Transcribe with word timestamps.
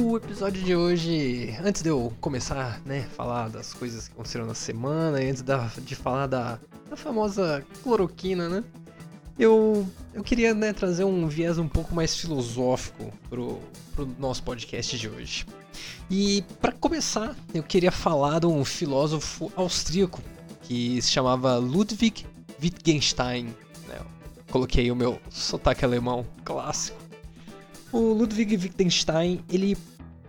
O 0.00 0.16
episódio 0.16 0.62
de 0.62 0.76
hoje, 0.76 1.58
antes 1.60 1.82
de 1.82 1.88
eu 1.88 2.12
começar, 2.20 2.80
né, 2.86 3.08
falar 3.16 3.48
das 3.48 3.74
coisas 3.74 4.06
que 4.06 4.14
aconteceram 4.14 4.46
na 4.46 4.54
semana, 4.54 5.18
antes 5.18 5.42
da, 5.42 5.68
de 5.78 5.96
falar 5.96 6.28
da, 6.28 6.60
da 6.88 6.96
famosa 6.96 7.66
cloroquina, 7.82 8.48
né, 8.48 8.64
eu, 9.36 9.84
eu 10.14 10.22
queria, 10.22 10.54
né, 10.54 10.72
trazer 10.72 11.02
um 11.02 11.26
viés 11.26 11.58
um 11.58 11.66
pouco 11.66 11.96
mais 11.96 12.14
filosófico 12.14 13.12
pro, 13.28 13.58
pro 13.92 14.08
nosso 14.20 14.40
podcast 14.44 14.96
de 14.96 15.08
hoje. 15.08 15.44
E 16.08 16.44
para 16.60 16.70
começar, 16.70 17.34
eu 17.52 17.64
queria 17.64 17.90
falar 17.90 18.38
de 18.38 18.46
um 18.46 18.64
filósofo 18.64 19.52
austríaco 19.56 20.22
que 20.62 21.02
se 21.02 21.10
chamava 21.10 21.56
Ludwig 21.56 22.24
Wittgenstein. 22.62 23.46
Né? 23.88 23.98
Coloquei 24.48 24.92
o 24.92 24.96
meu 24.96 25.20
sotaque 25.28 25.84
alemão 25.84 26.24
clássico. 26.44 27.07
O 27.92 28.12
Ludwig 28.12 28.56
Wittgenstein, 28.56 29.42
ele, 29.50 29.76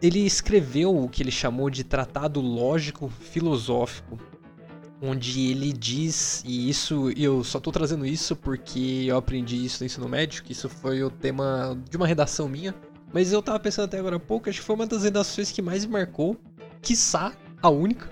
ele 0.02 0.26
escreveu 0.26 0.95
o 0.95 1.09
que 1.09 1.22
ele 1.22 1.31
chamou 1.31 1.70
de 1.70 1.84
Tratado 1.84 2.40
Lógico 2.40 3.09
Filosófico, 3.09 4.18
onde 5.02 5.52
ele 5.52 5.73
diz, 5.73 6.44
e 6.45 6.70
isso 6.70 7.10
eu 7.18 7.43
só 7.43 7.57
estou 7.57 7.71
trazendo 7.71 8.05
isso 8.05 8.35
porque 8.35 9.05
eu 9.07 9.18
aprendi 9.18 9.63
isso 9.63 9.82
no 9.82 9.85
ensino 9.85 10.07
médio, 10.07 10.43
que 10.43 10.52
isso 10.52 10.70
foi 10.70 11.04
o 11.04 11.10
tema 11.10 11.77
de 11.90 11.98
uma 11.98 12.07
redação 12.07 12.48
minha, 12.48 12.74
mas 13.13 13.32
eu 13.32 13.41
tava 13.41 13.60
pensando 13.60 13.85
até 13.85 13.99
agora 13.99 14.18
há 14.18 14.20
pouco, 14.20 14.49
acho 14.49 14.60
que 14.60 14.65
foi 14.65 14.76
uma 14.76 14.87
das 14.87 15.04
redações 15.04 15.52
que 15.52 15.62
mais 15.62 15.85
me 15.85 15.91
marcou, 15.91 16.37
quiçá 16.82 17.34
a 17.62 17.70
única, 17.70 18.10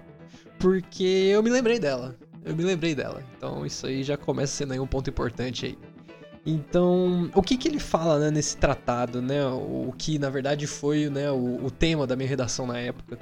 porque 0.59 1.03
eu 1.03 1.41
me 1.41 1.49
lembrei 1.49 1.79
dela. 1.79 2.17
Eu 2.43 2.55
me 2.55 2.63
lembrei 2.63 2.95
dela. 2.95 3.21
Então 3.37 3.65
isso 3.65 3.85
aí 3.85 4.03
já 4.03 4.15
começa 4.15 4.53
sendo 4.53 4.71
aí 4.71 4.79
um 4.79 4.87
ponto 4.87 5.09
importante 5.09 5.65
aí. 5.65 5.77
Então, 6.49 7.29
o 7.35 7.41
que 7.41 7.57
que 7.57 7.67
ele 7.67 7.77
fala 7.77 8.19
né, 8.19 8.31
nesse 8.31 8.55
tratado, 8.55 9.21
né? 9.21 9.45
O, 9.45 9.93
que 9.97 10.17
na 10.17 10.29
verdade 10.29 10.65
foi 10.65 11.09
né, 11.09 11.29
o, 11.29 11.65
o 11.65 11.69
tema 11.69 12.07
da 12.07 12.15
minha 12.15 12.29
redação 12.29 12.65
na 12.65 12.79
época. 12.79 13.19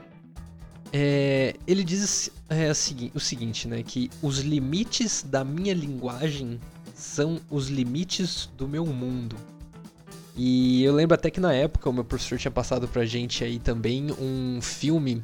É, 0.94 1.56
ele 1.66 1.84
diz 1.84 2.30
é, 2.48 2.70
o 3.16 3.20
seguinte, 3.20 3.68
né? 3.68 3.81
Que 3.81 4.12
os 4.22 4.42
limites 4.42 5.23
da 5.23 5.44
minha 5.44 5.73
linguagem 5.73 6.59
são 6.94 7.42
os 7.50 7.68
limites 7.68 8.48
do 8.56 8.68
meu 8.68 8.86
mundo. 8.86 9.36
E 10.38 10.84
eu 10.84 10.94
lembro 10.94 11.16
até 11.16 11.31
que 11.31 11.40
na 11.40 11.52
época 11.52 11.90
o 11.90 11.94
meu 11.94 12.03
professor 12.06 12.38
tinha 12.38 12.52
passado 12.52 12.88
pra 12.88 13.06
gente 13.06 13.44
aí 13.44 13.58
também 13.58 14.12
um 14.20 14.62
filme 14.62 15.23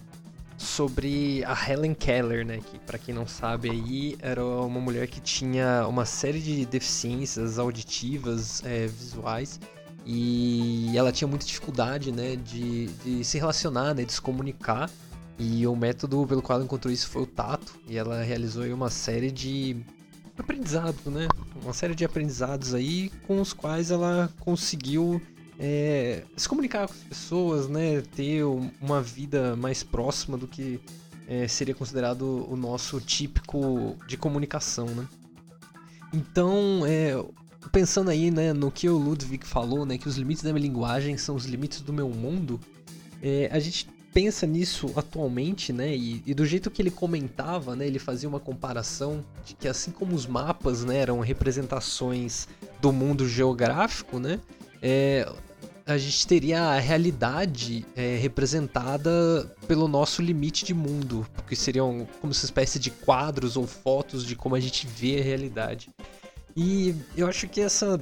sobre 0.62 1.44
a 1.46 1.56
Helen 1.70 1.94
Keller, 1.94 2.46
né? 2.46 2.60
Que 2.60 2.80
para 2.80 2.98
quem 2.98 3.14
não 3.14 3.28
sabe 3.28 3.70
aí 3.70 4.16
era 4.20 4.44
uma 4.46 4.80
mulher 4.80 5.08
que 5.08 5.20
tinha 5.20 5.86
uma 5.88 6.06
série 6.06 6.40
de 6.40 6.66
deficiências 6.66 7.60
auditivas, 7.60 8.64
é, 8.64 8.88
visuais 8.88 9.60
e 10.06 10.92
ela 10.96 11.12
tinha 11.12 11.28
muita 11.28 11.46
dificuldade, 11.46 12.12
né, 12.12 12.36
de, 12.36 12.88
de 12.88 13.24
se 13.24 13.38
relacionar, 13.38 13.94
né, 13.94 14.04
de 14.04 14.14
se 14.14 14.22
comunicar. 14.22 14.90
E 15.38 15.66
o 15.66 15.76
método 15.76 16.26
pelo 16.28 16.42
qual 16.42 16.58
ela 16.58 16.66
encontrou 16.66 16.94
isso 16.94 17.08
foi 17.08 17.24
o 17.24 17.26
tato. 17.26 17.80
E 17.88 17.98
ela 17.98 18.22
realizou 18.22 18.64
aí 18.64 18.74
uma 18.74 18.90
série 18.90 19.32
de 19.32 19.78
aprendizado, 20.38 21.10
né? 21.10 21.28
Uma 21.64 21.74
série 21.74 21.96
de 21.96 22.06
aprendizados 22.06 22.74
aí 22.76 23.10
com 23.26 23.42
os 23.42 23.52
quais 23.52 23.90
ela 23.90 24.30
conseguiu 24.40 25.22
é, 25.64 26.24
se 26.36 26.50
comunicar 26.50 26.88
com 26.88 26.94
as 26.94 27.04
pessoas, 27.04 27.70
né? 27.70 28.02
Ter 28.16 28.44
uma 28.82 29.00
vida 29.00 29.56
mais 29.56 29.84
próxima 29.84 30.36
do 30.36 30.48
que 30.48 30.82
é, 31.28 31.48
seria 31.48 31.76
considerado 31.76 32.52
o 32.52 32.58
nosso 32.58 33.00
típico 33.00 33.96
de 34.08 34.18
comunicação, 34.18 34.88
né? 34.88 35.08
Então, 36.12 36.84
é, 36.88 37.14
pensando 37.72 38.10
aí, 38.10 38.32
né, 38.32 38.54
no 38.54 38.72
que 38.72 38.90
o 38.90 38.98
Ludwig 38.98 39.46
falou, 39.46 39.86
né, 39.86 40.00
que 40.00 40.08
os 40.08 40.18
limites 40.18 40.44
da 40.44 40.52
minha 40.52 40.64
linguagem 40.64 41.16
são 41.16 41.36
os 41.36 41.46
limites 41.46 41.82
do 41.82 41.94
meu 41.94 42.10
mundo, 42.10 42.60
é, 43.22 43.48
a 43.52 43.60
gente 43.60 43.88
pensa 44.12 44.46
nisso 44.46 44.92
atualmente, 44.96 45.72
né, 45.72 45.96
e, 45.96 46.22
e, 46.26 46.34
do 46.34 46.46
jeito 46.46 46.70
que 46.70 46.82
ele 46.82 46.92
comentava, 46.92 47.76
né, 47.76 47.88
ele 47.88 48.00
fazia 48.00 48.28
uma 48.28 48.42
comparação 48.42 49.24
de 49.46 49.54
que 49.54 49.70
assim 49.70 49.92
como 49.92 50.14
os 50.14 50.26
mapas, 50.26 50.84
né, 50.84 50.98
eram 50.98 51.20
representações 51.22 52.48
do 52.82 52.92
mundo 52.92 53.26
geográfico, 53.26 54.20
né, 54.20 54.38
é, 54.82 55.32
a 55.92 55.98
gente 55.98 56.28
teria 56.28 56.62
a 56.62 56.80
realidade 56.80 57.86
é, 57.96 58.18
representada 58.18 59.12
pelo 59.68 59.88
nosso 59.88 60.22
limite 60.22 60.66
de 60.66 60.74
mundo, 60.74 61.28
porque 61.36 61.56
seriam 61.56 62.08
como 62.20 62.32
uma 62.32 62.32
espécie 62.32 62.80
de 62.80 62.90
quadros 62.90 63.58
ou 63.58 63.68
fotos 63.68 64.26
de 64.26 64.36
como 64.36 64.56
a 64.56 64.60
gente 64.60 64.88
vê 64.88 65.20
a 65.20 65.24
realidade. 65.24 65.90
E 66.56 66.96
eu 67.16 67.28
acho 67.28 67.48
que 67.48 67.62
essa, 67.62 68.00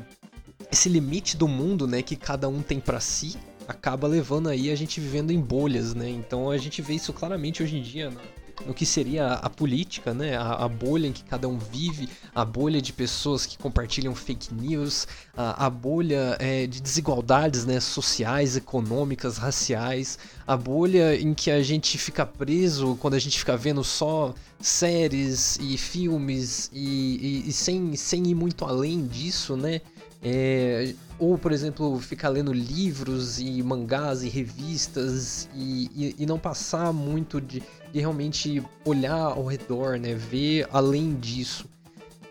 esse 0.72 0.90
limite 0.90 1.38
do 1.38 1.48
mundo, 1.48 1.88
né, 1.88 2.02
que 2.02 2.16
cada 2.16 2.48
um 2.48 2.62
tem 2.62 2.80
para 2.80 3.00
si, 3.00 3.38
acaba 3.68 4.08
levando 4.08 4.50
aí 4.50 4.72
a 4.72 4.76
gente 4.76 5.00
vivendo 5.00 5.32
em 5.32 5.40
bolhas, 5.40 5.94
né? 5.94 6.10
Então 6.10 6.50
a 6.50 6.58
gente 6.58 6.82
vê 6.82 6.96
isso 6.96 7.14
claramente 7.14 7.62
hoje 7.62 7.78
em 7.78 7.82
dia, 7.84 8.10
né? 8.10 8.22
No 8.66 8.74
que 8.74 8.86
seria 8.86 9.34
a 9.34 9.50
política, 9.50 10.14
né? 10.14 10.36
A, 10.38 10.66
a, 10.66 10.68
bolha 10.68 11.08
em 11.08 11.12
que 11.12 11.24
cada 11.24 11.47
um 11.47 11.58
vive, 11.58 12.09
a 12.34 12.44
bolha 12.44 12.81
de 12.81 12.94
pessoas 12.94 13.46
que 13.46 13.58
compartilham 13.58 14.14
fake 14.14 14.53
news, 14.53 15.08
a, 15.36 15.66
a 15.66 15.70
bolha 15.70 16.36
é, 16.40 16.68
de 16.68 16.81
desigualdades 16.81 17.66
né? 17.66 17.80
sociais, 17.80 18.56
econômicas, 18.56 19.38
raciais, 19.38 20.19
a 20.46 20.58
bolha 20.58 21.16
em 21.19 21.34
que 21.34 21.52
a 21.52 21.62
gente 21.64 21.98
fica 21.98 22.25
preso 22.25 22.98
quando 23.00 23.14
a 23.14 23.19
gente 23.19 23.38
fica 23.38 23.56
vendo 23.56 23.84
só 23.84 24.34
séries 24.59 25.58
e 25.62 25.78
filmes 25.78 26.69
e, 26.74 27.44
e, 27.46 27.50
e 27.50 27.53
sem, 27.53 27.96
sem 27.96 28.28
ir 28.28 28.36
muito 28.36 28.66
além 28.66 29.08
disso, 29.08 29.56
né? 29.56 29.81
É, 30.22 30.94
ou, 31.18 31.38
por 31.38 31.52
exemplo, 31.52 32.00
ficar 32.00 32.30
lendo 32.30 32.52
livros 32.52 33.40
e 33.40 33.63
mangás 33.63 34.22
e 34.24 34.30
revistas 34.30 35.50
e, 35.56 35.90
e, 35.96 36.16
e 36.19 36.25
não 36.25 36.38
passar 36.38 36.91
muito 36.91 37.40
de, 37.40 37.63
de 37.91 38.00
realmente 38.00 38.62
olhar 38.85 39.16
ao 39.18 39.46
redor, 39.46 39.97
né? 39.97 40.13
Ver 40.13 40.68
além 40.72 41.16
disso. 41.16 41.68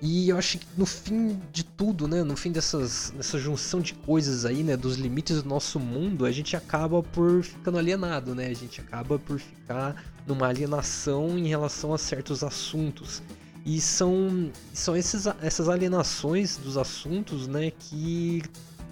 E 0.00 0.28
eu 0.28 0.38
acho 0.38 0.58
que 0.58 0.66
no 0.76 0.86
fim 0.86 1.40
de 1.52 1.64
tudo, 1.64 2.06
né, 2.06 2.22
no 2.22 2.36
fim 2.36 2.52
dessas, 2.52 3.12
dessa 3.16 3.36
junção 3.36 3.80
de 3.80 3.94
coisas 3.94 4.44
aí, 4.44 4.62
né, 4.62 4.76
dos 4.76 4.96
limites 4.96 5.42
do 5.42 5.48
nosso 5.48 5.80
mundo, 5.80 6.24
a 6.24 6.30
gente 6.30 6.56
acaba 6.56 7.02
por 7.02 7.42
ficando 7.42 7.78
alienado, 7.78 8.32
né? 8.32 8.46
A 8.46 8.54
gente 8.54 8.80
acaba 8.80 9.18
por 9.18 9.40
ficar 9.40 10.04
numa 10.24 10.46
alienação 10.46 11.36
em 11.36 11.48
relação 11.48 11.92
a 11.92 11.98
certos 11.98 12.44
assuntos. 12.44 13.22
E 13.68 13.82
são, 13.82 14.50
são 14.72 14.96
esses, 14.96 15.26
essas 15.42 15.68
alienações 15.68 16.56
dos 16.56 16.78
assuntos, 16.78 17.46
né, 17.46 17.70
que 17.70 18.42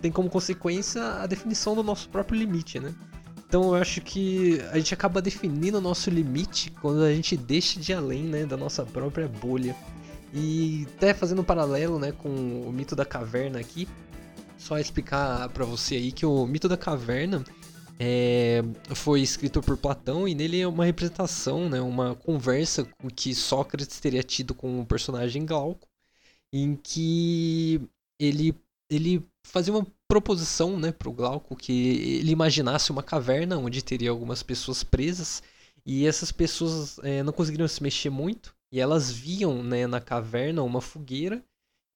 tem 0.03 0.13
como 0.13 0.29
consequência 0.29 1.03
a 1.03 1.27
definição 1.27 1.75
do 1.75 1.83
nosso 1.83 2.11
próprio 2.11 2.39
limite, 2.39 2.79
né? 2.79 2.95
Então 3.49 3.75
eu 3.75 3.77
acho 3.77 4.03
que 4.03 4.61
a 4.71 4.77
gente 4.77 4.93
acaba 4.93 5.23
definindo 5.23 5.79
o 5.79 5.81
nosso 5.81 6.11
limite 6.11 6.71
quando 6.83 7.03
a 7.03 7.15
gente 7.15 7.39
deixa 7.39 7.81
de 7.81 7.95
além 7.95 8.25
né, 8.25 8.45
da 8.45 8.55
nossa 8.55 8.85
própria 8.85 9.27
bolha. 9.27 9.75
E 10.35 10.87
até 10.95 11.15
fazendo 11.15 11.41
um 11.41 11.45
paralelo 11.45 11.99
né, 11.99 12.13
com 12.13 12.29
o 12.29 12.71
mito 12.71 12.95
da 12.95 13.07
caverna 13.07 13.59
aqui, 13.59 13.89
só 14.59 14.79
explicar 14.79 15.49
para 15.49 15.65
você 15.65 15.95
aí 15.95 16.13
que 16.13 16.27
o 16.27 16.47
mito 16.47 16.69
da 16.69 16.77
caverna 16.77 17.43
é, 17.99 18.63
foi 18.95 19.21
escrito 19.23 19.63
por 19.63 19.77
Platão 19.77 20.29
e 20.29 20.35
nele 20.35 20.61
é 20.61 20.69
uma 20.69 20.85
representação, 20.85 21.69
né, 21.69 21.81
uma 21.81 22.15
conversa 22.15 22.87
que 23.15 23.35
Sócrates 23.35 24.01
teria 24.01 24.23
tido 24.23 24.55
com 24.55 24.81
o 24.81 24.87
personagem 24.87 25.47
Glauco, 25.47 25.89
em 26.53 26.77
que 26.77 27.81
ele, 28.19 28.55
ele 28.91 29.27
fazia 29.45 29.73
uma 29.73 29.87
proposição 30.09 30.79
né, 30.79 30.93
para 30.93 31.09
o 31.09 31.13
Glauco 31.13 31.57
que 31.57 32.19
ele 32.21 32.33
imaginasse 32.33 32.91
uma 32.91 33.03
caverna 33.03 33.59
onde 33.59 33.83
teria 33.83 34.11
algumas 34.11 34.43
pessoas 34.43 34.85
presas 34.85 35.43
e 35.85 36.07
essas 36.07 36.31
pessoas 36.33 36.99
é, 37.03 37.23
não 37.23 37.33
conseguiriam 37.33 37.69
se 37.69 37.83
mexer 37.83 38.11
muito 38.11 38.55
e 38.73 38.81
elas 38.81 39.11
viam 39.11 39.63
né, 39.63 39.87
na 39.87 40.01
caverna 40.01 40.63
uma 40.63 40.81
fogueira 40.81 41.43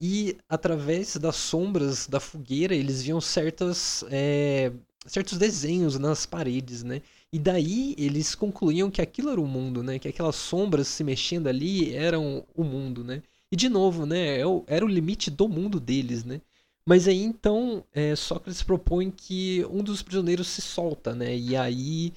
e 0.00 0.36
através 0.48 1.16
das 1.16 1.36
sombras 1.36 2.06
da 2.06 2.18
fogueira 2.18 2.74
eles 2.74 3.02
viam 3.02 3.20
certas, 3.20 4.02
é, 4.10 4.72
certos 5.06 5.38
desenhos 5.38 5.98
nas 5.98 6.26
paredes, 6.26 6.82
né? 6.82 7.02
E 7.32 7.38
daí 7.38 7.94
eles 7.98 8.34
concluíam 8.34 8.90
que 8.90 9.00
aquilo 9.00 9.30
era 9.30 9.40
o 9.40 9.46
mundo, 9.46 9.82
né? 9.82 9.98
Que 9.98 10.08
aquelas 10.08 10.36
sombras 10.36 10.88
se 10.88 11.04
mexendo 11.04 11.46
ali 11.46 11.94
eram 11.94 12.44
o 12.54 12.64
mundo, 12.64 13.04
né? 13.04 13.22
E 13.50 13.56
de 13.56 13.68
novo, 13.68 14.06
né? 14.06 14.40
É 14.40 14.44
era 14.66 14.84
o 14.84 14.88
limite 14.88 15.30
do 15.30 15.48
mundo 15.48 15.80
deles, 15.80 16.24
né? 16.24 16.40
Mas 16.84 17.06
aí 17.08 17.22
então 17.22 17.84
é, 17.92 18.16
Sócrates 18.16 18.62
propõe 18.62 19.10
que 19.10 19.64
um 19.70 19.82
dos 19.82 20.02
prisioneiros 20.02 20.48
se 20.48 20.60
solta, 20.60 21.14
né? 21.14 21.36
E 21.36 21.56
aí 21.56 22.12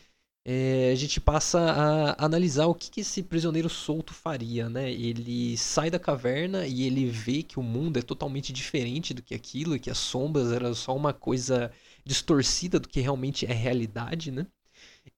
é, 0.46 0.92
a 0.92 0.96
gente 0.96 1.22
passa 1.22 1.60
a 1.60 2.26
analisar 2.26 2.66
o 2.68 2.76
que, 2.76 2.92
que, 2.92 3.02
esse 3.02 3.24
prisioneiro 3.24 3.70
solto 3.70 4.14
faria, 4.14 4.70
né? 4.70 4.92
Ele 4.92 5.58
sai 5.58 5.90
da 5.90 5.98
caverna 6.00 6.68
e 6.68 6.84
ele 6.84 7.06
vê 7.06 7.44
que 7.44 7.60
o 7.60 7.64
mundo 7.64 7.98
é 7.98 8.02
totalmente 8.02 8.52
diferente 8.52 9.14
do 9.14 9.22
que 9.22 9.34
aquilo, 9.34 9.76
e 9.76 9.80
que 9.80 9.90
as 9.90 9.98
sombras 9.98 10.52
eram 10.52 10.74
só 10.76 10.96
uma 10.96 11.14
coisa 11.14 11.72
distorcida 12.06 12.80
do 12.80 12.88
que 12.88 13.00
realmente 13.02 13.46
é 13.46 13.54
realidade, 13.54 14.32
né? 14.32 14.46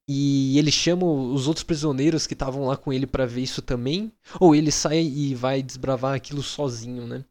E 0.07 0.57
ele 0.57 0.71
chama 0.71 1.05
os 1.05 1.47
outros 1.47 1.63
prisioneiros 1.63 2.27
que 2.27 2.33
estavam 2.33 2.65
lá 2.65 2.77
com 2.77 2.93
ele 2.93 3.07
para 3.07 3.25
ver 3.25 3.41
isso 3.41 3.61
também, 3.61 4.11
ou 4.39 4.55
ele 4.55 4.71
sai 4.71 5.01
e 5.01 5.33
vai 5.35 5.63
desbravar 5.63 6.15
aquilo 6.15 6.43
sozinho, 6.43 7.07
né? 7.07 7.25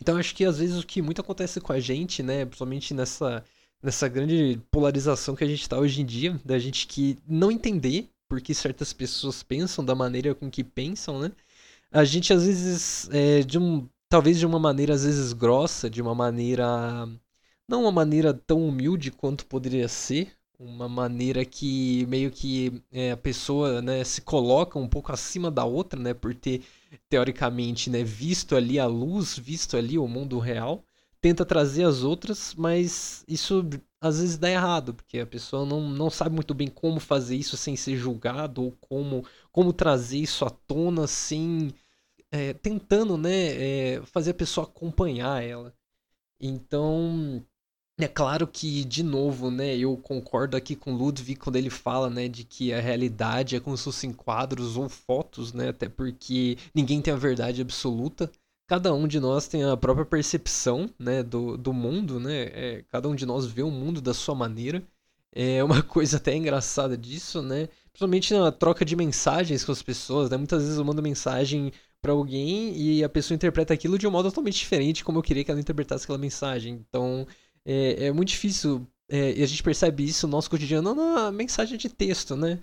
Então 0.00 0.16
acho 0.16 0.34
que 0.34 0.44
às 0.44 0.58
vezes 0.58 0.78
o 0.78 0.86
que 0.86 1.02
muito 1.02 1.20
acontece 1.20 1.60
com 1.60 1.72
a 1.72 1.80
gente, 1.80 2.22
né, 2.22 2.44
principalmente 2.44 2.94
nessa 2.94 3.44
nessa 3.82 4.08
grande 4.08 4.60
polarização 4.70 5.36
que 5.36 5.44
a 5.44 5.46
gente 5.46 5.62
está 5.62 5.78
hoje 5.78 6.02
em 6.02 6.06
dia, 6.06 6.40
da 6.44 6.58
gente 6.58 6.86
que 6.86 7.16
não 7.26 7.50
entender 7.50 8.08
por 8.28 8.40
que 8.40 8.54
certas 8.54 8.92
pessoas 8.92 9.42
pensam 9.42 9.84
da 9.84 9.94
maneira 9.94 10.34
com 10.34 10.50
que 10.50 10.64
pensam, 10.64 11.20
né? 11.20 11.32
A 11.90 12.04
gente 12.04 12.32
às 12.32 12.44
vezes, 12.44 13.08
é, 13.12 13.42
de 13.42 13.58
um, 13.58 13.88
talvez 14.08 14.38
de 14.38 14.44
uma 14.46 14.58
maneira 14.58 14.94
às 14.94 15.04
vezes 15.04 15.32
grossa, 15.32 15.88
de 15.88 16.02
uma 16.02 16.14
maneira, 16.14 17.08
não 17.68 17.82
uma 17.82 17.92
maneira 17.92 18.32
tão 18.34 18.66
humilde 18.66 19.10
quanto 19.10 19.46
poderia 19.46 19.88
ser, 19.88 20.32
uma 20.58 20.88
maneira 20.88 21.44
que 21.44 22.04
meio 22.06 22.30
que 22.30 22.82
é, 22.90 23.12
a 23.12 23.16
pessoa 23.16 23.80
né, 23.80 24.02
se 24.04 24.20
coloca 24.22 24.78
um 24.78 24.88
pouco 24.88 25.12
acima 25.12 25.50
da 25.50 25.64
outra, 25.64 26.00
né, 26.00 26.14
por 26.14 26.34
ter 26.34 26.62
teoricamente 27.08 27.90
né, 27.90 28.02
visto 28.02 28.56
ali 28.56 28.78
a 28.78 28.86
luz, 28.86 29.38
visto 29.38 29.76
ali 29.76 29.98
o 29.98 30.08
mundo 30.08 30.38
real 30.38 30.84
tenta 31.20 31.44
trazer 31.44 31.84
as 31.84 32.02
outras, 32.02 32.54
mas 32.54 33.24
isso 33.28 33.68
às 34.00 34.20
vezes 34.20 34.38
dá 34.38 34.50
errado, 34.50 34.94
porque 34.94 35.18
a 35.18 35.26
pessoa 35.26 35.66
não, 35.66 35.88
não 35.88 36.10
sabe 36.10 36.34
muito 36.34 36.54
bem 36.54 36.68
como 36.68 37.00
fazer 37.00 37.36
isso 37.36 37.56
sem 37.56 37.76
ser 37.76 37.96
julgado, 37.96 38.62
ou 38.62 38.72
como, 38.80 39.24
como 39.52 39.72
trazer 39.72 40.18
isso 40.18 40.44
à 40.44 40.50
tona 40.50 41.06
sem. 41.06 41.74
É, 42.30 42.52
tentando 42.52 43.16
né, 43.16 43.96
é, 43.96 44.02
fazer 44.06 44.32
a 44.32 44.34
pessoa 44.34 44.66
acompanhar 44.66 45.42
ela. 45.42 45.74
Então, 46.40 47.44
é 47.98 48.08
claro 48.08 48.46
que, 48.46 48.84
de 48.84 49.02
novo, 49.02 49.50
né, 49.50 49.76
eu 49.76 49.96
concordo 49.96 50.56
aqui 50.56 50.76
com 50.76 50.94
Ludwig 50.94 51.36
quando 51.36 51.56
ele 51.56 51.70
fala 51.70 52.08
né, 52.08 52.28
de 52.28 52.44
que 52.44 52.72
a 52.72 52.80
realidade 52.80 53.56
é 53.56 53.60
como 53.60 53.76
se 53.76 53.84
fossem 53.84 54.12
quadros 54.12 54.76
ou 54.76 54.88
fotos, 54.88 55.52
né, 55.52 55.70
até 55.70 55.88
porque 55.88 56.56
ninguém 56.74 57.02
tem 57.02 57.12
a 57.12 57.16
verdade 57.16 57.60
absoluta 57.60 58.30
cada 58.68 58.92
um 58.94 59.08
de 59.08 59.18
nós 59.18 59.48
tem 59.48 59.64
a 59.64 59.76
própria 59.76 60.04
percepção 60.04 60.90
né, 60.98 61.22
do, 61.22 61.56
do 61.56 61.72
mundo, 61.72 62.20
né? 62.20 62.42
É, 62.52 62.84
cada 62.88 63.08
um 63.08 63.14
de 63.14 63.24
nós 63.24 63.46
vê 63.46 63.62
o 63.62 63.70
mundo 63.70 64.00
da 64.00 64.12
sua 64.12 64.34
maneira. 64.34 64.82
É 65.32 65.64
uma 65.64 65.82
coisa 65.82 66.18
até 66.18 66.36
engraçada 66.36 66.96
disso, 66.96 67.42
né? 67.42 67.68
Principalmente 67.90 68.34
na 68.34 68.52
troca 68.52 68.84
de 68.84 68.94
mensagens 68.94 69.64
com 69.64 69.72
as 69.72 69.82
pessoas, 69.82 70.30
né? 70.30 70.36
Muitas 70.36 70.62
vezes 70.62 70.78
eu 70.78 70.84
mando 70.84 71.02
mensagem 71.02 71.72
para 72.00 72.12
alguém 72.12 72.76
e 72.76 73.02
a 73.02 73.08
pessoa 73.08 73.34
interpreta 73.34 73.74
aquilo 73.74 73.98
de 73.98 74.06
um 74.06 74.10
modo 74.10 74.28
totalmente 74.28 74.58
diferente 74.58 75.02
como 75.02 75.18
eu 75.18 75.22
queria 75.22 75.42
que 75.42 75.50
ela 75.50 75.60
interpretasse 75.60 76.04
aquela 76.04 76.18
mensagem. 76.18 76.74
Então, 76.88 77.26
é, 77.68 78.06
é 78.06 78.12
muito 78.12 78.30
difícil. 78.30 78.86
É, 79.10 79.38
e 79.38 79.42
a 79.42 79.46
gente 79.46 79.62
percebe 79.62 80.04
isso 80.04 80.26
no 80.26 80.32
nosso 80.32 80.50
cotidiano 80.50 80.94
na 80.94 81.30
mensagem 81.30 81.76
de 81.76 81.88
texto, 81.88 82.34
né? 82.34 82.58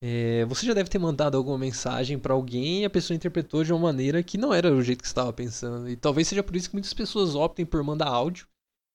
É, 0.00 0.44
você 0.44 0.64
já 0.64 0.74
deve 0.74 0.88
ter 0.88 0.98
mandado 0.98 1.36
alguma 1.36 1.58
mensagem 1.58 2.18
para 2.18 2.32
alguém 2.32 2.82
e 2.82 2.84
a 2.84 2.90
pessoa 2.90 3.16
interpretou 3.16 3.64
de 3.64 3.72
uma 3.72 3.80
maneira 3.80 4.22
que 4.22 4.38
não 4.38 4.54
era 4.54 4.72
o 4.72 4.82
jeito 4.82 5.02
que 5.02 5.06
estava 5.08 5.32
pensando. 5.32 5.88
E 5.88 5.96
talvez 5.96 6.28
seja 6.28 6.42
por 6.42 6.54
isso 6.56 6.70
que 6.70 6.74
muitas 6.74 6.92
pessoas 6.92 7.34
optem 7.34 7.64
por 7.64 7.82
mandar 7.82 8.08
áudio. 8.08 8.46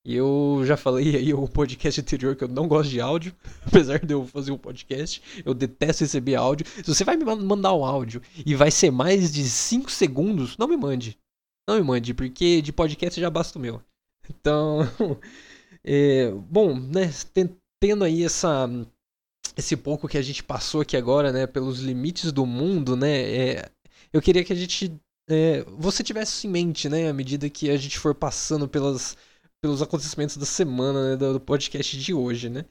E 0.06 0.14
eu 0.14 0.62
já 0.66 0.76
falei 0.76 1.16
aí 1.16 1.32
no 1.32 1.48
podcast 1.48 1.98
anterior 1.98 2.36
que 2.36 2.44
eu 2.44 2.48
não 2.48 2.68
gosto 2.68 2.90
de 2.90 3.00
áudio, 3.00 3.34
apesar 3.66 3.98
de 4.04 4.12
eu 4.12 4.26
fazer 4.26 4.52
um 4.52 4.58
podcast, 4.58 5.22
eu 5.44 5.54
detesto 5.54 6.04
receber 6.04 6.34
áudio. 6.34 6.66
Se 6.66 6.94
você 6.94 7.04
vai 7.04 7.16
me 7.16 7.24
mandar 7.24 7.72
um 7.74 7.84
áudio 7.84 8.20
e 8.44 8.54
vai 8.54 8.70
ser 8.70 8.90
mais 8.90 9.32
de 9.32 9.44
5 9.44 9.90
segundos, 9.90 10.58
não 10.58 10.68
me 10.68 10.76
mande. 10.76 11.18
Não 11.66 11.76
me 11.76 11.82
mande, 11.82 12.12
porque 12.12 12.60
de 12.60 12.72
podcast 12.72 13.18
já 13.18 13.30
basta 13.30 13.58
o 13.58 13.62
meu. 13.62 13.82
Então, 14.28 14.80
é, 15.84 16.30
bom, 16.30 16.78
né, 16.78 17.10
tendo 17.80 18.04
aí 18.04 18.24
essa 18.24 18.68
esse 19.56 19.76
pouco 19.76 20.08
que 20.08 20.18
a 20.18 20.22
gente 20.22 20.42
passou 20.42 20.80
aqui 20.80 20.96
agora, 20.96 21.30
né, 21.32 21.46
pelos 21.46 21.78
limites 21.80 22.32
do 22.32 22.44
mundo, 22.46 22.96
né, 22.96 23.20
é, 23.22 23.70
eu 24.12 24.20
queria 24.20 24.44
que 24.44 24.52
a 24.52 24.56
gente, 24.56 24.92
é, 25.28 25.62
você 25.78 26.02
tivesse 26.02 26.46
em 26.46 26.50
mente, 26.50 26.88
né, 26.88 27.08
à 27.08 27.12
medida 27.12 27.48
que 27.48 27.70
a 27.70 27.76
gente 27.76 27.98
for 27.98 28.14
passando 28.14 28.68
pelas, 28.68 29.16
pelos 29.62 29.82
acontecimentos 29.82 30.36
da 30.36 30.46
semana, 30.46 31.10
né, 31.10 31.16
do, 31.16 31.40
podcast 31.40 31.96
de 31.96 32.14
hoje, 32.14 32.48
né. 32.48 32.64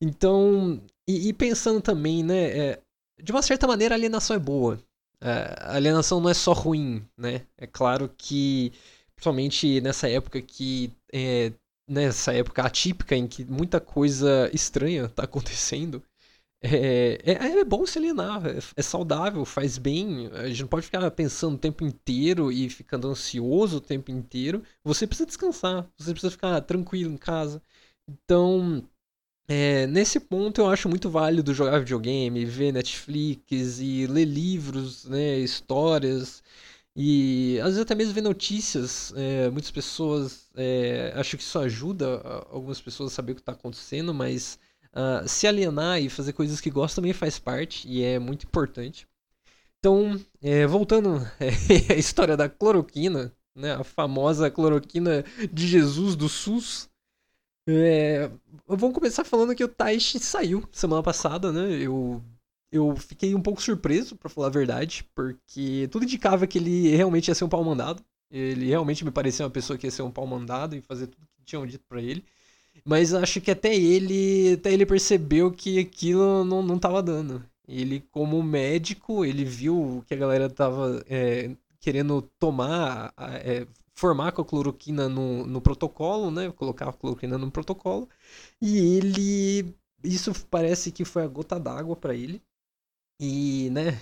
Então, 0.00 0.80
e, 1.08 1.28
e 1.28 1.32
pensando 1.32 1.80
também, 1.80 2.22
né, 2.22 2.58
é, 2.58 2.82
de 3.22 3.32
uma 3.32 3.42
certa 3.42 3.66
maneira 3.66 3.94
a 3.94 3.96
alienação 3.96 4.36
é 4.36 4.38
boa. 4.38 4.78
É, 5.22 5.30
a 5.60 5.74
alienação 5.74 6.20
não 6.20 6.30
é 6.30 6.34
só 6.34 6.52
ruim, 6.52 7.04
né. 7.18 7.46
É 7.58 7.66
claro 7.66 8.08
que, 8.16 8.72
principalmente 9.14 9.80
nessa 9.80 10.08
época 10.08 10.40
que 10.40 10.92
é, 11.12 11.52
nessa 11.90 12.32
época 12.32 12.62
atípica 12.62 13.16
em 13.16 13.26
que 13.26 13.44
muita 13.44 13.80
coisa 13.80 14.50
estranha 14.54 15.06
está 15.06 15.24
acontecendo, 15.24 16.02
é, 16.62 17.18
é, 17.24 17.60
é, 17.60 17.64
bom 17.64 17.86
se 17.86 17.98
alienar, 17.98 18.46
é, 18.46 18.58
é, 18.76 18.82
saudável, 18.82 19.44
faz 19.44 19.78
bem. 19.78 20.28
A 20.34 20.48
gente 20.48 20.62
não 20.62 20.68
pode 20.68 20.86
ficar 20.86 21.10
pensando 21.10 21.54
o 21.54 21.58
tempo 21.58 21.84
inteiro 21.84 22.52
e 22.52 22.68
ficando 22.68 23.08
ansioso 23.08 23.78
o 23.78 23.80
tempo 23.80 24.10
inteiro. 24.10 24.62
Você 24.84 25.06
precisa 25.06 25.26
descansar, 25.26 25.88
você 25.96 26.12
precisa 26.12 26.30
ficar 26.30 26.60
tranquilo 26.62 27.12
em 27.12 27.16
casa. 27.16 27.62
Então, 28.08 28.84
é, 29.48 29.86
nesse 29.88 30.20
ponto 30.20 30.60
eu 30.60 30.68
acho 30.70 30.88
muito 30.88 31.10
válido 31.10 31.54
jogar 31.54 31.80
videogame, 31.80 32.44
ver 32.44 32.72
Netflix 32.72 33.80
e 33.80 34.06
ler 34.06 34.24
livros, 34.26 35.06
né, 35.06 35.38
histórias. 35.38 36.42
E 36.96 37.58
às 37.60 37.68
vezes 37.68 37.80
até 37.80 37.94
mesmo 37.94 38.14
ver 38.14 38.20
notícias. 38.22 39.12
É, 39.16 39.50
muitas 39.50 39.70
pessoas 39.70 40.48
é, 40.56 41.12
acho 41.16 41.36
que 41.36 41.42
isso 41.42 41.58
ajuda 41.58 42.20
algumas 42.50 42.80
pessoas 42.80 43.12
a 43.12 43.14
saber 43.14 43.32
o 43.32 43.34
que 43.36 43.42
está 43.42 43.52
acontecendo, 43.52 44.12
mas 44.12 44.58
Uh, 44.92 45.26
se 45.28 45.46
alienar 45.46 46.00
e 46.00 46.08
fazer 46.08 46.32
coisas 46.32 46.60
que 46.60 46.68
gosta 46.68 46.96
também 46.96 47.12
faz 47.12 47.38
parte 47.38 47.86
e 47.88 48.02
é 48.02 48.18
muito 48.18 48.44
importante. 48.44 49.06
Então, 49.78 50.20
é, 50.42 50.66
voltando 50.66 51.18
à 51.90 51.94
história 51.94 52.36
da 52.36 52.48
cloroquina, 52.48 53.32
né, 53.54 53.72
a 53.72 53.84
famosa 53.84 54.50
cloroquina 54.50 55.24
de 55.52 55.66
Jesus 55.66 56.16
do 56.16 56.28
SUS. 56.28 56.88
É, 57.68 58.30
vamos 58.66 58.94
começar 58.94 59.24
falando 59.24 59.54
que 59.54 59.62
o 59.62 59.68
Taishi 59.68 60.18
saiu 60.18 60.68
semana 60.72 61.02
passada, 61.02 61.52
né? 61.52 61.70
Eu, 61.80 62.22
eu 62.72 62.94
fiquei 62.96 63.34
um 63.34 63.42
pouco 63.42 63.62
surpreso, 63.62 64.16
para 64.16 64.28
falar 64.30 64.46
a 64.48 64.50
verdade, 64.50 65.04
porque 65.14 65.88
tudo 65.90 66.04
indicava 66.04 66.46
que 66.46 66.58
ele 66.58 66.88
realmente 66.96 67.28
ia 67.28 67.34
ser 67.34 67.44
um 67.44 67.48
pau 67.48 67.64
mandado. 67.64 68.02
Ele 68.30 68.66
realmente 68.66 69.04
me 69.04 69.10
parecia 69.10 69.44
uma 69.44 69.50
pessoa 69.50 69.78
que 69.78 69.86
ia 69.86 69.90
ser 69.90 70.02
um 70.02 70.10
pau 70.10 70.26
mandado 70.26 70.76
e 70.76 70.80
fazer 70.80 71.08
tudo 71.08 71.26
que 71.36 71.44
tinham 71.44 71.66
dito 71.66 71.84
para 71.88 72.00
ele. 72.00 72.24
Mas 72.84 73.12
acho 73.14 73.40
que 73.40 73.50
até 73.50 73.74
ele, 73.74 74.54
até 74.54 74.72
ele 74.72 74.86
percebeu 74.86 75.50
que 75.52 75.78
aquilo 75.78 76.44
não, 76.44 76.62
não 76.62 76.78
tava 76.78 77.02
dando. 77.02 77.44
Ele, 77.68 78.00
como 78.10 78.42
médico, 78.42 79.24
ele 79.24 79.44
viu 79.44 80.04
que 80.06 80.14
a 80.14 80.16
galera 80.16 80.48
tava 80.50 81.04
é, 81.08 81.54
querendo 81.80 82.22
tomar, 82.38 83.12
é, 83.44 83.66
formar 83.94 84.32
com 84.32 84.42
a 84.42 84.44
cloroquina 84.44 85.08
no, 85.08 85.46
no 85.46 85.60
protocolo, 85.60 86.30
né? 86.30 86.50
Colocar 86.52 86.88
a 86.88 86.92
cloroquina 86.92 87.38
no 87.38 87.50
protocolo. 87.50 88.08
E 88.60 88.78
ele. 88.78 89.74
Isso 90.02 90.32
parece 90.50 90.90
que 90.92 91.04
foi 91.04 91.22
a 91.24 91.28
gota 91.28 91.60
d'água 91.60 91.94
para 91.96 92.14
ele. 92.14 92.42
E, 93.22 93.68
né, 93.70 94.00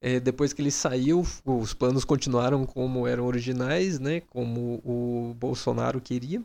é, 0.00 0.18
depois 0.18 0.52
que 0.52 0.60
ele 0.60 0.72
saiu, 0.72 1.24
os 1.44 1.72
planos 1.72 2.04
continuaram 2.04 2.66
como 2.66 3.06
eram 3.06 3.24
originais, 3.24 4.00
né, 4.00 4.20
como 4.22 4.82
o 4.84 5.34
Bolsonaro 5.38 6.00
queria. 6.00 6.42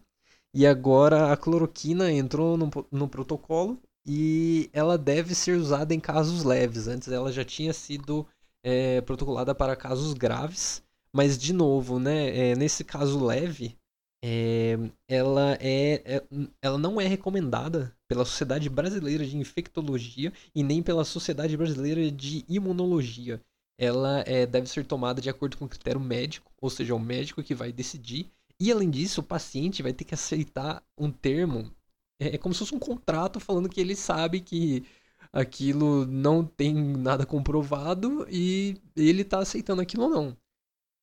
E 0.53 0.67
agora 0.67 1.33
a 1.33 1.37
cloroquina 1.37 2.11
entrou 2.11 2.55
no, 2.55 2.69
no 2.91 3.09
protocolo 3.09 3.79
e 4.05 4.69
ela 4.71 4.97
deve 4.99 5.33
ser 5.33 5.57
usada 5.57 5.95
em 5.95 5.99
casos 5.99 6.43
leves. 6.43 6.87
Antes 6.87 7.07
ela 7.07 7.31
já 7.31 7.43
tinha 7.43 7.73
sido 7.73 8.25
é, 8.63 9.01
protocolada 9.01 9.55
para 9.55 9.75
casos 9.75 10.13
graves, 10.13 10.83
mas 11.11 11.37
de 11.39 11.53
novo, 11.53 11.99
né, 11.99 12.51
é, 12.51 12.55
nesse 12.55 12.83
caso 12.83 13.25
leve, 13.25 13.75
é, 14.23 14.77
ela, 15.07 15.57
é, 15.61 16.15
é, 16.17 16.23
ela 16.61 16.77
não 16.77 16.99
é 16.99 17.07
recomendada 17.07 17.95
pela 18.07 18.25
Sociedade 18.25 18.69
Brasileira 18.69 19.25
de 19.25 19.37
Infectologia 19.37 20.31
e 20.53 20.63
nem 20.63 20.81
pela 20.81 21.05
Sociedade 21.05 21.55
Brasileira 21.57 22.11
de 22.11 22.45
Imunologia. 22.49 23.41
Ela 23.77 24.21
é, 24.25 24.45
deve 24.45 24.67
ser 24.67 24.85
tomada 24.85 25.21
de 25.21 25.29
acordo 25.29 25.57
com 25.57 25.65
o 25.65 25.69
critério 25.69 25.99
médico, 25.99 26.51
ou 26.61 26.69
seja, 26.69 26.95
o 26.95 26.99
médico 26.99 27.43
que 27.43 27.53
vai 27.53 27.71
decidir 27.71 28.31
e 28.59 28.71
além 28.71 28.89
disso, 28.89 29.21
o 29.21 29.23
paciente 29.23 29.83
vai 29.83 29.93
ter 29.93 30.05
que 30.05 30.13
aceitar 30.13 30.83
um 30.97 31.11
termo. 31.11 31.71
É, 32.19 32.35
é 32.35 32.37
como 32.37 32.53
se 32.53 32.59
fosse 32.59 32.75
um 32.75 32.79
contrato 32.79 33.39
falando 33.39 33.69
que 33.69 33.81
ele 33.81 33.95
sabe 33.95 34.41
que 34.41 34.85
aquilo 35.33 36.05
não 36.05 36.45
tem 36.45 36.73
nada 36.73 37.25
comprovado 37.25 38.25
e 38.29 38.77
ele 38.95 39.23
está 39.23 39.39
aceitando 39.39 39.81
aquilo 39.81 40.03
ou 40.03 40.09
não. 40.09 40.37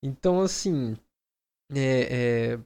Então, 0.02 0.40
assim, 0.42 0.96
é, 1.70 2.54
é, 2.54 2.60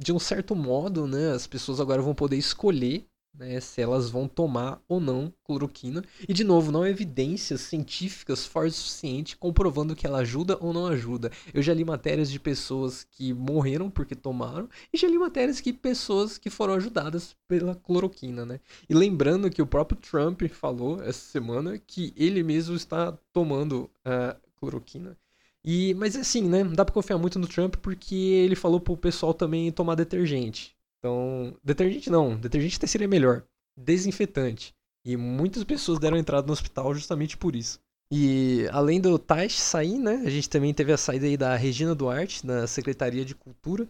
de 0.00 0.12
um 0.12 0.18
certo 0.18 0.56
modo, 0.56 1.06
né, 1.06 1.32
as 1.32 1.46
pessoas 1.46 1.78
agora 1.78 2.00
vão 2.00 2.14
poder 2.14 2.36
escolher 2.36 3.06
né, 3.34 3.60
se 3.60 3.80
elas 3.80 4.10
vão 4.10 4.26
tomar 4.26 4.82
ou 4.88 4.98
não 4.98 5.32
cloroquina. 5.44 6.02
E 6.26 6.32
de 6.32 6.42
novo, 6.42 6.72
não 6.72 6.82
há 6.82 6.90
evidências 6.90 7.60
científicas 7.60 8.46
fortes 8.46 8.78
o 8.78 8.82
suficiente 8.82 9.36
comprovando 9.36 9.94
que 9.94 10.06
ela 10.06 10.20
ajuda 10.20 10.56
ou 10.58 10.72
não 10.72 10.86
ajuda. 10.86 11.30
Eu 11.52 11.62
já 11.62 11.74
li 11.74 11.84
matérias 11.84 12.30
de 12.30 12.40
pessoas 12.40 13.04
que 13.04 13.32
morreram 13.34 13.90
porque 13.90 14.14
tomaram 14.14 14.68
e 14.92 14.96
já 14.96 15.06
li 15.06 15.18
matérias 15.18 15.60
que 15.60 15.72
pessoas 15.72 16.38
que 16.38 16.48
foram 16.50 16.74
ajudadas 16.74 17.36
pela 17.46 17.74
cloroquina, 17.74 18.44
né? 18.46 18.58
E 18.88 18.94
lembrando 18.94 19.50
que 19.50 19.62
o 19.62 19.66
próprio 19.66 20.00
Trump 20.00 20.42
falou 20.48 21.02
essa 21.02 21.20
semana 21.20 21.78
que 21.78 22.12
ele 22.16 22.42
mesmo 22.42 22.74
está 22.74 23.12
tomando 23.32 23.90
uh, 24.06 24.40
cloroquina. 24.56 25.16
E, 25.64 25.94
mas 25.94 26.16
assim, 26.16 26.48
né? 26.48 26.64
Não 26.64 26.72
dá 26.72 26.84
pra 26.84 26.94
confiar 26.94 27.18
muito 27.18 27.38
no 27.38 27.46
Trump 27.46 27.76
porque 27.76 28.14
ele 28.14 28.56
falou 28.56 28.80
pro 28.80 28.96
pessoal 28.96 29.34
também 29.34 29.70
tomar 29.70 29.94
detergente. 29.94 30.74
Então, 30.98 31.56
detergente 31.62 32.10
não, 32.10 32.36
detergente 32.36 32.76
até 32.76 32.86
seria 32.86 33.08
melhor. 33.08 33.44
Desinfetante. 33.76 34.74
E 35.04 35.16
muitas 35.16 35.64
pessoas 35.64 35.98
deram 35.98 36.16
entrada 36.16 36.46
no 36.46 36.52
hospital 36.52 36.94
justamente 36.94 37.36
por 37.36 37.56
isso. 37.56 37.80
E 38.12 38.66
além 38.72 39.00
do 39.00 39.18
Taish 39.18 39.58
sair, 39.58 39.98
né, 39.98 40.22
a 40.26 40.30
gente 40.30 40.50
também 40.50 40.74
teve 40.74 40.92
a 40.92 40.96
saída 40.96 41.26
aí 41.26 41.36
da 41.36 41.56
Regina 41.56 41.94
Duarte, 41.94 42.46
da 42.46 42.66
Secretaria 42.66 43.24
de 43.24 43.34
Cultura. 43.34 43.88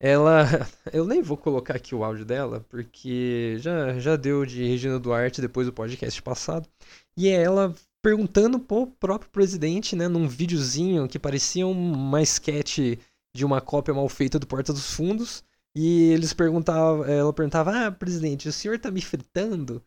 Ela, 0.00 0.44
eu 0.92 1.04
nem 1.06 1.22
vou 1.22 1.36
colocar 1.36 1.74
aqui 1.76 1.94
o 1.94 2.04
áudio 2.04 2.24
dela, 2.24 2.64
porque 2.68 3.56
já, 3.58 3.98
já 3.98 4.16
deu 4.16 4.44
de 4.46 4.64
Regina 4.64 4.98
Duarte 4.98 5.40
depois 5.40 5.66
do 5.66 5.72
podcast 5.72 6.22
passado. 6.22 6.68
E 7.16 7.28
ela 7.28 7.74
perguntando 8.02 8.58
pro 8.60 8.86
próprio 8.86 9.30
presidente, 9.30 9.96
né, 9.96 10.08
num 10.08 10.28
videozinho 10.28 11.08
que 11.08 11.18
parecia 11.18 11.66
uma 11.66 12.22
sketch 12.22 12.98
de 13.34 13.44
uma 13.44 13.60
cópia 13.60 13.94
mal 13.94 14.08
feita 14.08 14.38
do 14.38 14.46
Porta 14.46 14.72
dos 14.72 14.92
Fundos, 14.92 15.44
e 15.74 16.10
eles 16.12 16.32
perguntavam, 16.32 17.04
ela 17.04 17.32
perguntava: 17.32 17.86
"Ah, 17.86 17.92
presidente, 17.92 18.48
o 18.48 18.52
senhor 18.52 18.78
tá 18.78 18.90
me 18.90 19.00
fritando?" 19.02 19.82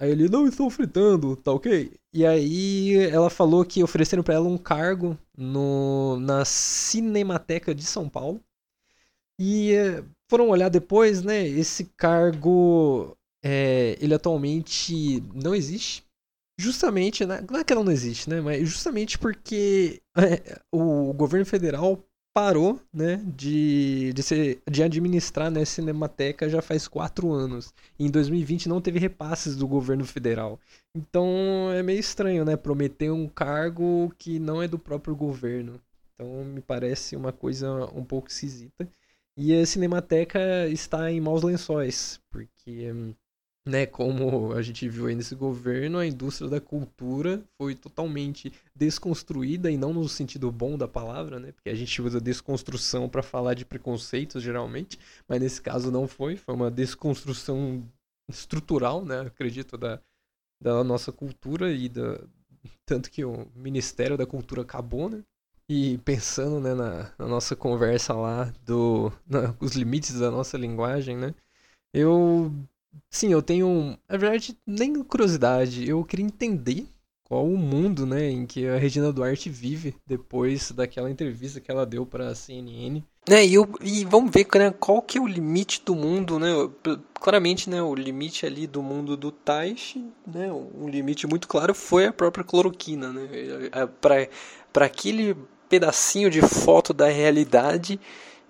Aí 0.00 0.10
ele: 0.10 0.28
"Não 0.28 0.46
estou 0.48 0.70
fritando, 0.70 1.36
tá 1.36 1.52
OK?" 1.52 1.92
E 2.12 2.26
aí 2.26 2.96
ela 3.10 3.30
falou 3.30 3.64
que 3.64 3.82
ofereceram 3.82 4.22
para 4.22 4.34
ela 4.34 4.48
um 4.48 4.58
cargo 4.58 5.18
no 5.36 6.18
na 6.20 6.44
Cinemateca 6.44 7.74
de 7.74 7.84
São 7.84 8.08
Paulo. 8.08 8.42
E 9.38 9.72
eh, 9.74 10.04
foram 10.28 10.48
olhar 10.50 10.68
depois, 10.68 11.22
né? 11.22 11.46
Esse 11.46 11.84
cargo, 11.96 13.16
é, 13.42 13.96
ele 14.00 14.14
atualmente 14.14 15.20
não 15.34 15.54
existe. 15.54 16.04
Justamente, 16.62 17.26
né? 17.26 17.44
Não 17.50 17.58
é 17.58 17.64
que 17.64 17.72
ela 17.72 17.82
não 17.82 17.90
existe, 17.90 18.30
né? 18.30 18.40
Mas 18.40 18.68
justamente 18.68 19.18
porque 19.18 20.00
é, 20.16 20.60
o 20.70 21.12
governo 21.12 21.44
federal 21.44 21.98
parou, 22.32 22.80
né, 22.92 23.16
de, 23.26 24.12
de, 24.14 24.22
ser, 24.22 24.62
de 24.70 24.82
administrar 24.82 25.50
né, 25.50 25.64
Cinemateca 25.64 26.48
já 26.48 26.62
faz 26.62 26.86
quatro 26.88 27.30
anos. 27.32 27.74
Em 27.98 28.08
2020 28.10 28.68
não 28.68 28.80
teve 28.80 28.98
repasses 28.98 29.56
do 29.56 29.66
governo 29.66 30.04
federal. 30.04 30.58
Então 30.96 31.26
é 31.72 31.82
meio 31.82 31.98
estranho, 31.98 32.44
né, 32.44 32.56
prometer 32.56 33.10
um 33.10 33.28
cargo 33.28 34.14
que 34.16 34.38
não 34.38 34.62
é 34.62 34.68
do 34.68 34.78
próprio 34.78 35.16
governo. 35.16 35.80
Então 36.14 36.44
me 36.44 36.60
parece 36.60 37.16
uma 37.16 37.32
coisa 37.32 37.86
um 37.92 38.04
pouco 38.04 38.28
esquisita. 38.28 38.88
E 39.36 39.54
a 39.54 39.66
Cinemateca 39.66 40.68
está 40.68 41.10
em 41.10 41.20
maus 41.20 41.42
lençóis, 41.42 42.20
porque 42.30 42.92
hum, 42.92 43.14
né, 43.64 43.86
como 43.86 44.52
a 44.52 44.62
gente 44.62 44.88
viu 44.88 45.06
aí 45.06 45.14
nesse 45.14 45.34
governo, 45.34 45.98
a 45.98 46.06
indústria 46.06 46.50
da 46.50 46.60
cultura 46.60 47.42
foi 47.56 47.74
totalmente 47.74 48.52
desconstruída 48.74 49.70
e 49.70 49.76
não 49.76 49.92
no 49.92 50.08
sentido 50.08 50.50
bom 50.50 50.76
da 50.76 50.88
palavra, 50.88 51.38
né? 51.38 51.52
Porque 51.52 51.70
a 51.70 51.74
gente 51.74 52.02
usa 52.02 52.20
desconstrução 52.20 53.08
para 53.08 53.22
falar 53.22 53.54
de 53.54 53.64
preconceitos 53.64 54.42
geralmente, 54.42 54.98
mas 55.28 55.40
nesse 55.40 55.62
caso 55.62 55.92
não 55.92 56.08
foi, 56.08 56.36
foi 56.36 56.54
uma 56.54 56.70
desconstrução 56.70 57.88
estrutural, 58.28 59.04
né? 59.04 59.20
Acredito 59.20 59.78
da, 59.78 60.00
da 60.60 60.82
nossa 60.82 61.12
cultura 61.12 61.70
e 61.72 61.88
da 61.88 62.18
tanto 62.86 63.10
que 63.10 63.24
o 63.24 63.46
Ministério 63.54 64.16
da 64.16 64.26
Cultura 64.26 64.62
acabou, 64.62 65.08
né? 65.08 65.22
E 65.68 65.98
pensando 65.98 66.60
né, 66.60 66.74
na, 66.74 67.12
na 67.18 67.26
nossa 67.28 67.56
conversa 67.56 68.12
lá 68.14 68.52
do 68.64 69.12
na, 69.26 69.54
os 69.60 69.72
limites 69.72 70.18
da 70.18 70.30
nossa 70.30 70.56
linguagem, 70.58 71.16
né? 71.16 71.34
Eu 71.94 72.52
Sim, 73.10 73.32
eu 73.32 73.42
tenho, 73.42 73.96
na 74.08 74.16
verdade, 74.16 74.56
nem 74.66 75.02
curiosidade, 75.02 75.88
eu 75.88 76.04
queria 76.04 76.24
entender 76.24 76.86
qual 77.32 77.46
o 77.46 77.56
mundo, 77.56 78.04
né, 78.04 78.28
em 78.30 78.44
que 78.44 78.66
a 78.66 78.76
Regina 78.76 79.10
Duarte 79.10 79.48
vive 79.48 79.94
depois 80.06 80.70
daquela 80.70 81.10
entrevista 81.10 81.60
que 81.60 81.70
ela 81.70 81.86
deu 81.86 82.04
para 82.04 82.28
a 82.28 82.34
CNN. 82.34 83.02
É, 83.26 83.42
e, 83.42 83.54
eu, 83.54 83.66
e 83.80 84.04
vamos 84.04 84.30
ver 84.30 84.46
né, 84.56 84.70
qual 84.70 85.00
que 85.00 85.16
é 85.16 85.20
o 85.20 85.26
limite 85.26 85.80
do 85.82 85.94
mundo, 85.94 86.38
né? 86.38 86.50
Claramente, 87.14 87.70
né, 87.70 87.80
o 87.80 87.94
limite 87.94 88.44
ali 88.44 88.66
do 88.66 88.82
mundo 88.82 89.16
do 89.16 89.32
Taish, 89.32 89.96
né, 90.26 90.52
um 90.52 90.86
limite 90.88 91.26
muito 91.26 91.48
claro 91.48 91.74
foi 91.74 92.04
a 92.04 92.12
própria 92.12 92.44
cloroquina, 92.44 93.10
né? 93.10 93.26
Para 94.02 94.84
aquele 94.84 95.34
pedacinho 95.70 96.28
de 96.28 96.42
foto 96.42 96.92
da 96.92 97.08
realidade, 97.08 97.98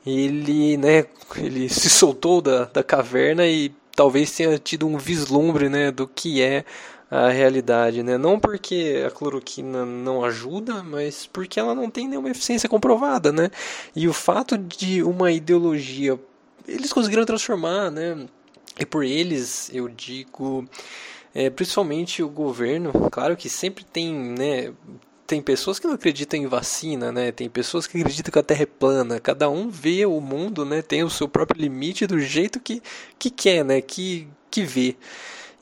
ele, 0.04 0.76
né, 0.76 1.04
ele 1.36 1.68
se 1.68 1.88
soltou 1.88 2.42
da, 2.42 2.64
da 2.64 2.82
caverna 2.82 3.46
e 3.46 3.72
talvez 3.94 4.30
tenha 4.32 4.58
tido 4.58 4.86
um 4.86 4.96
vislumbre 4.96 5.68
né, 5.68 5.90
do 5.90 6.06
que 6.06 6.42
é 6.42 6.64
a 7.10 7.28
realidade, 7.28 8.02
né? 8.02 8.16
Não 8.16 8.40
porque 8.40 9.04
a 9.06 9.10
cloroquina 9.10 9.84
não 9.84 10.24
ajuda, 10.24 10.82
mas 10.82 11.26
porque 11.26 11.60
ela 11.60 11.74
não 11.74 11.90
tem 11.90 12.08
nenhuma 12.08 12.30
eficiência 12.30 12.70
comprovada, 12.70 13.30
né? 13.30 13.50
E 13.94 14.08
o 14.08 14.14
fato 14.14 14.56
de 14.56 15.02
uma 15.02 15.30
ideologia 15.30 16.18
eles 16.66 16.92
conseguiram 16.92 17.26
transformar, 17.26 17.90
né? 17.90 18.26
E 18.80 18.86
por 18.86 19.04
eles 19.04 19.70
eu 19.74 19.88
digo, 19.88 20.66
é, 21.34 21.50
principalmente 21.50 22.22
o 22.22 22.28
governo, 22.30 22.92
claro 23.10 23.36
que 23.36 23.48
sempre 23.50 23.84
tem, 23.84 24.14
né? 24.14 24.72
Tem 25.32 25.40
pessoas 25.40 25.78
que 25.78 25.86
não 25.86 25.94
acreditam 25.94 26.38
em 26.38 26.46
vacina, 26.46 27.10
né? 27.10 27.32
Tem 27.32 27.48
pessoas 27.48 27.86
que 27.86 27.98
acreditam 27.98 28.30
que 28.30 28.38
a 28.38 28.42
Terra 28.42 28.64
é 28.64 28.66
plana. 28.66 29.18
Cada 29.18 29.48
um 29.48 29.70
vê 29.70 30.04
o 30.04 30.20
mundo, 30.20 30.62
né? 30.62 30.82
Tem 30.82 31.02
o 31.02 31.08
seu 31.08 31.26
próprio 31.26 31.58
limite 31.58 32.06
do 32.06 32.20
jeito 32.20 32.60
que, 32.60 32.82
que 33.18 33.30
quer, 33.30 33.64
né? 33.64 33.80
Que, 33.80 34.28
que 34.50 34.62
vê. 34.62 34.94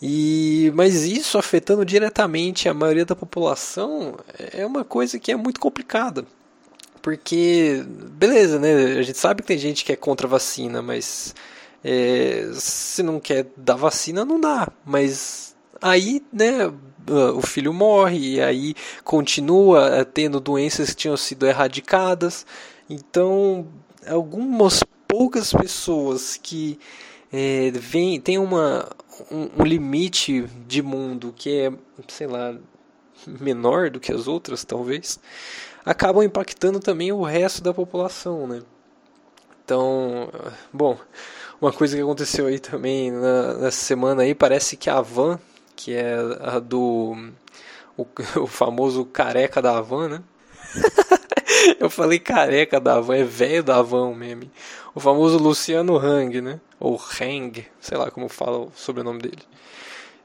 E, 0.03 0.73
mas 0.75 1.05
isso 1.05 1.39
afetando 1.39 1.85
diretamente 1.85 2.69
a 2.69 2.75
maioria 2.75 3.05
da 3.05 3.15
população 3.15 4.17
é 4.53 4.67
uma 4.67 4.83
coisa 4.85 5.21
que 5.21 5.31
é 5.31 5.37
muito 5.37 5.61
complicada. 5.61 6.27
Porque, 7.01 7.85
beleza, 7.87 8.59
né? 8.59 8.99
A 8.99 9.03
gente 9.03 9.19
sabe 9.19 9.43
que 9.43 9.47
tem 9.49 9.59
gente 9.59 9.85
que 9.85 9.93
é 9.93 9.97
contra 9.97 10.27
a 10.27 10.31
vacina, 10.31 10.83
mas 10.83 11.33
é, 11.85 12.51
se 12.55 13.05
não 13.05 13.21
quer 13.21 13.47
dar 13.57 13.77
vacina, 13.77 14.25
não 14.25 14.41
dá. 14.41 14.69
Mas 14.85 15.55
aí, 15.81 16.21
né, 16.33 16.73
o 17.13 17.43
filho 17.43 17.73
morre 17.73 18.35
e 18.35 18.41
aí 18.41 18.75
continua 19.05 19.89
eh, 19.97 20.05
tendo 20.05 20.41
doenças 20.41 20.91
que 20.91 20.97
tinham 20.97 21.17
sido 21.17 21.47
erradicadas. 21.47 22.47
Então, 22.89 23.67
algumas 24.07 24.83
poucas 25.07 25.53
pessoas 25.53 26.37
que 26.37 26.79
é, 27.33 27.71
vem, 27.73 28.21
tem 28.21 28.39
uma, 28.39 28.89
um, 29.31 29.49
um, 29.59 29.65
limite 29.65 30.43
de 30.67 30.83
mundo 30.83 31.33
que 31.37 31.51
é, 31.51 31.73
sei 32.09 32.27
lá, 32.27 32.55
menor 33.27 33.91
do 33.91 34.01
que 34.01 34.13
as 34.13 34.27
outras, 34.27 34.65
talvez, 34.65 35.21
acabam 35.85 36.23
impactando 36.25 36.81
também 36.81 37.13
o 37.13 37.23
resto 37.23 37.63
da 37.63 37.73
população, 37.73 38.47
né? 38.47 38.63
Então, 39.65 40.29
bom, 40.73 40.99
uma 41.61 41.73
coisa 41.73 41.97
que 41.97 42.03
aconteceu 42.03 42.47
aí 42.47 42.59
também 42.59 43.13
na, 43.13 43.55
nessa 43.55 43.85
semana 43.85 44.23
aí, 44.23 44.35
parece 44.35 44.77
que 44.77 44.91
a 44.91 45.01
Van 45.01 45.39
que 45.83 45.95
é 45.95 46.15
a 46.41 46.59
do 46.59 47.17
o, 47.97 48.07
o 48.43 48.47
famoso 48.47 49.05
careca 49.05 49.63
da 49.63 49.79
Havan, 49.79 50.09
né? 50.09 50.23
Eu 51.81 51.91
falei 51.91 52.19
careca 52.19 52.79
da 52.79 52.95
Havan, 52.95 53.17
é 53.17 53.25
velho 53.25 53.63
da 53.63 53.77
Havan 53.77 54.09
o 54.09 54.15
meme. 54.15 54.51
O 54.95 55.01
famoso 55.01 55.39
Luciano 55.39 55.97
Hang, 55.97 56.41
né? 56.41 56.61
Ou 56.79 57.01
Hang, 57.21 57.67
sei 57.81 57.97
lá 57.97 58.11
como 58.11 58.29
fala 58.29 58.59
o 58.59 58.73
sobrenome 58.75 59.21
dele. 59.21 59.43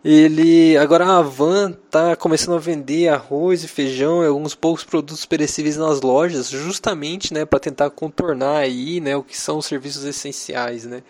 Ele 0.03 0.77
agora 0.77 1.05
a 1.05 1.17
Havan 1.17 1.71
tá 1.89 2.15
começando 2.15 2.55
a 2.55 2.59
vender 2.59 3.07
arroz 3.07 3.63
e 3.63 3.67
feijão 3.67 4.24
e 4.24 4.27
alguns 4.27 4.53
poucos 4.53 4.83
produtos 4.83 5.25
perecíveis 5.25 5.77
nas 5.77 6.01
lojas, 6.01 6.50
justamente, 6.50 7.33
né, 7.33 7.43
para 7.43 7.59
tentar 7.59 7.89
contornar 7.89 8.57
aí, 8.57 9.00
né, 9.00 9.15
o 9.15 9.24
que 9.24 9.35
são 9.35 9.57
os 9.57 9.65
serviços 9.65 10.03
essenciais, 10.03 10.85
né? 10.85 11.01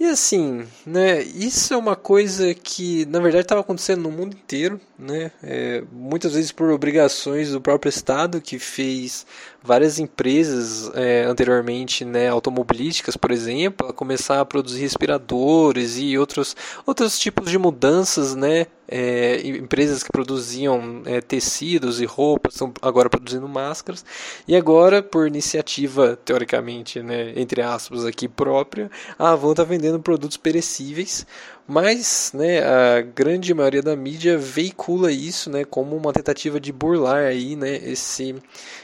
E 0.00 0.04
assim, 0.04 0.64
né, 0.86 1.20
isso 1.22 1.74
é 1.74 1.76
uma 1.76 1.96
coisa 1.96 2.54
que 2.54 3.04
na 3.06 3.18
verdade 3.18 3.42
estava 3.42 3.62
acontecendo 3.62 4.02
no 4.02 4.12
mundo 4.12 4.36
inteiro, 4.36 4.80
né, 4.96 5.32
é, 5.42 5.82
muitas 5.90 6.34
vezes 6.34 6.52
por 6.52 6.70
obrigações 6.70 7.50
do 7.50 7.60
próprio 7.60 7.90
Estado, 7.90 8.40
que 8.40 8.60
fez 8.60 9.26
várias 9.60 9.98
empresas 9.98 10.88
é, 10.94 11.24
anteriormente 11.24 12.04
né, 12.04 12.28
automobilísticas, 12.28 13.16
por 13.16 13.32
exemplo, 13.32 13.88
a 13.88 13.92
começar 13.92 14.40
a 14.40 14.44
produzir 14.44 14.82
respiradores 14.82 15.98
e 15.98 16.16
outros, 16.16 16.54
outros 16.86 17.18
tipos 17.18 17.50
de 17.50 17.58
mudanças 17.58 18.36
né, 18.36 18.68
é, 18.88 19.46
empresas 19.46 20.02
que 20.02 20.10
produziam 20.10 21.02
é, 21.04 21.20
tecidos 21.20 22.00
e 22.00 22.06
roupas 22.06 22.54
estão 22.54 22.72
agora 22.80 23.10
produzindo 23.10 23.46
máscaras. 23.46 24.04
E 24.46 24.56
agora, 24.56 25.02
por 25.02 25.26
iniciativa, 25.26 26.18
teoricamente, 26.24 27.02
né, 27.02 27.32
entre 27.36 27.60
aspas, 27.60 28.04
aqui 28.04 28.26
própria, 28.26 28.90
a 29.18 29.32
Avon 29.32 29.50
está 29.50 29.62
vendendo 29.62 30.00
produtos 30.00 30.38
perecíveis. 30.38 31.26
Mas 31.66 32.32
né, 32.32 32.60
a 32.60 33.02
grande 33.02 33.52
maioria 33.52 33.82
da 33.82 33.94
mídia 33.94 34.38
veicula 34.38 35.12
isso 35.12 35.50
né, 35.50 35.66
como 35.66 35.94
uma 35.94 36.14
tentativa 36.14 36.58
de 36.58 36.72
burlar 36.72 37.26
aí, 37.26 37.54
né, 37.56 37.76
esse, 37.76 38.34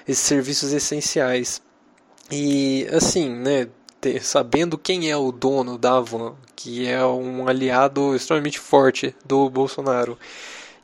esses 0.06 0.22
serviços 0.22 0.70
essenciais. 0.70 1.62
E 2.30 2.86
assim, 2.92 3.30
né, 3.30 3.68
ter, 4.04 4.22
sabendo 4.22 4.76
quem 4.76 5.10
é 5.10 5.16
o 5.16 5.32
dono 5.32 5.78
da 5.78 5.96
Avon, 5.96 6.34
que 6.54 6.86
é 6.86 7.02
um 7.06 7.48
aliado 7.48 8.14
extremamente 8.14 8.58
forte 8.58 9.16
do 9.24 9.48
Bolsonaro, 9.48 10.18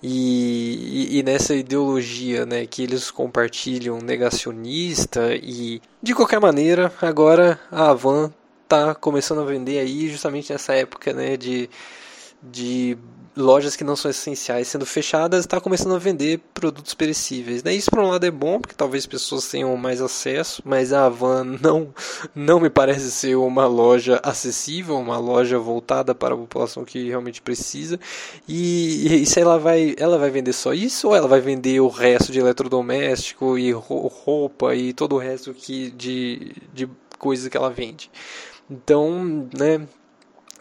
e, 0.02 1.10
e, 1.10 1.18
e, 1.18 1.22
nessa 1.22 1.54
ideologia 1.54 2.46
né, 2.46 2.64
que 2.64 2.82
eles 2.82 3.10
compartilham 3.10 3.98
negacionista 3.98 5.34
e 5.34 5.82
de 6.02 6.14
qualquer 6.14 6.40
maneira 6.40 6.90
agora 7.02 7.60
a 7.70 7.90
Avan 7.90 8.32
está 8.62 8.94
começando 8.94 9.42
a 9.42 9.44
vender 9.44 9.78
aí 9.78 10.08
justamente 10.08 10.50
nessa 10.50 10.72
época 10.72 11.12
né, 11.12 11.36
de, 11.36 11.68
de 12.42 12.96
lojas 13.36 13.76
que 13.76 13.84
não 13.84 13.94
são 13.94 14.10
essenciais 14.10 14.68
sendo 14.68 14.84
fechadas, 14.84 15.40
está 15.40 15.60
começando 15.60 15.94
a 15.94 15.98
vender 15.98 16.40
produtos 16.52 16.94
perecíveis. 16.94 17.62
Né? 17.62 17.74
Isso 17.74 17.90
por 17.90 18.00
um 18.00 18.08
lado 18.08 18.26
é 18.26 18.30
bom, 18.30 18.60
porque 18.60 18.74
talvez 18.74 19.06
pessoas 19.06 19.48
tenham 19.48 19.76
mais 19.76 20.00
acesso, 20.00 20.62
mas 20.64 20.92
a 20.92 21.06
Avan 21.06 21.44
não, 21.62 21.94
não 22.34 22.60
me 22.60 22.68
parece 22.68 23.10
ser 23.10 23.36
uma 23.36 23.66
loja 23.66 24.20
acessível, 24.22 24.98
uma 24.98 25.18
loja 25.18 25.58
voltada 25.58 26.14
para 26.14 26.34
a 26.34 26.38
população 26.38 26.84
que 26.84 27.08
realmente 27.08 27.40
precisa. 27.40 27.98
E, 28.48 29.22
e 29.22 29.26
se 29.26 29.40
ela 29.40 29.58
vai, 29.58 29.94
ela 29.98 30.18
vai 30.18 30.30
vender 30.30 30.52
só 30.52 30.72
isso 30.72 31.08
ou 31.08 31.16
ela 31.16 31.28
vai 31.28 31.40
vender 31.40 31.80
o 31.80 31.88
resto 31.88 32.32
de 32.32 32.38
eletrodoméstico 32.38 33.58
e 33.58 33.72
roupa 33.72 34.74
e 34.74 34.92
todo 34.92 35.14
o 35.14 35.18
resto 35.18 35.54
que 35.54 35.90
de, 35.90 36.52
de 36.72 36.88
coisas 37.18 37.48
que 37.48 37.56
ela 37.56 37.70
vende? 37.70 38.10
Então, 38.70 39.48
né, 39.56 39.86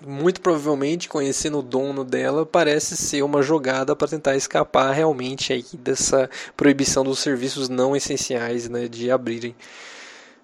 muito 0.06 0.42
provavelmente, 0.42 1.10
conhecendo 1.10 1.60
o 1.60 1.64
dono 1.64 2.04
dela, 2.04 2.46
parece 2.46 2.96
ser 2.98 3.24
uma 3.24 3.42
jogada 3.42 3.96
para 3.96 4.08
tentar 4.08 4.36
escapar 4.36 4.92
realmente 4.92 5.54
aí 5.54 5.66
dessa 5.74 6.30
proibição 6.56 7.04
dos 7.04 7.20
serviços 7.20 7.70
não 7.70 7.96
essenciais 7.96 8.70
né, 8.70 8.88
de 8.88 9.12
abrirem. 9.12 9.56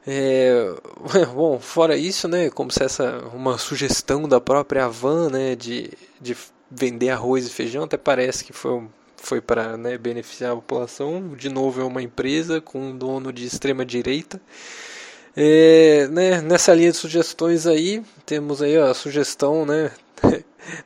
É, 0.07 0.74
bom, 1.33 1.59
fora 1.59 1.97
isso, 1.97 2.27
né, 2.27 2.50
como 2.50 2.71
se 2.71 2.83
essa 2.83 3.19
uma 3.33 3.57
sugestão 3.57 4.27
da 4.27 4.39
própria 4.39 4.85
Avan, 4.85 5.29
né, 5.29 5.55
de, 5.55 5.91
de 6.21 6.38
vender 6.69 7.09
arroz 7.09 7.47
e 7.47 7.50
feijão, 7.50 7.83
até 7.83 7.97
parece 7.97 8.43
que 8.43 8.53
foi 8.53 8.83
foi 9.17 9.41
para 9.41 9.75
né, 9.75 9.97
beneficiar 9.97 10.51
a 10.51 10.55
população. 10.55 11.35
De 11.35 11.50
novo, 11.50 11.81
é 11.81 11.83
uma 11.83 12.01
empresa 12.01 12.62
com 12.62 12.79
um 12.79 12.97
dono 12.97 13.33
de 13.33 13.45
extrema 13.45 13.83
direita. 13.83 14.39
É, 15.38 16.08
né, 16.08 16.42
nessa 16.42 16.74
linha 16.74 16.92
de 16.92 16.98
sugestões 16.98 17.68
aí, 17.68 18.01
temos 18.25 18.62
aí 18.62 18.77
a 18.77 18.94
sugestão 18.94 19.65
né, 19.65 19.92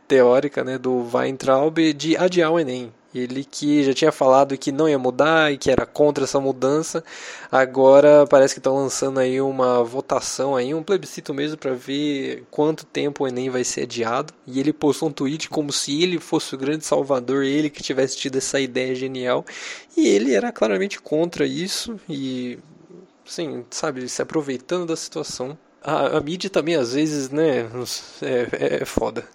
teórica 0.08 0.64
né, 0.64 0.76
do 0.78 1.08
Weintraub 1.14 1.78
de 1.94 2.18
adiar 2.18 2.52
o 2.52 2.60
Enem. 2.60 2.92
Ele 3.14 3.44
que 3.44 3.84
já 3.84 3.94
tinha 3.94 4.12
falado 4.12 4.58
que 4.58 4.72
não 4.72 4.88
ia 4.88 4.98
mudar 4.98 5.52
e 5.52 5.58
que 5.58 5.72
era 5.72 5.86
contra 5.86 6.24
essa 6.24 6.40
mudança, 6.40 7.04
agora 7.52 8.26
parece 8.28 8.54
que 8.54 8.60
estão 8.60 8.76
lançando 8.76 9.20
aí 9.20 9.42
uma 9.42 9.84
votação 9.84 10.56
aí, 10.56 10.74
um 10.76 10.84
plebiscito 10.84 11.34
mesmo 11.34 11.58
para 11.58 11.74
ver 11.74 12.44
quanto 12.52 12.86
tempo 12.86 13.24
o 13.24 13.28
Enem 13.28 13.50
vai 13.50 13.64
ser 13.64 13.82
adiado. 13.82 14.34
E 14.46 14.60
ele 14.60 14.74
postou 14.74 15.10
um 15.10 15.12
tweet 15.12 15.50
como 15.50 15.72
se 15.72 16.04
ele 16.04 16.20
fosse 16.20 16.54
o 16.54 16.58
grande 16.58 16.86
salvador, 16.86 17.44
ele 17.44 17.70
que 17.70 17.84
tivesse 17.84 18.16
tido 18.18 18.38
essa 18.38 18.60
ideia 18.60 18.94
genial. 18.94 19.44
E 19.98 20.08
ele 20.08 20.34
era 20.34 20.52
claramente 20.52 21.02
contra 21.02 21.48
isso 21.48 22.00
e 22.08 22.60
sim, 23.30 23.66
sabe, 23.70 24.08
se 24.10 24.22
aproveitando 24.22 24.88
da 24.88 24.96
situação. 24.96 25.58
A, 25.82 26.18
a 26.18 26.22
mídia 26.22 26.50
também, 26.50 26.76
às 26.76 26.94
vezes, 26.94 27.30
né, 27.30 27.70
é, 28.22 28.82
é 28.82 28.86
foda. 28.86 29.28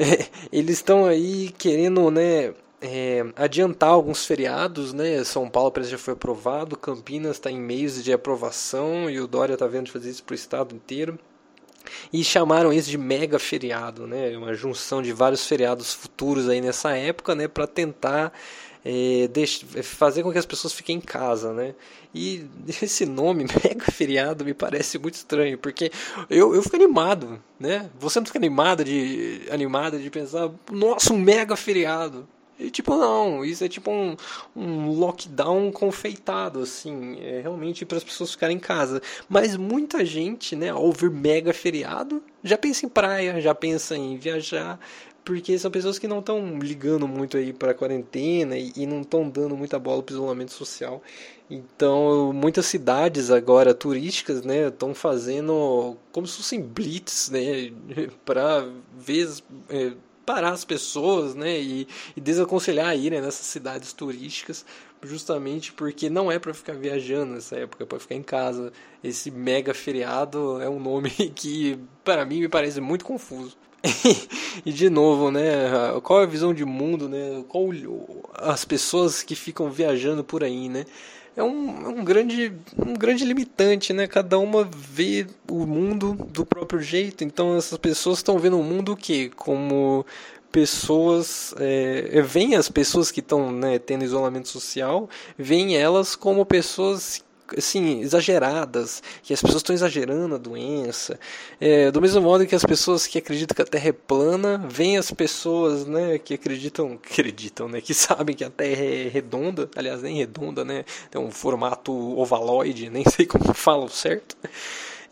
É, 0.00 0.28
eles 0.52 0.76
estão 0.76 1.06
aí 1.06 1.50
querendo, 1.58 2.08
né, 2.08 2.54
é, 2.80 3.24
adiantar 3.36 3.90
alguns 3.90 4.24
feriados, 4.24 4.92
né? 4.92 5.24
São 5.24 5.50
Paulo 5.50 5.72
parece 5.72 5.90
já 5.90 5.98
foi 5.98 6.14
aprovado, 6.14 6.76
Campinas 6.76 7.32
está 7.32 7.50
em 7.50 7.60
meios 7.60 8.02
de 8.02 8.12
aprovação 8.12 9.10
e 9.10 9.20
o 9.20 9.26
Dória 9.26 9.54
está 9.54 9.66
vendo 9.66 9.90
fazer 9.90 10.10
isso 10.10 10.22
para 10.22 10.34
o 10.34 10.36
estado 10.36 10.74
inteiro. 10.74 11.18
E 12.12 12.24
chamaram 12.24 12.72
isso 12.72 12.90
de 12.90 12.98
mega 12.98 13.38
feriado, 13.38 14.06
né? 14.06 14.36
Uma 14.36 14.54
junção 14.54 15.02
de 15.02 15.12
vários 15.12 15.46
feriados 15.46 15.92
futuros 15.92 16.48
aí 16.48 16.60
nessa 16.60 16.96
época, 16.96 17.34
né? 17.34 17.48
Para 17.48 17.66
tentar 17.66 18.32
é, 18.84 19.28
fazer 19.82 20.22
com 20.22 20.32
que 20.32 20.38
as 20.38 20.46
pessoas 20.46 20.72
fiquem 20.72 20.96
em 20.96 21.00
casa, 21.00 21.52
né? 21.52 21.74
E 22.14 22.46
esse 22.82 23.04
nome, 23.04 23.44
mega 23.64 23.84
feriado, 23.92 24.44
me 24.44 24.54
parece 24.54 24.98
muito 24.98 25.14
estranho, 25.14 25.58
porque 25.58 25.90
eu, 26.30 26.54
eu 26.54 26.62
fico 26.62 26.76
animado, 26.76 27.42
né? 27.58 27.90
Você 27.98 28.18
não 28.18 28.26
fica 28.26 28.38
animado 28.38 28.84
de, 28.84 29.42
animada 29.50 29.98
de 29.98 30.10
pensar, 30.10 30.50
nossa, 30.70 31.12
um 31.12 31.18
mega 31.18 31.56
feriado. 31.56 32.26
E, 32.58 32.70
tipo, 32.70 32.96
não, 32.96 33.44
isso 33.44 33.62
é 33.64 33.68
tipo 33.68 33.90
um, 33.90 34.16
um 34.56 34.90
lockdown 34.90 35.70
confeitado, 35.70 36.60
assim, 36.60 37.16
é 37.20 37.40
realmente 37.40 37.84
para 37.86 37.98
as 37.98 38.04
pessoas 38.04 38.32
ficarem 38.32 38.56
em 38.56 38.60
casa. 38.60 39.00
Mas 39.28 39.56
muita 39.56 40.04
gente, 40.04 40.56
né, 40.56 40.70
ao 40.70 40.82
ouvir 40.82 41.10
mega 41.10 41.52
feriado, 41.52 42.22
já 42.42 42.58
pensa 42.58 42.84
em 42.84 42.88
praia, 42.88 43.40
já 43.40 43.54
pensa 43.54 43.96
em 43.96 44.16
viajar, 44.16 44.78
porque 45.24 45.58
são 45.58 45.70
pessoas 45.70 45.98
que 45.98 46.08
não 46.08 46.20
estão 46.20 46.58
ligando 46.58 47.06
muito 47.06 47.36
aí 47.36 47.52
para 47.52 47.72
a 47.72 47.74
quarentena 47.74 48.56
e, 48.56 48.72
e 48.74 48.86
não 48.86 49.02
estão 49.02 49.28
dando 49.28 49.56
muita 49.56 49.78
bola 49.78 50.02
para 50.02 50.14
isolamento 50.14 50.52
social. 50.52 51.02
Então, 51.50 52.32
muitas 52.32 52.66
cidades 52.66 53.30
agora 53.30 53.72
turísticas, 53.72 54.42
né, 54.42 54.68
estão 54.68 54.94
fazendo 54.94 55.96
como 56.12 56.26
se 56.26 56.38
fossem 56.38 56.60
blitz, 56.60 57.30
né, 57.30 57.72
para 58.24 58.66
ver 58.96 59.28
é, 59.70 59.92
parar 60.28 60.50
as 60.50 60.62
pessoas, 60.62 61.34
né, 61.34 61.58
e, 61.58 61.88
e 62.14 62.20
desaconselhar 62.20 62.88
a 62.88 62.94
irem 62.94 63.18
nessas 63.18 63.46
cidades 63.46 63.94
turísticas, 63.94 64.62
justamente 65.02 65.72
porque 65.72 66.10
não 66.10 66.30
é 66.30 66.38
para 66.38 66.52
ficar 66.52 66.74
viajando 66.74 67.32
nessa 67.32 67.56
época, 67.56 67.84
é 67.84 67.86
para 67.86 67.98
ficar 67.98 68.14
em 68.14 68.22
casa. 68.22 68.70
Esse 69.02 69.30
mega 69.30 69.72
feriado 69.72 70.60
é 70.60 70.68
um 70.68 70.78
nome 70.78 71.08
que 71.34 71.78
para 72.04 72.26
mim 72.26 72.40
me 72.40 72.48
parece 72.48 72.78
muito 72.78 73.06
confuso. 73.06 73.56
e 74.66 74.70
de 74.70 74.90
novo, 74.90 75.30
né? 75.30 75.70
Qual 76.02 76.20
é 76.20 76.24
a 76.24 76.26
visão 76.26 76.52
de 76.52 76.64
mundo, 76.66 77.08
né? 77.08 77.42
Qual 77.48 77.64
as 78.34 78.66
pessoas 78.66 79.22
que 79.22 79.34
ficam 79.34 79.70
viajando 79.70 80.22
por 80.22 80.44
aí, 80.44 80.68
né? 80.68 80.84
É 81.38 81.42
um, 81.44 81.84
é 81.84 81.88
um, 81.88 82.04
grande, 82.04 82.52
um 82.76 82.94
grande 82.94 83.24
limitante, 83.24 83.92
né? 83.92 84.08
Cada 84.08 84.36
uma 84.40 84.64
vê 84.64 85.24
o 85.48 85.64
mundo 85.64 86.14
do 86.32 86.44
próprio 86.44 86.80
jeito. 86.80 87.22
Então 87.22 87.56
essas 87.56 87.78
pessoas 87.78 88.18
estão 88.18 88.40
vendo 88.40 88.58
o 88.58 88.62
mundo 88.64 88.94
o 88.94 88.96
quê? 88.96 89.30
Como 89.36 90.04
pessoas 90.50 91.54
é, 91.58 92.20
veem 92.22 92.56
as 92.56 92.68
pessoas 92.68 93.12
que 93.12 93.20
estão 93.20 93.52
né, 93.52 93.78
tendo 93.78 94.02
isolamento 94.02 94.48
social, 94.48 95.08
veem 95.38 95.76
elas 95.76 96.16
como 96.16 96.44
pessoas 96.44 97.22
assim, 97.56 98.00
exageradas, 98.00 99.02
que 99.22 99.32
as 99.32 99.40
pessoas 99.40 99.62
estão 99.62 99.74
exagerando 99.74 100.34
a 100.34 100.38
doença. 100.38 101.18
É, 101.60 101.90
do 101.90 102.00
mesmo 102.00 102.20
modo 102.20 102.46
que 102.46 102.54
as 102.54 102.64
pessoas 102.64 103.06
que 103.06 103.18
acreditam 103.18 103.54
que 103.54 103.62
a 103.62 103.66
Terra 103.66 103.88
é 103.88 103.92
plana, 103.92 104.58
veem 104.68 104.98
as 104.98 105.10
pessoas 105.10 105.86
né, 105.86 106.18
que 106.18 106.34
acreditam, 106.34 106.98
acreditam, 107.02 107.68
né, 107.68 107.80
que 107.80 107.94
sabem 107.94 108.34
que 108.34 108.44
a 108.44 108.50
Terra 108.50 108.84
é 108.84 109.08
redonda, 109.08 109.68
aliás, 109.76 110.02
nem 110.02 110.16
redonda, 110.16 110.64
né, 110.64 110.84
tem 111.10 111.20
um 111.20 111.30
formato 111.30 111.92
ovaloide, 112.18 112.90
nem 112.90 113.04
sei 113.04 113.26
como 113.26 113.52
falam 113.54 113.88
certo 113.88 114.36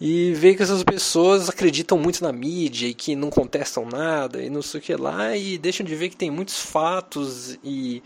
e 0.00 0.32
vê 0.34 0.54
que 0.54 0.62
essas 0.62 0.82
pessoas 0.82 1.48
acreditam 1.48 1.98
muito 1.98 2.22
na 2.22 2.32
mídia 2.32 2.88
e 2.88 2.94
que 2.94 3.16
não 3.16 3.30
contestam 3.30 3.86
nada 3.86 4.42
e 4.42 4.50
não 4.50 4.60
sei 4.60 4.80
o 4.80 4.82
que 4.82 4.94
lá 4.94 5.34
e 5.36 5.56
deixam 5.56 5.86
de 5.86 5.94
ver 5.94 6.10
que 6.10 6.16
tem 6.16 6.30
muitos 6.30 6.60
fatos 6.60 7.58
e 7.64 8.02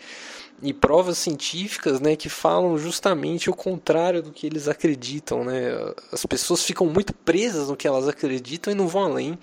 e 0.63 0.73
provas 0.73 1.19
científicas 1.19 2.01
né, 2.01 2.17
que 2.17 2.29
falam 2.29 2.77
justamente 2.77 3.49
o 3.49 3.55
contrário 3.55 4.23
do 4.23 4.31
que 4.31 4.47
eles 4.47 4.69
acreditam. 4.69 5.45
Né? 5.45 5.71
As 6.13 6.27
pessoas 6.27 6.63
ficam 6.63 6.87
muito 6.87 7.15
presas 7.15 7.69
no 7.69 7.77
que 7.77 7.89
elas 7.89 8.07
acreditam 8.07 8.73
e 8.73 8.77
não 8.77 8.87
vão 8.87 9.05
além. 9.05 9.39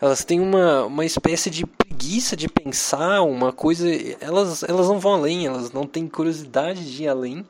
Elas 0.00 0.24
têm 0.24 0.40
uma, 0.40 0.84
uma 0.84 1.04
espécie 1.04 1.48
de 1.48 1.64
preguiça 1.64 2.36
de 2.36 2.48
pensar 2.48 3.22
uma 3.22 3.52
coisa. 3.52 3.88
Elas, 4.20 4.62
elas 4.62 4.88
não 4.88 4.98
vão 4.98 5.14
além, 5.14 5.46
elas 5.46 5.72
não 5.72 5.86
têm 5.86 6.08
curiosidade 6.08 6.92
de 6.92 7.04
ir 7.04 7.08
além. 7.08 7.46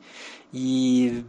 E 0.53 1.23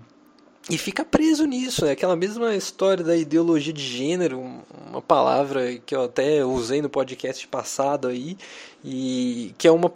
e 0.68 0.78
fica 0.78 1.04
preso 1.04 1.44
nisso. 1.44 1.84
É 1.84 1.90
aquela 1.90 2.16
mesma 2.16 2.54
história 2.54 3.04
da 3.04 3.16
ideologia 3.16 3.72
de 3.72 3.82
gênero, 3.82 4.62
uma 4.94 5.02
palavra 5.02 5.76
que 5.78 5.94
eu 5.94 6.04
até 6.04 6.44
usei 6.44 6.80
no 6.80 6.88
podcast 6.88 7.46
passado 7.48 8.08
aí, 8.08 8.36
e 8.84 9.54
que 9.58 9.66
é 9.66 9.70
uma, 9.70 9.90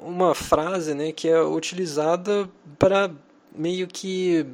uma 0.00 0.34
frase 0.34 0.94
né, 0.94 1.12
que 1.12 1.28
é 1.28 1.40
utilizada 1.40 2.48
para 2.78 3.10
meio 3.54 3.86
que 3.88 4.46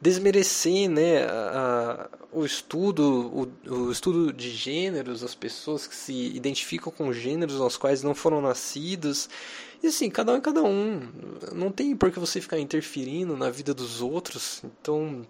desmerecer 0.00 0.88
né, 0.88 1.24
a, 1.24 2.08
o 2.32 2.44
estudo 2.44 3.48
o, 3.68 3.72
o, 3.72 3.92
estudo 3.92 4.32
de 4.32 4.50
gêneros, 4.50 5.22
as 5.22 5.34
pessoas 5.34 5.86
que 5.86 5.94
se 5.94 6.12
identificam 6.34 6.90
com 6.90 7.12
gêneros 7.12 7.60
aos 7.60 7.76
quais 7.76 8.02
não 8.02 8.14
foram 8.14 8.40
nascidos. 8.40 9.28
E 9.82 9.86
assim, 9.86 10.10
cada 10.10 10.32
um 10.32 10.36
é 10.36 10.40
cada 10.40 10.62
um. 10.62 11.00
Não 11.54 11.70
tem 11.70 11.96
por 11.96 12.10
que 12.10 12.18
você 12.18 12.40
ficar 12.40 12.58
interferindo 12.58 13.36
na 13.36 13.50
vida 13.50 13.72
dos 13.72 14.02
outros. 14.02 14.62
Então, 14.64 15.26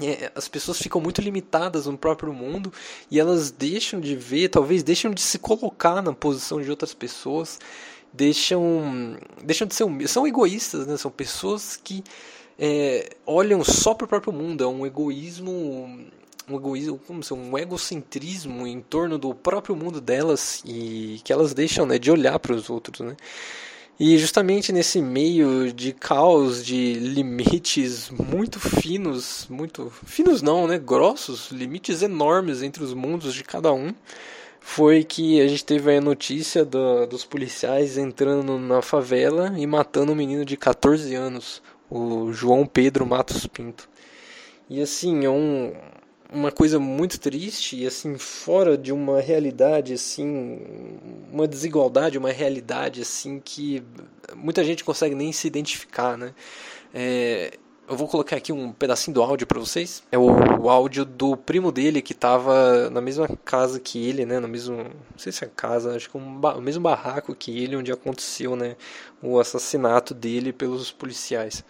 é, 0.00 0.32
as 0.34 0.48
pessoas 0.48 0.78
ficam 0.78 1.00
muito 1.00 1.20
limitadas 1.20 1.86
no 1.86 1.98
próprio 1.98 2.32
mundo 2.32 2.72
e 3.10 3.20
elas 3.20 3.50
deixam 3.50 4.00
de 4.00 4.16
ver, 4.16 4.48
talvez 4.48 4.82
deixam 4.82 5.10
de 5.10 5.20
se 5.20 5.38
colocar 5.38 6.02
na 6.02 6.12
posição 6.12 6.60
de 6.62 6.70
outras 6.70 6.94
pessoas, 6.94 7.58
deixam, 8.12 9.16
deixam 9.42 9.66
de 9.66 9.74
ser 9.74 9.86
são 10.08 10.26
egoístas, 10.26 10.86
né? 10.86 10.96
São 10.96 11.10
pessoas 11.10 11.76
que 11.76 12.02
é, 12.58 13.16
olham 13.26 13.62
só 13.64 13.92
para 13.94 14.04
o 14.04 14.08
próprio 14.08 14.32
mundo. 14.32 14.64
É 14.64 14.66
um 14.66 14.86
egoísmo, 14.86 15.50
um 16.48 16.56
egoísmo, 16.56 16.98
como 17.06 17.22
se 17.22 17.34
um 17.34 17.58
egocentrismo 17.58 18.66
em 18.66 18.80
torno 18.80 19.18
do 19.18 19.34
próprio 19.34 19.76
mundo 19.76 20.00
delas 20.00 20.62
e 20.64 21.20
que 21.24 21.32
elas 21.32 21.52
deixam, 21.54 21.86
né, 21.86 21.98
de 21.98 22.10
olhar 22.10 22.38
para 22.38 22.54
os 22.54 22.70
outros, 22.70 23.00
né? 23.00 23.16
E 24.00 24.16
justamente 24.18 24.72
nesse 24.72 25.00
meio 25.00 25.72
de 25.72 25.92
caos, 25.92 26.64
de 26.64 26.94
limites 26.94 28.10
muito 28.10 28.58
finos, 28.58 29.46
muito 29.48 29.92
finos 30.04 30.42
não, 30.42 30.66
né, 30.66 30.78
grossos, 30.78 31.50
limites 31.50 32.02
enormes 32.02 32.62
entre 32.62 32.82
os 32.82 32.94
mundos 32.94 33.34
de 33.34 33.44
cada 33.44 33.72
um, 33.72 33.94
foi 34.60 35.04
que 35.04 35.40
a 35.40 35.46
gente 35.46 35.64
teve 35.64 35.94
a 35.94 36.00
notícia 36.00 36.64
do, 36.64 37.06
dos 37.06 37.24
policiais 37.24 37.98
entrando 37.98 38.58
na 38.58 38.80
favela 38.80 39.52
e 39.56 39.66
matando 39.66 40.12
um 40.12 40.16
menino 40.16 40.44
de 40.44 40.56
14 40.56 41.14
anos, 41.14 41.62
o 41.90 42.32
João 42.32 42.64
Pedro 42.64 43.04
Matos 43.04 43.46
Pinto. 43.46 43.88
E 44.70 44.80
assim, 44.80 45.24
é 45.24 45.30
um, 45.30 45.74
uma 46.32 46.50
coisa 46.50 46.78
muito 46.78 47.20
triste 47.20 47.76
e 47.76 47.86
assim 47.86 48.16
fora 48.16 48.76
de 48.76 48.92
uma 48.92 49.20
realidade 49.20 49.92
assim 49.92 50.60
uma 51.30 51.46
desigualdade 51.46 52.16
uma 52.16 52.30
realidade 52.30 53.02
assim 53.02 53.38
que 53.38 53.82
muita 54.34 54.64
gente 54.64 54.82
consegue 54.82 55.14
nem 55.14 55.32
se 55.32 55.46
identificar 55.46 56.16
né? 56.16 56.34
É, 56.94 57.58
eu 57.88 57.96
vou 57.96 58.08
colocar 58.08 58.36
aqui 58.36 58.52
um 58.52 58.72
pedacinho 58.72 59.14
do 59.14 59.22
áudio 59.22 59.46
para 59.46 59.58
vocês. 59.58 60.02
É 60.10 60.16
o, 60.16 60.26
o, 60.60 60.70
áudio 60.70 61.04
do 61.04 61.36
primo 61.36 61.72
dele 61.72 62.00
que 62.00 62.12
estava 62.12 62.88
na 62.90 63.00
mesma 63.00 63.28
casa 63.44 63.80
que 63.80 64.06
ele 64.06 64.24
né? 64.24 64.38
No 64.38 64.48
mesmo 64.48 64.76
não 64.76 65.18
sei 65.18 65.32
se 65.32 65.44
é 65.44 65.50
casa 65.54 65.94
acho 65.94 66.08
que 66.08 66.16
um, 66.16 66.40
o 66.40 66.60
mesmo 66.60 66.82
barraco 66.82 67.34
que 67.34 67.62
ele 67.62 67.76
onde 67.76 67.92
aconteceu 67.92 68.56
né? 68.56 68.76
O 69.22 69.38
assassinato 69.38 70.14
dele 70.14 70.52
pelos 70.52 70.90
policiais 70.90 71.64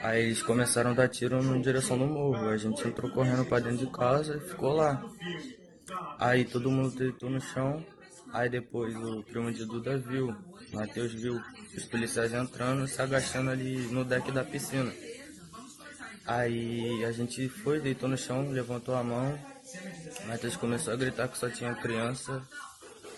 Aí 0.00 0.24
eles 0.24 0.42
começaram 0.42 0.90
a 0.90 0.94
dar 0.94 1.08
tiro 1.08 1.42
na 1.42 1.58
direção 1.58 1.98
do 1.98 2.06
morro. 2.06 2.48
A 2.48 2.56
gente 2.56 2.86
entrou 2.86 3.10
correndo 3.10 3.44
para 3.44 3.64
dentro 3.64 3.86
de 3.86 3.92
casa 3.92 4.36
e 4.36 4.48
ficou 4.48 4.72
lá. 4.72 5.02
Aí 6.18 6.44
todo 6.44 6.70
mundo 6.70 6.94
deitou 6.96 7.30
no 7.30 7.40
chão. 7.40 7.84
Aí 8.32 8.48
depois 8.48 8.96
o 8.96 9.22
primo 9.22 9.52
de 9.52 9.64
Duda 9.64 9.96
viu, 9.96 10.34
Matheus 10.72 11.12
viu 11.12 11.40
os 11.76 11.84
policiais 11.84 12.32
entrando 12.32 12.88
se 12.88 13.00
agachando 13.00 13.50
ali 13.50 13.76
no 13.92 14.04
deck 14.04 14.32
da 14.32 14.42
piscina. 14.42 14.92
Aí 16.26 17.04
a 17.04 17.12
gente 17.12 17.48
foi, 17.48 17.78
deitou 17.80 18.08
no 18.08 18.16
chão, 18.16 18.50
levantou 18.50 18.96
a 18.96 19.04
mão. 19.04 19.38
Matheus 20.26 20.56
começou 20.56 20.92
a 20.92 20.96
gritar 20.96 21.28
que 21.28 21.38
só 21.38 21.48
tinha 21.48 21.74
criança 21.74 22.42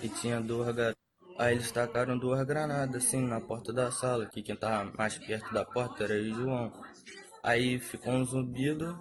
e 0.03 0.09
tinha 0.09 0.41
duas 0.41 0.75
garotas. 0.75 1.06
Aí 1.39 1.55
eles 1.55 1.71
tacaram 1.71 2.17
duas 2.17 2.43
granadas 2.47 3.05
assim 3.05 3.21
na 3.21 3.41
porta 3.41 3.73
da 3.73 3.91
sala, 3.91 4.27
que 4.27 4.43
quem 4.43 4.57
tava 4.57 4.91
mais 4.97 5.19
perto 5.19 5.53
da 5.53 5.65
porta 5.65 6.05
era 6.05 6.15
o 6.15 6.35
João. 6.35 6.73
Aí 7.43 7.79
ficou 7.79 8.15
um 8.15 8.25
zumbido, 8.25 8.99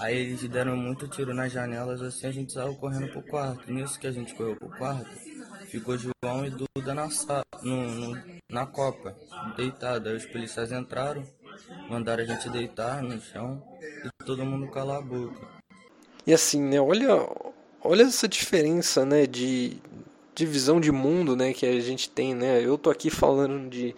aí 0.00 0.16
eles 0.16 0.42
deram 0.48 0.76
muito 0.76 1.06
tiro 1.06 1.32
nas 1.32 1.52
janelas 1.52 2.02
assim, 2.02 2.26
a 2.26 2.32
gente 2.32 2.52
saiu 2.52 2.74
correndo 2.74 3.08
pro 3.12 3.22
quarto. 3.22 3.72
Nisso 3.72 4.00
que 4.00 4.06
a 4.06 4.10
gente 4.10 4.34
correu 4.34 4.56
pro 4.56 4.68
quarto, 4.68 5.10
ficou 5.66 5.96
João 5.96 6.44
e 6.44 6.50
Duda 6.50 6.92
na 6.92 7.08
sala, 7.08 7.44
no, 7.62 7.88
no, 7.88 8.22
na 8.50 8.66
copa, 8.66 9.16
deitado. 9.56 10.08
Aí 10.08 10.16
os 10.16 10.26
policiais 10.26 10.72
entraram, 10.72 11.24
mandaram 11.88 12.24
a 12.24 12.26
gente 12.26 12.50
deitar 12.50 13.00
no 13.00 13.20
chão 13.20 13.62
e 13.80 14.24
todo 14.24 14.44
mundo 14.44 14.68
calar 14.70 14.98
a 14.98 15.02
boca. 15.02 15.46
E 16.26 16.34
assim, 16.34 16.60
né, 16.60 16.80
olha, 16.80 17.28
olha 17.82 18.02
essa 18.02 18.28
diferença, 18.28 19.06
né, 19.06 19.26
de, 19.26 19.78
de 20.40 20.46
visão 20.46 20.80
de 20.80 20.90
mundo 20.90 21.36
né, 21.36 21.52
que 21.52 21.66
a 21.66 21.80
gente 21.80 22.08
tem. 22.08 22.34
Né? 22.34 22.64
Eu 22.64 22.78
tô 22.78 22.88
aqui 22.88 23.10
falando 23.10 23.68
de 23.68 23.94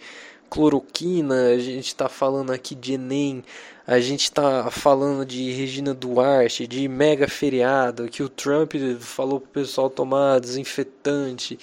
cloroquina, 0.49 1.47
a 1.47 1.57
gente 1.57 1.87
está 1.87 2.09
falando 2.09 2.51
aqui 2.51 2.75
de 2.75 2.93
Enem, 2.93 3.43
a 3.87 3.99
gente 3.99 4.23
está 4.23 4.69
falando 4.69 5.25
de 5.25 5.51
Regina 5.51 5.93
Duarte, 5.93 6.67
de 6.67 6.87
mega 6.87 7.27
feriado, 7.27 8.07
que 8.07 8.21
o 8.21 8.29
Trump 8.29 8.73
falou 8.99 9.39
pro 9.39 9.49
pessoal 9.49 9.89
tomar 9.89 10.39
desinfetante. 10.39 11.57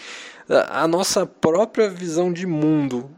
A 0.48 0.88
nossa 0.88 1.24
própria 1.24 1.88
visão 1.88 2.32
de 2.32 2.46
mundo 2.46 3.08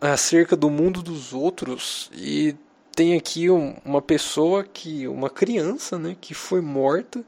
acerca 0.00 0.56
do 0.56 0.70
mundo 0.70 1.02
dos 1.02 1.32
outros 1.32 2.10
e 2.14 2.56
tem 2.96 3.14
aqui 3.14 3.48
uma 3.48 4.02
pessoa 4.02 4.64
que 4.64 5.06
uma 5.06 5.30
criança, 5.30 5.98
né, 5.98 6.16
que 6.20 6.34
foi 6.34 6.60
morta 6.60 7.24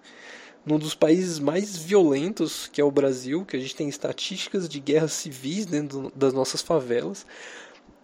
num 0.64 0.78
dos 0.78 0.94
países 0.94 1.38
mais 1.38 1.76
violentos, 1.76 2.68
que 2.68 2.80
é 2.80 2.84
o 2.84 2.90
Brasil, 2.90 3.44
que 3.44 3.56
a 3.56 3.60
gente 3.60 3.74
tem 3.74 3.88
estatísticas 3.88 4.68
de 4.68 4.78
guerras 4.80 5.12
civis 5.12 5.66
dentro 5.66 6.12
das 6.14 6.32
nossas 6.32 6.62
favelas. 6.62 7.26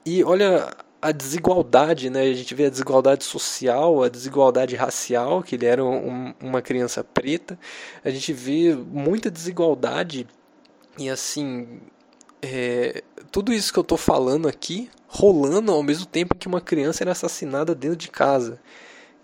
E 0.04 0.24
olha 0.24 0.74
a 1.00 1.12
desigualdade, 1.12 2.10
né? 2.10 2.22
A 2.22 2.34
gente 2.34 2.54
vê 2.54 2.66
a 2.66 2.70
desigualdade 2.70 3.24
social, 3.24 4.02
a 4.02 4.08
desigualdade 4.08 4.74
racial, 4.74 5.42
que 5.42 5.54
ele 5.54 5.66
era 5.66 5.84
um, 5.84 6.34
uma 6.40 6.60
criança 6.60 7.04
preta. 7.04 7.58
A 8.04 8.10
gente 8.10 8.32
vê 8.32 8.74
muita 8.74 9.30
desigualdade 9.30 10.26
e 10.98 11.08
assim, 11.08 11.80
é, 12.42 13.02
tudo 13.30 13.52
isso 13.52 13.72
que 13.72 13.78
eu 13.78 13.82
estou 13.82 13.98
falando 13.98 14.48
aqui 14.48 14.90
rolando 15.06 15.72
ao 15.72 15.82
mesmo 15.82 16.04
tempo 16.06 16.34
que 16.34 16.48
uma 16.48 16.60
criança 16.60 17.02
era 17.02 17.12
assassinada 17.12 17.74
dentro 17.74 17.96
de 17.96 18.08
casa. 18.10 18.60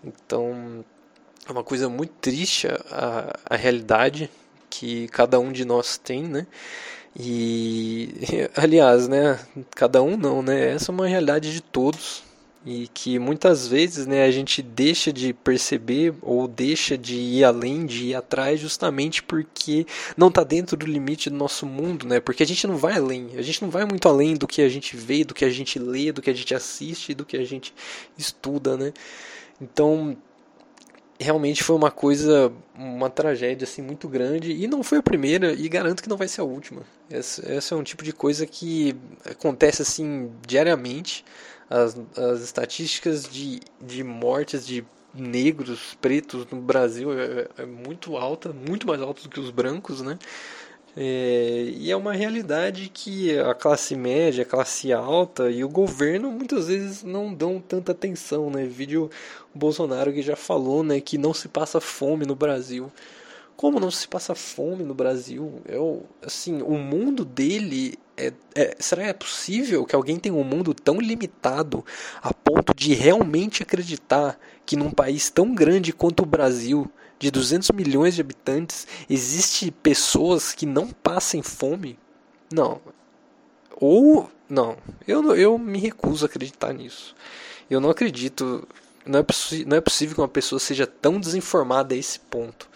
Então, 0.03 0.83
é 1.47 1.51
uma 1.51 1.63
coisa 1.63 1.87
muito 1.89 2.13
triste 2.21 2.67
a, 2.67 3.39
a 3.49 3.55
realidade 3.55 4.29
que 4.69 5.07
cada 5.09 5.39
um 5.39 5.51
de 5.51 5.65
nós 5.65 5.97
tem, 5.97 6.23
né? 6.23 6.47
E 7.17 8.09
aliás, 8.55 9.07
né, 9.07 9.39
cada 9.71 10.01
um 10.01 10.17
não, 10.17 10.41
né? 10.41 10.71
Essa 10.71 10.91
é 10.91 10.93
uma 10.93 11.07
realidade 11.07 11.53
de 11.53 11.61
todos 11.61 12.23
e 12.65 12.87
que 12.87 13.19
muitas 13.19 13.67
vezes, 13.67 14.07
né, 14.07 14.23
a 14.25 14.31
gente 14.31 14.59
deixa 14.59 15.13
de 15.13 15.33
perceber 15.33 16.15
ou 16.19 16.47
deixa 16.47 16.97
de 16.97 17.15
ir 17.15 17.43
além, 17.43 17.85
de 17.85 18.07
ir 18.07 18.15
atrás, 18.15 18.59
justamente 18.59 19.21
porque 19.21 19.85
não 20.17 20.29
está 20.29 20.43
dentro 20.43 20.75
do 20.75 20.85
limite 20.87 21.29
do 21.29 21.35
nosso 21.35 21.67
mundo, 21.67 22.07
né? 22.07 22.19
Porque 22.19 22.41
a 22.41 22.45
gente 22.45 22.65
não 22.65 22.75
vai 22.75 22.97
além, 22.97 23.29
a 23.37 23.41
gente 23.43 23.61
não 23.61 23.69
vai 23.69 23.85
muito 23.85 24.09
além 24.09 24.33
do 24.33 24.47
que 24.47 24.63
a 24.63 24.69
gente 24.69 24.97
vê, 24.97 25.23
do 25.23 25.35
que 25.35 25.45
a 25.45 25.49
gente 25.49 25.77
lê, 25.77 26.11
do 26.11 26.23
que 26.23 26.29
a 26.31 26.33
gente 26.33 26.55
assiste, 26.55 27.13
do 27.13 27.23
que 27.23 27.37
a 27.37 27.45
gente 27.45 27.71
estuda, 28.17 28.75
né? 28.75 28.91
Então, 29.61 30.17
realmente 31.19 31.63
foi 31.63 31.75
uma 31.75 31.91
coisa, 31.91 32.51
uma 32.75 33.09
tragédia 33.09 33.65
assim 33.65 33.81
muito 33.81 34.07
grande 34.07 34.51
e 34.51 34.67
não 34.67 34.83
foi 34.83 34.97
a 34.97 35.03
primeira 35.03 35.53
e 35.53 35.67
garanto 35.69 36.03
que 36.03 36.09
não 36.09 36.17
vai 36.17 36.27
ser 36.27 36.41
a 36.41 36.43
última. 36.43 36.81
Essa, 37.09 37.51
essa 37.51 37.75
é 37.75 37.77
um 37.77 37.83
tipo 37.83 38.03
de 38.03 38.11
coisa 38.11 38.45
que 38.45 38.95
acontece 39.29 39.81
assim 39.81 40.31
diariamente. 40.45 41.23
As, 41.69 41.97
as 42.17 42.41
estatísticas 42.41 43.23
de, 43.23 43.59
de 43.81 44.03
mortes 44.03 44.65
de 44.67 44.85
negros, 45.13 45.97
pretos 45.99 46.45
no 46.51 46.61
Brasil 46.61 47.17
é, 47.17 47.47
é 47.57 47.65
muito 47.65 48.17
alta, 48.17 48.51
muito 48.51 48.85
mais 48.85 49.01
alta 49.01 49.23
do 49.23 49.29
que 49.29 49.39
os 49.39 49.49
brancos, 49.49 50.01
né? 50.01 50.19
É, 50.97 51.73
e 51.75 51.91
é 51.91 51.95
uma 51.95 52.13
realidade 52.13 52.89
que 52.93 53.37
a 53.37 53.53
classe 53.53 53.95
média, 53.95 54.43
a 54.43 54.45
classe 54.45 54.93
alta 54.93 55.51
e 55.51 55.63
o 55.63 55.69
governo 55.69 56.31
muitas 56.31 56.67
vezes 56.67 57.03
não 57.03 57.33
dão 57.33 57.59
tanta 57.59 57.91
atenção, 57.91 58.49
né? 58.49 58.65
Vídeo 58.65 59.09
o 59.53 59.57
Bolsonaro 59.57 60.13
que 60.13 60.21
já 60.21 60.35
falou, 60.35 60.83
né, 60.83 61.01
que 61.01 61.17
não 61.17 61.33
se 61.33 61.49
passa 61.49 61.81
fome 61.81 62.25
no 62.25 62.35
Brasil. 62.35 62.91
Como 63.57 63.79
não 63.79 63.91
se 63.91 64.07
passa 64.07 64.35
fome 64.35 64.83
no 64.83 64.93
Brasil? 64.93 65.61
Eu, 65.65 66.05
assim, 66.21 66.61
o 66.61 66.77
mundo 66.77 67.23
dele 67.23 67.97
é, 68.17 68.33
é, 68.53 68.75
será 68.79 69.03
que 69.03 69.09
é 69.09 69.13
possível 69.13 69.85
que 69.85 69.95
alguém 69.95 70.17
tenha 70.17 70.35
um 70.35 70.43
mundo 70.43 70.73
tão 70.73 70.99
limitado 70.99 71.83
a 72.21 72.33
ponto 72.33 72.73
de 72.73 72.93
realmente 72.93 73.63
acreditar 73.63 74.39
que 74.65 74.75
num 74.75 74.91
país 74.91 75.29
tão 75.29 75.53
grande 75.53 75.93
quanto 75.93 76.23
o 76.23 76.25
Brasil 76.25 76.89
de 77.19 77.31
200 77.31 77.71
milhões 77.71 78.15
de 78.15 78.21
habitantes, 78.21 78.87
existe 79.09 79.71
pessoas 79.71 80.53
que 80.53 80.65
não 80.65 80.89
passem 80.89 81.41
fome? 81.41 81.97
Não. 82.51 82.81
Ou 83.77 84.29
não, 84.49 84.77
eu 85.07 85.35
eu 85.35 85.57
me 85.57 85.79
recuso 85.79 86.25
a 86.25 86.27
acreditar 86.27 86.71
nisso. 86.73 87.15
Eu 87.69 87.79
não 87.79 87.89
acredito, 87.89 88.67
não 89.05 89.19
é, 89.19 89.25
não 89.65 89.77
é 89.77 89.81
possível 89.81 90.15
que 90.15 90.21
uma 90.21 90.27
pessoa 90.27 90.59
seja 90.59 90.85
tão 90.85 91.19
desinformada 91.19 91.95
a 91.95 91.97
esse 91.97 92.19
ponto 92.19 92.69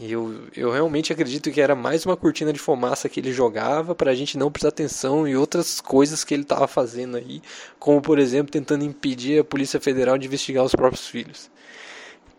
Eu, 0.00 0.48
eu 0.56 0.70
realmente 0.72 1.12
acredito 1.12 1.50
que 1.52 1.60
era 1.60 1.76
mais 1.76 2.04
uma 2.04 2.16
cortina 2.16 2.52
de 2.52 2.58
fumaça 2.58 3.08
que 3.08 3.20
ele 3.20 3.32
jogava 3.32 3.94
para 3.94 4.10
a 4.10 4.14
gente 4.14 4.36
não 4.36 4.50
prestar 4.50 4.70
atenção 4.70 5.28
em 5.28 5.36
outras 5.36 5.80
coisas 5.80 6.24
que 6.24 6.34
ele 6.34 6.42
estava 6.42 6.66
fazendo 6.66 7.16
aí, 7.16 7.40
como 7.78 8.02
por 8.02 8.18
exemplo 8.18 8.52
tentando 8.52 8.84
impedir 8.84 9.40
a 9.40 9.44
Polícia 9.44 9.80
Federal 9.80 10.18
de 10.18 10.26
investigar 10.26 10.64
os 10.64 10.74
próprios 10.74 11.06
filhos. 11.06 11.50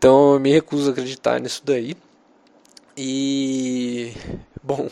Então 0.03 0.33
eu 0.33 0.39
me 0.41 0.51
recuso 0.51 0.89
a 0.89 0.91
acreditar 0.91 1.39
nisso 1.39 1.61
daí. 1.63 1.95
E 2.97 4.11
bom, 4.61 4.89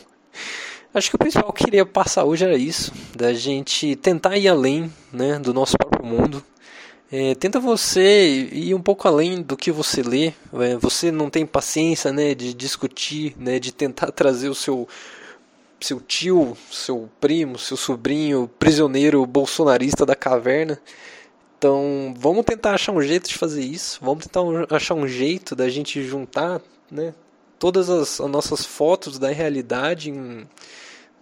acho 0.94 1.10
que 1.10 1.16
o 1.16 1.18
principal 1.18 1.52
que 1.52 1.60
eu 1.60 1.66
queria 1.66 1.84
passar 1.84 2.24
hoje 2.24 2.46
era 2.46 2.56
isso, 2.56 2.90
da 3.14 3.34
gente 3.34 3.94
tentar 3.96 4.38
ir 4.38 4.48
além, 4.48 4.90
né, 5.12 5.38
do 5.38 5.52
nosso 5.52 5.76
próprio 5.76 6.02
mundo, 6.02 6.42
é, 7.12 7.34
tenta 7.34 7.60
você 7.60 8.48
ir 8.54 8.74
um 8.74 8.80
pouco 8.80 9.06
além 9.06 9.42
do 9.42 9.54
que 9.54 9.70
você 9.70 10.02
lê. 10.02 10.32
É, 10.54 10.78
você 10.78 11.12
não 11.12 11.28
tem 11.28 11.44
paciência 11.44 12.10
né, 12.10 12.34
de 12.34 12.54
discutir, 12.54 13.36
né, 13.38 13.58
de 13.58 13.70
tentar 13.70 14.12
trazer 14.16 14.48
o 14.48 14.54
seu, 14.54 14.88
seu 15.78 16.00
tio, 16.00 16.56
seu 16.70 17.06
primo, 17.20 17.58
seu 17.58 17.76
sobrinho, 17.76 18.50
prisioneiro 18.58 19.26
bolsonarista 19.26 20.06
da 20.06 20.16
caverna. 20.16 20.80
Então 21.62 22.12
vamos 22.18 22.44
tentar 22.44 22.74
achar 22.74 22.90
um 22.90 23.00
jeito 23.00 23.28
de 23.28 23.38
fazer 23.38 23.62
isso. 23.62 24.00
Vamos 24.02 24.26
tentar 24.26 24.40
achar 24.74 24.94
um 24.94 25.06
jeito 25.06 25.54
da 25.54 25.68
gente 25.68 26.02
juntar 26.02 26.60
né, 26.90 27.14
todas 27.56 27.88
as, 27.88 28.20
as 28.20 28.28
nossas 28.28 28.66
fotos 28.66 29.16
da 29.16 29.28
realidade 29.28 30.10
em, 30.10 30.44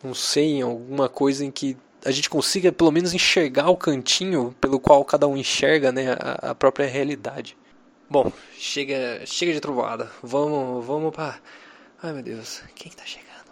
não 0.03 0.14
sei, 0.14 0.53
em 0.53 0.62
alguma 0.62 1.11
coisa 1.11 1.44
em 1.44 1.50
que 1.50 1.76
a 2.03 2.11
gente 2.11 2.31
consiga 2.31 2.72
pelo 2.72 2.90
menos 2.90 3.12
enxergar 3.12 3.68
o 3.68 3.76
cantinho 3.76 4.57
pelo 4.59 4.81
qual 4.81 5.05
cada 5.05 5.29
um 5.29 5.37
enxerga 5.37 5.92
né, 5.92 6.12
a, 6.18 6.53
a 6.53 6.55
própria 6.55 6.87
realidade. 6.87 7.55
Bom, 8.09 8.33
chega, 8.57 9.20
chega 9.26 9.53
de 9.53 9.61
trovoada. 9.61 10.11
Vamos, 10.22 10.87
vamos 10.87 11.14
para. 11.14 11.38
Ai 12.03 12.14
meu 12.14 12.22
Deus, 12.22 12.62
quem 12.74 12.90
que 12.90 12.96
tá 12.96 13.05
chegando? 13.05 13.50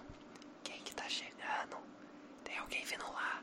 Quem 0.65 0.81
que 0.83 0.95
tá 0.95 1.05
chegando? 1.07 1.77
Tem 2.43 2.57
alguém 2.57 2.83
vindo 2.87 3.05
lá? 3.13 3.43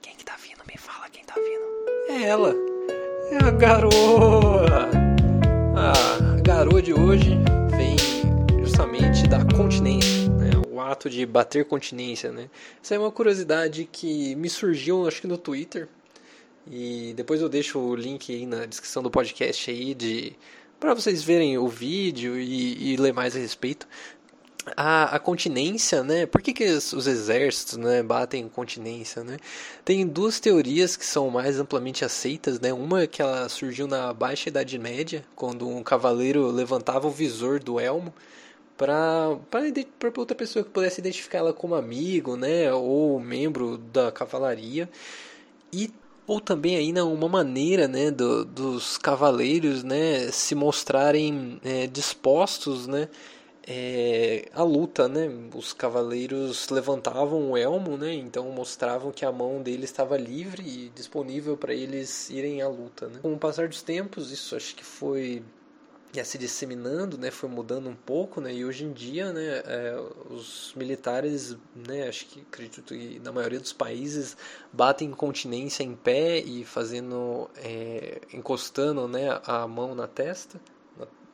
Quem 0.00 0.16
que 0.16 0.24
tá 0.24 0.34
vindo? 0.34 0.64
Me 0.66 0.76
fala 0.76 1.08
quem 1.10 1.24
tá 1.24 1.34
vindo. 1.36 1.62
É 2.08 2.28
ela. 2.28 2.71
É 3.32 3.44
a 3.44 3.50
garoa. 3.50 4.90
A 5.74 6.40
garoa 6.42 6.82
de 6.82 6.92
hoje 6.92 7.30
vem 7.76 7.96
justamente 8.62 9.26
da 9.26 9.44
continência 9.56 10.22
ato 10.92 11.10
de 11.10 11.24
bater 11.26 11.64
continência, 11.64 12.30
né? 12.30 12.48
Essa 12.82 12.94
é 12.94 12.98
uma 12.98 13.10
curiosidade 13.10 13.88
que 13.90 14.34
me 14.36 14.48
surgiu, 14.48 15.06
acho 15.08 15.20
que 15.20 15.26
no 15.26 15.38
Twitter. 15.38 15.88
E 16.70 17.12
depois 17.16 17.40
eu 17.40 17.48
deixo 17.48 17.78
o 17.78 17.96
link 17.96 18.32
aí 18.32 18.46
na 18.46 18.66
descrição 18.66 19.02
do 19.02 19.10
podcast 19.10 19.70
aí 19.70 19.94
de 19.94 20.32
para 20.78 20.94
vocês 20.94 21.22
verem 21.22 21.56
o 21.58 21.68
vídeo 21.68 22.36
e, 22.38 22.92
e, 22.92 22.96
ler 22.96 23.12
mais 23.12 23.36
a 23.36 23.38
respeito. 23.38 23.86
A, 24.76 25.16
a 25.16 25.18
continência, 25.18 26.04
né? 26.04 26.24
Por 26.24 26.40
que, 26.40 26.52
que 26.52 26.64
os 26.64 27.06
exércitos 27.06 27.76
né, 27.76 28.00
batem 28.02 28.48
continência, 28.48 29.24
né? 29.24 29.38
Tem 29.84 30.06
duas 30.06 30.38
teorias 30.38 30.96
que 30.96 31.04
são 31.04 31.28
mais 31.30 31.58
amplamente 31.58 32.04
aceitas, 32.04 32.60
né? 32.60 32.72
Uma 32.72 33.02
é 33.02 33.06
que 33.08 33.20
ela 33.20 33.48
surgiu 33.48 33.88
na 33.88 34.12
Baixa 34.12 34.48
Idade 34.48 34.78
Média, 34.78 35.24
quando 35.34 35.68
um 35.68 35.82
cavaleiro 35.82 36.46
levantava 36.50 37.08
o 37.08 37.10
visor 37.10 37.58
do 37.58 37.80
elmo 37.80 38.14
para 38.76 39.38
outra 40.16 40.34
pessoa 40.36 40.64
que 40.64 40.70
pudesse 40.70 41.00
identificar 41.00 41.38
ela 41.38 41.52
como 41.52 41.74
amigo, 41.74 42.36
né, 42.36 42.72
ou 42.72 43.20
membro 43.20 43.78
da 43.78 44.10
cavalaria 44.10 44.88
e 45.72 45.90
ou 46.26 46.40
também 46.40 46.76
aí 46.76 46.92
né, 46.92 47.02
uma 47.02 47.28
maneira 47.28 47.88
né, 47.88 48.10
do, 48.10 48.44
dos 48.44 48.96
cavaleiros 48.96 49.82
né, 49.82 50.30
se 50.30 50.54
mostrarem 50.54 51.60
é, 51.64 51.86
dispostos 51.86 52.86
né, 52.86 53.08
é, 53.66 54.48
à 54.52 54.62
luta. 54.62 55.08
Né? 55.08 55.28
Os 55.54 55.72
cavaleiros 55.72 56.68
levantavam 56.68 57.50
o 57.50 57.56
elmo, 57.56 57.96
né, 57.96 58.14
então 58.14 58.50
mostravam 58.50 59.12
que 59.12 59.24
a 59.24 59.32
mão 59.32 59.62
deles 59.62 59.90
estava 59.90 60.16
livre 60.16 60.62
e 60.62 60.88
disponível 60.90 61.56
para 61.56 61.74
eles 61.74 62.30
irem 62.30 62.62
à 62.62 62.68
luta. 62.68 63.08
Né? 63.08 63.18
Com 63.22 63.34
o 63.34 63.38
passar 63.38 63.68
dos 63.68 63.82
tempos, 63.82 64.30
isso 64.30 64.56
acho 64.56 64.74
que 64.74 64.84
foi 64.84 65.42
ia 66.14 66.24
se 66.24 66.36
disseminando, 66.36 67.16
né, 67.16 67.30
foi 67.30 67.48
mudando 67.48 67.88
um 67.88 67.94
pouco, 67.94 68.40
né, 68.40 68.52
e 68.52 68.64
hoje 68.64 68.84
em 68.84 68.92
dia, 68.92 69.32
né, 69.32 69.62
é, 69.64 69.96
os 70.28 70.74
militares, 70.76 71.56
né, 71.74 72.06
acho 72.06 72.26
que 72.26 72.40
acredito 72.40 72.94
que 72.94 73.18
na 73.20 73.32
maioria 73.32 73.58
dos 73.58 73.72
países 73.72 74.36
batem 74.70 75.10
continência 75.10 75.82
em 75.82 75.94
pé 75.94 76.38
e 76.38 76.64
fazendo, 76.64 77.48
é, 77.56 78.20
encostando, 78.32 79.08
né, 79.08 79.40
a 79.44 79.66
mão 79.66 79.94
na 79.94 80.06
testa, 80.06 80.60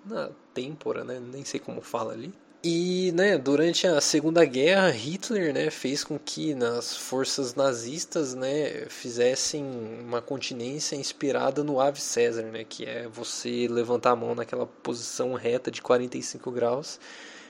na, 0.08 0.30
têmpora, 0.54 1.04
né, 1.04 1.20
nem 1.20 1.44
sei 1.44 1.60
como 1.60 1.80
fala 1.80 2.12
ali, 2.12 2.32
e 2.62 3.12
né, 3.14 3.38
durante 3.38 3.86
a 3.86 4.00
Segunda 4.00 4.44
Guerra, 4.44 4.90
Hitler 4.90 5.54
né, 5.54 5.70
fez 5.70 6.02
com 6.02 6.18
que 6.18 6.54
nas 6.54 6.96
forças 6.96 7.54
nazistas 7.54 8.34
né, 8.34 8.86
fizessem 8.88 9.64
uma 10.00 10.20
continência 10.20 10.96
inspirada 10.96 11.62
no 11.62 11.80
Ave 11.80 12.00
César, 12.00 12.42
né, 12.42 12.64
que 12.68 12.84
é 12.84 13.06
você 13.06 13.68
levantar 13.68 14.10
a 14.10 14.16
mão 14.16 14.34
naquela 14.34 14.66
posição 14.66 15.34
reta 15.34 15.70
de 15.70 15.80
45 15.80 16.50
graus, 16.50 16.98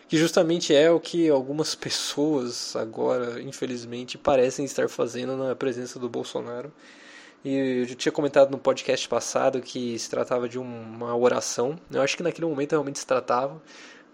que 0.08 0.18
justamente 0.18 0.74
é 0.74 0.90
o 0.90 1.00
que 1.00 1.26
algumas 1.30 1.72
pessoas 1.74 2.76
agora, 2.76 3.40
infelizmente, 3.40 4.18
parecem 4.18 4.66
estar 4.66 4.90
fazendo 4.90 5.38
na 5.38 5.56
presença 5.56 5.98
do 5.98 6.08
Bolsonaro. 6.08 6.70
E 7.44 7.86
eu 7.88 7.94
tinha 7.94 8.12
comentado 8.12 8.50
no 8.50 8.58
podcast 8.58 9.08
passado 9.08 9.60
que 9.60 9.98
se 9.98 10.10
tratava 10.10 10.48
de 10.48 10.58
uma 10.58 11.16
oração. 11.16 11.78
Eu 11.90 12.02
acho 12.02 12.16
que 12.16 12.22
naquele 12.22 12.46
momento 12.46 12.72
realmente 12.72 12.98
se 12.98 13.06
tratava 13.06 13.60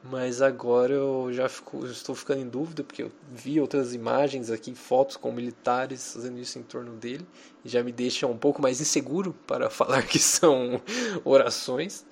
mas 0.05 0.43
agora 0.43 0.93
eu 0.93 1.33
já 1.33 1.49
fico, 1.49 1.87
estou 1.87 2.15
ficando 2.15 2.43
em 2.43 2.49
dúvida 2.49 2.85
porque 2.85 3.03
eu 3.03 3.11
vi 3.33 3.59
outras 3.59 3.95
imagens 3.95 4.51
aqui, 4.51 4.75
fotos 4.75 5.17
com 5.17 5.33
militares 5.33 6.13
fazendo 6.13 6.39
isso 6.39 6.59
em 6.59 6.63
torno 6.63 6.93
dele 6.93 7.27
e 7.65 7.69
já 7.71 7.83
me 7.83 7.91
deixa 7.91 8.27
um 8.27 8.37
pouco 8.37 8.61
mais 8.61 8.83
inseguro 8.83 9.35
para 9.47 9.71
falar 9.71 10.03
que 10.03 10.19
são 10.19 10.81
orações. 11.25 12.05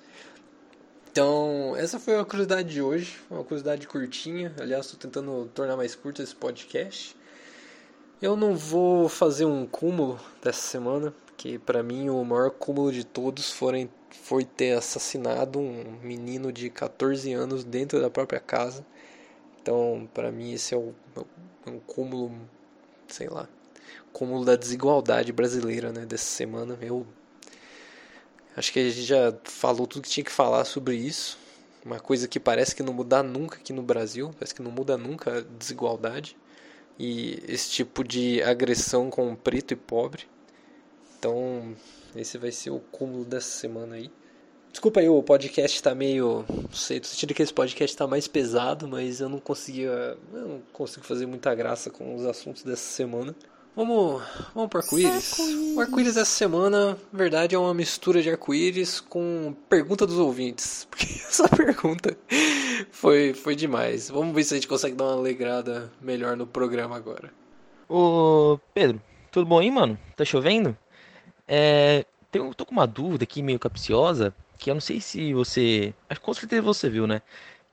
Então, 1.11 1.75
essa 1.77 1.99
foi 1.99 2.19
a 2.19 2.25
curiosidade 2.25 2.73
de 2.73 2.81
hoje, 2.81 3.15
uma 3.29 3.43
curiosidade 3.43 3.87
curtinha. 3.87 4.51
Aliás, 4.59 4.85
estou 4.85 4.99
tentando 4.99 5.47
tornar 5.53 5.77
mais 5.77 5.93
curto 5.93 6.23
esse 6.23 6.33
podcast. 6.33 7.15
Eu 8.23 8.37
não 8.37 8.55
vou 8.55 9.09
fazer 9.09 9.43
um 9.43 9.65
cúmulo 9.65 10.17
dessa 10.41 10.61
semana, 10.61 11.13
porque 11.25 11.59
para 11.59 11.83
mim 11.83 12.07
o 12.07 12.23
maior 12.23 12.51
cúmulo 12.51 12.89
de 12.89 13.03
todos 13.03 13.51
foram 13.51 13.89
foi 14.21 14.45
ter 14.45 14.77
assassinado 14.77 15.59
um 15.59 15.99
menino 16.01 16.49
de 16.49 16.69
14 16.69 17.33
anos 17.33 17.65
dentro 17.65 17.99
da 17.99 18.09
própria 18.09 18.39
casa. 18.39 18.85
Então, 19.61 20.07
para 20.13 20.31
mim, 20.31 20.53
esse 20.53 20.73
é, 20.73 20.77
o, 20.77 20.95
é 21.67 21.69
um 21.69 21.81
cúmulo, 21.81 22.31
sei 23.09 23.27
lá, 23.27 23.45
cúmulo 24.13 24.45
da 24.45 24.55
desigualdade 24.55 25.33
brasileira, 25.33 25.91
né, 25.91 26.05
dessa 26.05 26.23
semana. 26.23 26.77
Eu 26.81 27.05
acho 28.55 28.71
que 28.71 28.79
a 28.79 28.89
gente 28.89 29.03
já 29.03 29.35
falou 29.43 29.85
tudo 29.85 30.03
que 30.03 30.09
tinha 30.09 30.23
que 30.23 30.31
falar 30.31 30.63
sobre 30.63 30.95
isso. 30.95 31.37
Uma 31.83 31.99
coisa 31.99 32.25
que 32.25 32.39
parece 32.39 32.73
que 32.73 32.83
não 32.83 32.93
muda 32.93 33.21
nunca 33.21 33.57
aqui 33.57 33.73
no 33.73 33.83
Brasil, 33.83 34.31
parece 34.39 34.55
que 34.55 34.61
não 34.61 34.71
muda 34.71 34.97
nunca 34.97 35.39
a 35.39 35.41
desigualdade 35.41 36.37
e 36.97 37.41
esse 37.47 37.69
tipo 37.69 38.03
de 38.03 38.41
agressão 38.43 39.09
com 39.09 39.35
preto 39.35 39.71
e 39.71 39.75
pobre. 39.75 40.23
Então, 41.17 41.75
esse 42.15 42.37
vai 42.37 42.51
ser 42.51 42.69
o 42.69 42.79
cúmulo 42.79 43.25
dessa 43.25 43.49
semana 43.49 43.95
aí. 43.95 44.11
Desculpa 44.71 44.99
aí, 44.99 45.07
o 45.07 45.21
podcast 45.21 45.81
tá 45.83 45.93
meio. 45.93 46.43
Não 46.49 46.71
sei, 46.71 46.99
tô 46.99 47.07
sentindo 47.07 47.33
que 47.33 47.43
esse 47.43 47.53
podcast 47.53 47.95
tá 47.95 48.07
mais 48.07 48.27
pesado, 48.27 48.87
mas 48.87 49.21
eu 49.21 49.29
não 49.29 49.39
conseguia. 49.39 50.17
Eu 50.33 50.47
não 50.47 50.61
consigo 50.73 51.05
fazer 51.05 51.27
muita 51.27 51.53
graça 51.53 51.91
com 51.91 52.15
os 52.15 52.25
assuntos 52.25 52.63
dessa 52.63 52.81
semana. 52.81 53.35
Vamos, 53.75 54.21
vamos 54.53 54.69
pro 54.69 54.79
arco-íris. 54.79 55.35
O 55.75 55.79
arco-íris 55.79 56.15
dessa 56.15 56.31
semana, 56.31 56.97
na 57.11 57.17
verdade, 57.17 57.55
é 57.55 57.57
uma 57.57 57.73
mistura 57.73 58.21
de 58.21 58.29
arco-íris 58.29 58.99
com 58.99 59.55
pergunta 59.67 60.05
dos 60.05 60.17
ouvintes. 60.17 60.87
Porque 60.89 61.05
essa 61.05 61.47
pergunta 61.49 62.15
foi, 62.91 63.33
foi 63.33 63.55
demais. 63.55 64.09
Vamos 64.09 64.33
ver 64.33 64.43
se 64.43 64.53
a 64.53 64.57
gente 64.57 64.67
consegue 64.67 64.95
dar 64.95 65.05
uma 65.05 65.13
alegrada 65.13 65.91
melhor 66.01 66.35
no 66.35 66.47
programa 66.47 66.95
agora. 66.95 67.31
Ô, 67.87 68.59
Pedro, 68.73 69.01
tudo 69.31 69.45
bom 69.45 69.59
aí, 69.59 69.69
mano? 69.69 69.97
Tá 70.15 70.23
chovendo? 70.23 70.77
É, 71.47 72.05
tenho, 72.31 72.53
tô 72.53 72.65
com 72.65 72.71
uma 72.71 72.87
dúvida 72.87 73.23
aqui 73.23 73.41
meio 73.41 73.59
capciosa, 73.59 74.33
que 74.57 74.69
eu 74.69 74.73
não 74.73 74.81
sei 74.81 74.99
se 74.99 75.33
você. 75.33 75.93
Acho 76.09 76.19
que 76.19 76.25
com 76.25 76.33
certeza 76.33 76.61
você 76.61 76.89
viu, 76.89 77.05
né? 77.05 77.21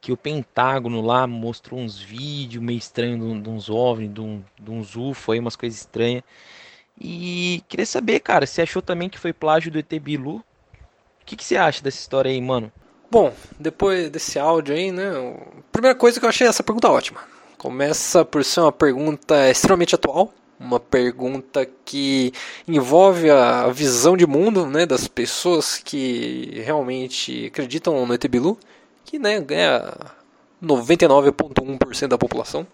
Que 0.00 0.12
o 0.12 0.16
Pentágono 0.16 1.00
lá 1.00 1.26
mostrou 1.26 1.80
uns 1.80 1.98
vídeos 2.00 2.62
meio 2.62 2.78
estranhos 2.78 3.42
de 3.42 3.48
uns 3.48 3.70
OVNI, 3.70 4.08
de, 4.08 4.20
um, 4.20 4.42
de 4.58 4.70
uns 4.70 4.96
UFO 4.96 5.32
aí, 5.32 5.38
umas 5.38 5.56
coisas 5.56 5.78
estranhas. 5.80 6.22
E 7.00 7.62
queria 7.68 7.86
saber, 7.86 8.20
cara, 8.20 8.46
você 8.46 8.62
achou 8.62 8.82
também 8.82 9.08
que 9.08 9.18
foi 9.18 9.32
plágio 9.32 9.70
do 9.70 9.78
ET 9.78 9.90
Bilu? 9.98 10.36
O 10.36 10.44
que, 11.24 11.36
que 11.36 11.44
você 11.44 11.56
acha 11.56 11.82
dessa 11.82 11.98
história 11.98 12.30
aí, 12.30 12.40
mano? 12.40 12.70
Bom, 13.10 13.34
depois 13.58 14.08
desse 14.08 14.38
áudio 14.38 14.72
aí, 14.72 14.92
né? 14.92 15.10
Primeira 15.72 15.96
coisa 15.96 16.20
que 16.20 16.24
eu 16.24 16.28
achei 16.28 16.46
essa 16.46 16.62
pergunta 16.62 16.88
ótima. 16.88 17.20
Começa 17.58 18.24
por 18.24 18.44
ser 18.44 18.60
uma 18.60 18.70
pergunta 18.70 19.50
extremamente 19.50 19.96
atual, 19.96 20.32
uma 20.60 20.78
pergunta 20.78 21.68
que 21.84 22.32
envolve 22.68 23.28
a 23.28 23.66
visão 23.68 24.16
de 24.16 24.26
mundo 24.28 24.64
né, 24.64 24.86
das 24.86 25.08
pessoas 25.08 25.78
que 25.78 26.62
realmente 26.64 27.46
acreditam 27.46 28.06
no 28.06 28.14
ET 28.14 28.24
Bilu, 28.28 28.56
que 29.04 29.18
né, 29.18 29.44
é 29.50 29.92
99,1% 30.62 32.06
da 32.06 32.16
população. 32.16 32.64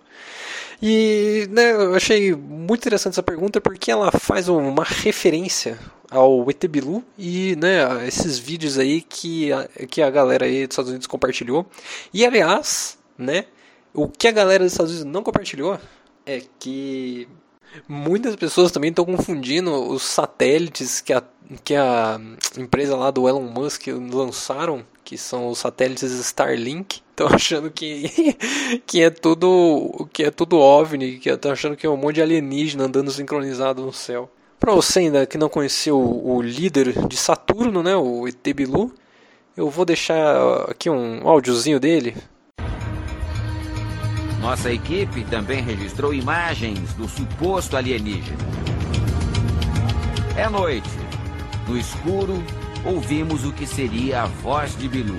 E 0.81 1.49
né, 1.51 1.73
eu 1.73 1.95
achei 1.95 2.35
muito 2.35 2.83
interessante 2.83 3.15
essa 3.15 3.23
pergunta 3.23 3.61
porque 3.61 3.91
ela 3.91 4.11
faz 4.13 4.49
uma 4.49 4.85
referência 4.85 5.79
ao 6.11 6.49
ET 6.51 6.65
Bilu 6.67 7.03
e 7.19 7.57
né, 7.57 8.07
esses 8.07 8.39
vídeos 8.39 8.79
aí 8.79 9.01
que 9.01 9.53
a, 9.53 9.69
que 9.89 10.03
a 10.03 10.11
galera 10.11 10.45
aí 10.45 10.67
dos 10.67 10.75
Estados 10.75 10.91
Unidos 10.91 11.07
compartilhou. 11.07 11.67
E 12.13 12.25
aliás, 12.25 12.99
né, 13.17 13.47
o 13.95 14.09
que 14.09 14.29
a 14.29 14.33
galera 14.33 14.65
dos 14.65 14.73
Estados 14.73 14.93
Unidos 14.93 15.13
não 15.13 15.23
compartilhou 15.23 15.79
é 16.25 16.43
que 16.59 17.29
muitas 17.89 18.37
pessoas 18.37 18.71
também 18.71 18.91
estão 18.91 19.05
confundindo 19.05 19.73
os 19.73 20.03
satélites 20.03 21.01
que 21.01 21.13
a, 21.13 21.23
que 21.65 21.75
a 21.75 22.21
empresa 22.59 22.97
lá 22.97 23.11
do 23.11 23.29
Elon 23.29 23.43
Musk 23.43 23.87
lançaram, 24.13 24.85
que 25.05 25.17
são 25.17 25.49
os 25.49 25.59
satélites 25.59 26.13
Starlink. 26.13 27.01
Estão 27.17 27.29
achando 27.29 27.71
que, 27.71 28.37
que 28.85 29.03
é 29.03 29.09
tudo 29.09 30.07
que 30.13 30.23
é 30.23 30.31
tudo 30.31 30.59
OVNI, 30.59 31.17
que 31.17 31.31
estão 31.31 31.51
achando 31.51 31.75
que 31.75 31.87
é 31.87 31.89
um 31.89 31.97
monte 31.97 32.17
de 32.17 32.23
alienígena 32.23 32.85
andando 32.85 33.11
sincronizado 33.11 33.81
no 33.81 33.91
céu. 33.91 34.31
Para 34.61 34.75
você 34.75 34.99
ainda 34.99 35.25
que 35.25 35.39
não 35.39 35.49
conheceu 35.49 35.99
o 35.99 36.43
líder 36.43 37.07
de 37.09 37.17
Saturno, 37.17 37.83
né, 37.83 37.97
o 37.97 38.29
ET 38.29 38.47
Bilu, 38.55 38.93
eu 39.57 39.71
vou 39.71 39.87
deixar 39.87 40.67
aqui 40.69 40.91
um 40.91 41.27
áudiozinho 41.27 41.81
dele. 41.81 42.15
Nossa 44.39 44.71
equipe 44.71 45.25
também 45.25 45.63
registrou 45.63 46.13
imagens 46.13 46.93
do 46.93 47.09
suposto 47.09 47.79
alienígena. 47.79 48.37
É 50.37 50.51
noite. 50.51 50.91
No 51.67 51.79
escuro, 51.79 52.45
ouvimos 52.85 53.47
o 53.47 53.55
que 53.55 53.67
seria 53.67 54.25
a 54.25 54.27
voz 54.27 54.77
de 54.77 54.87
Bilu. 54.87 55.17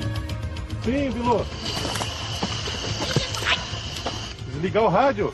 Sim, 0.88 1.12
Bilu. 1.12 1.46
Desligar 4.54 4.84
o 4.84 4.88
rádio? 4.88 5.34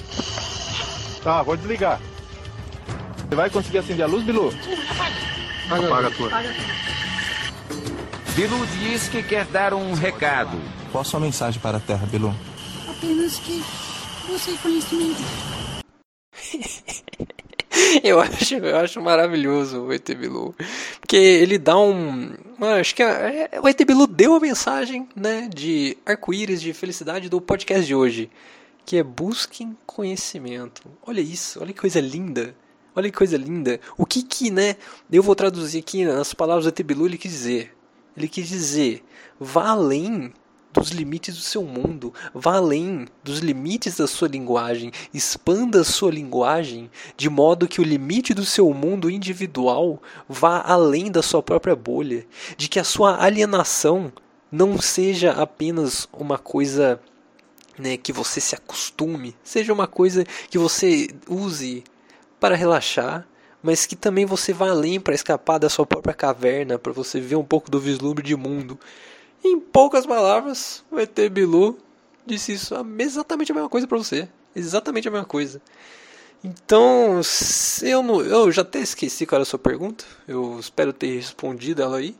Tá, 1.23 1.43
vou 1.43 1.55
desligar. 1.55 2.01
Você 3.29 3.35
vai 3.35 3.51
conseguir 3.51 3.77
acender 3.77 4.03
a 4.03 4.07
luz, 4.07 4.23
Bilu? 4.23 4.51
Apaga 5.69 6.07
a 6.07 6.11
tua. 6.11 6.31
Bilu 8.35 8.65
diz 8.79 9.07
que 9.09 9.21
quer 9.21 9.45
dar 9.45 9.75
um 9.75 9.93
recado. 9.93 10.59
Qual 10.91 11.03
a 11.03 11.05
sua 11.05 11.19
mensagem 11.19 11.61
para 11.61 11.77
a 11.77 11.79
Terra, 11.79 12.07
Bilu? 12.07 12.35
Apenas 12.89 13.37
que 13.37 13.63
você 14.27 14.57
conhecimento. 14.57 15.21
eu 18.03 18.19
acho, 18.19 18.55
eu 18.55 18.77
acho 18.77 19.01
maravilhoso 19.01 19.81
o 19.81 19.93
ET 19.93 20.09
Bilu, 20.15 20.55
porque 20.99 21.15
ele 21.15 21.57
dá 21.57 21.77
um, 21.77 22.31
acho 22.79 22.95
que 22.95 23.03
é, 23.03 23.49
é, 23.51 23.59
o 23.59 23.67
ET 23.67 23.83
Bilu 23.85 24.07
deu 24.07 24.35
a 24.35 24.39
mensagem, 24.39 25.07
né, 25.15 25.49
de 25.53 25.97
arco-íris 26.05 26.61
de 26.61 26.73
felicidade 26.73 27.29
do 27.29 27.41
podcast 27.41 27.85
de 27.85 27.93
hoje, 27.93 28.31
que 28.85 28.97
é 28.97 29.03
busquem 29.03 29.77
conhecimento. 29.85 30.83
Olha 31.05 31.21
isso, 31.21 31.59
olha 31.61 31.73
que 31.73 31.79
coisa 31.79 31.99
linda. 31.99 32.55
Olha 32.95 33.09
que 33.09 33.17
coisa 33.17 33.37
linda. 33.37 33.79
O 33.97 34.05
que 34.05 34.21
que, 34.21 34.51
né, 34.51 34.75
eu 35.11 35.23
vou 35.23 35.35
traduzir 35.35 35.79
aqui 35.79 36.05
nas 36.05 36.33
palavras 36.33 36.65
do 36.65 36.69
Etebilu, 36.69 37.07
ele 37.07 37.17
quis 37.17 37.31
dizer. 37.31 37.75
Ele 38.15 38.27
quis 38.27 38.47
dizer, 38.47 39.03
vá 39.39 39.69
além 39.69 40.31
dos 40.73 40.89
limites 40.89 41.35
do 41.35 41.41
seu 41.41 41.63
mundo, 41.63 42.13
vá 42.33 42.55
além 42.55 43.07
dos 43.23 43.39
limites 43.39 43.97
da 43.97 44.07
sua 44.07 44.27
linguagem, 44.27 44.91
expanda 45.13 45.81
a 45.81 45.85
sua 45.85 46.11
linguagem 46.11 46.89
de 47.15 47.29
modo 47.29 47.67
que 47.67 47.79
o 47.79 47.83
limite 47.83 48.33
do 48.33 48.43
seu 48.43 48.73
mundo 48.73 49.09
individual 49.09 50.01
vá 50.27 50.61
além 50.61 51.11
da 51.11 51.21
sua 51.21 51.43
própria 51.43 51.75
bolha, 51.75 52.25
de 52.57 52.67
que 52.67 52.79
a 52.79 52.83
sua 52.83 53.23
alienação 53.23 54.11
não 54.51 54.79
seja 54.79 55.31
apenas 55.31 56.07
uma 56.11 56.37
coisa 56.37 56.99
né, 57.77 57.97
que 57.97 58.11
você 58.11 58.39
se 58.39 58.55
acostume, 58.55 59.35
seja 59.43 59.73
uma 59.73 59.87
coisa 59.87 60.25
que 60.49 60.57
você 60.57 61.07
use 61.27 61.83
para 62.39 62.55
relaxar, 62.55 63.27
mas 63.61 63.85
que 63.85 63.95
também 63.95 64.25
você 64.25 64.51
vá 64.51 64.69
além 64.69 64.99
para 64.99 65.15
escapar 65.15 65.57
da 65.57 65.69
sua 65.69 65.85
própria 65.85 66.13
caverna, 66.13 66.77
para 66.77 66.91
você 66.91 67.19
ver 67.19 67.37
um 67.37 67.43
pouco 67.43 67.71
do 67.71 67.79
vislumbre 67.79 68.23
de 68.23 68.35
mundo. 68.35 68.77
Em 69.43 69.59
poucas 69.59 70.05
palavras, 70.05 70.83
o 70.89 70.99
ET 70.99 71.17
Bilu 71.29 71.77
disse 72.25 72.53
isso, 72.53 72.73
exatamente 72.97 73.51
a 73.51 73.55
mesma 73.55 73.69
coisa 73.69 73.85
para 73.85 73.97
você, 73.97 74.27
exatamente 74.55 75.07
a 75.07 75.11
mesma 75.11 75.25
coisa. 75.25 75.61
Então, 76.43 77.21
eu, 77.81 78.03
não, 78.03 78.21
eu 78.21 78.51
já 78.51 78.61
até 78.61 78.79
esqueci 78.79 79.25
qual 79.25 79.37
era 79.37 79.43
a 79.43 79.45
sua 79.45 79.59
pergunta, 79.59 80.05
eu 80.27 80.59
espero 80.59 80.91
ter 80.91 81.15
respondido 81.15 81.81
ela 81.81 81.97
aí. 81.97 82.15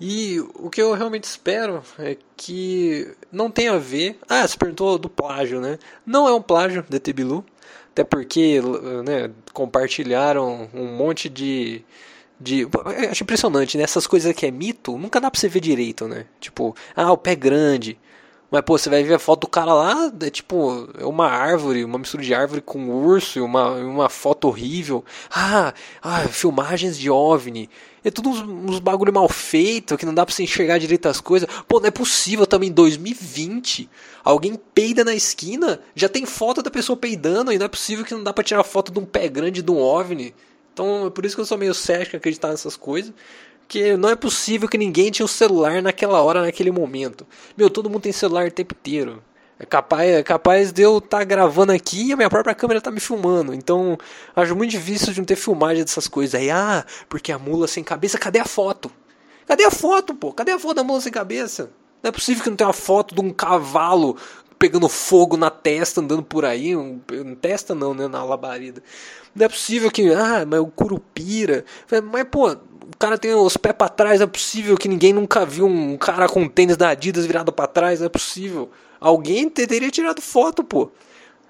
E 0.00 0.40
o 0.54 0.70
que 0.70 0.80
eu 0.80 0.94
realmente 0.94 1.24
espero 1.24 1.82
é 1.98 2.16
que 2.34 3.14
não 3.30 3.50
tenha 3.50 3.72
a 3.72 3.78
ver. 3.78 4.18
Ah, 4.26 4.48
você 4.48 4.56
perguntou 4.56 4.96
do 4.96 5.10
plágio, 5.10 5.60
né? 5.60 5.78
Não 6.06 6.26
é 6.26 6.32
um 6.32 6.40
plágio 6.40 6.82
de 6.88 6.96
ET 6.96 7.12
Bilu. 7.12 7.44
Até 7.92 8.02
porque 8.02 8.60
né, 9.04 9.30
compartilharam 9.52 10.70
um 10.72 10.86
monte 10.96 11.28
de. 11.28 11.84
De 12.40 12.66
acho 13.10 13.22
impressionante, 13.22 13.76
né? 13.76 13.84
Essas 13.84 14.06
coisas 14.06 14.34
que 14.34 14.46
é 14.46 14.50
mito, 14.50 14.96
nunca 14.96 15.20
dá 15.20 15.30
pra 15.30 15.38
você 15.38 15.48
ver 15.48 15.60
direito, 15.60 16.08
né? 16.08 16.26
Tipo, 16.40 16.74
ah, 16.96 17.12
o 17.12 17.18
pé 17.18 17.34
grande. 17.34 17.98
Mas, 18.50 18.62
pô, 18.62 18.76
você 18.76 18.90
vai 18.90 19.04
ver 19.04 19.14
a 19.14 19.18
foto 19.18 19.42
do 19.42 19.46
cara 19.46 19.72
lá, 19.72 20.10
é 20.22 20.28
tipo, 20.30 20.88
é 20.98 21.04
uma 21.04 21.28
árvore, 21.28 21.84
uma 21.84 21.98
mistura 21.98 22.22
de 22.22 22.34
árvore 22.34 22.60
com 22.60 22.90
urso 22.90 23.38
e 23.38 23.42
uma, 23.42 23.70
uma 23.74 24.08
foto 24.08 24.48
horrível. 24.48 25.04
Ah, 25.30 25.72
ah, 26.02 26.26
filmagens 26.26 26.98
de 26.98 27.08
OVNI. 27.08 27.70
É 28.02 28.10
tudo 28.10 28.30
uns, 28.30 28.40
uns 28.40 28.80
bagulho 28.80 29.12
mal 29.12 29.28
feito, 29.28 29.96
que 29.96 30.04
não 30.04 30.12
dá 30.14 30.26
pra 30.26 30.34
você 30.34 30.42
enxergar 30.42 30.78
direito 30.78 31.06
as 31.06 31.20
coisas. 31.20 31.48
Pô, 31.68 31.78
não 31.78 31.86
é 31.86 31.90
possível 31.92 32.44
também 32.44 32.70
em 32.70 32.72
2020. 32.72 33.88
Alguém 34.24 34.58
peida 34.74 35.04
na 35.04 35.14
esquina, 35.14 35.78
já 35.94 36.08
tem 36.08 36.26
foto 36.26 36.60
da 36.60 36.72
pessoa 36.72 36.96
peidando, 36.96 37.52
e 37.52 37.58
não 37.58 37.66
é 37.66 37.68
possível 37.68 38.04
que 38.04 38.14
não 38.14 38.24
dá 38.24 38.32
pra 38.32 38.42
tirar 38.42 38.64
foto 38.64 38.90
de 38.90 38.98
um 38.98 39.04
pé 39.04 39.28
grande 39.28 39.62
de 39.62 39.70
um 39.70 39.78
OVNI. 39.78 40.34
Então 40.72 41.06
é 41.06 41.10
por 41.10 41.24
isso 41.24 41.34
que 41.34 41.40
eu 41.40 41.46
sou 41.46 41.58
meio 41.58 41.74
cético 41.74 42.16
acreditar 42.16 42.48
nessas 42.48 42.76
coisas. 42.76 43.12
Porque 43.60 43.96
não 43.96 44.08
é 44.08 44.16
possível 44.16 44.68
que 44.68 44.76
ninguém 44.76 45.10
tinha 45.12 45.24
um 45.24 45.28
celular 45.28 45.80
naquela 45.80 46.20
hora, 46.20 46.42
naquele 46.42 46.72
momento. 46.72 47.24
Meu, 47.56 47.70
todo 47.70 47.88
mundo 47.88 48.02
tem 48.02 48.12
celular 48.12 48.48
o 48.48 48.50
tempo 48.50 48.74
inteiro. 48.74 49.22
É 49.60 49.66
capaz, 49.66 50.08
é 50.08 50.22
capaz 50.22 50.72
de 50.72 50.82
eu 50.82 50.98
estar 50.98 51.18
tá 51.18 51.24
gravando 51.24 51.70
aqui 51.70 52.06
e 52.06 52.12
a 52.12 52.16
minha 52.16 52.30
própria 52.30 52.54
câmera 52.54 52.80
tá 52.80 52.90
me 52.90 52.98
filmando. 52.98 53.52
Então, 53.52 53.98
acho 54.34 54.56
muito 54.56 54.70
difícil 54.70 55.12
de 55.12 55.20
não 55.20 55.24
ter 55.26 55.36
filmagem 55.36 55.84
dessas 55.84 56.08
coisas. 56.08 56.34
Aí, 56.34 56.50
ah, 56.50 56.84
porque 57.08 57.30
a 57.30 57.38
mula 57.38 57.68
sem 57.68 57.84
cabeça, 57.84 58.18
cadê 58.18 58.38
a 58.38 58.44
foto? 58.44 58.90
Cadê 59.46 59.64
a 59.64 59.70
foto, 59.70 60.14
pô? 60.14 60.32
Cadê 60.32 60.52
a 60.52 60.58
foto 60.58 60.76
da 60.76 60.82
mula 60.82 61.00
sem 61.00 61.12
cabeça? 61.12 61.70
Não 62.02 62.08
é 62.08 62.12
possível 62.12 62.42
que 62.42 62.48
não 62.48 62.56
tenha 62.56 62.68
uma 62.68 62.72
foto 62.72 63.14
de 63.14 63.20
um 63.20 63.30
cavalo 63.30 64.16
pegando 64.60 64.90
fogo 64.90 65.38
na 65.38 65.48
testa, 65.48 66.02
andando 66.02 66.22
por 66.22 66.44
aí. 66.44 66.76
Um, 66.76 67.00
testa 67.40 67.74
não, 67.74 67.94
né? 67.94 68.06
Na 68.06 68.22
labareda. 68.22 68.82
Não 69.34 69.46
é 69.46 69.48
possível 69.48 69.90
que. 69.90 70.12
Ah, 70.12 70.44
mas 70.46 70.60
o 70.60 70.66
curupira. 70.66 71.64
Mas, 72.12 72.24
pô, 72.30 72.50
o 72.50 72.96
cara 72.98 73.16
tem 73.16 73.34
os 73.34 73.56
pés 73.56 73.74
para 73.74 73.88
trás. 73.88 74.20
Não 74.20 74.24
é 74.24 74.28
possível 74.28 74.76
que 74.76 74.88
ninguém 74.88 75.14
nunca 75.14 75.46
viu 75.46 75.66
um 75.66 75.96
cara 75.96 76.28
com 76.28 76.46
tênis 76.46 76.76
da 76.76 76.90
Adidas 76.90 77.24
virado 77.24 77.50
para 77.50 77.66
trás. 77.66 78.00
Não 78.00 78.06
é 78.06 78.10
possível. 78.10 78.70
Alguém 79.00 79.48
teria 79.48 79.90
tirado 79.90 80.20
foto, 80.20 80.62
pô. 80.62 80.92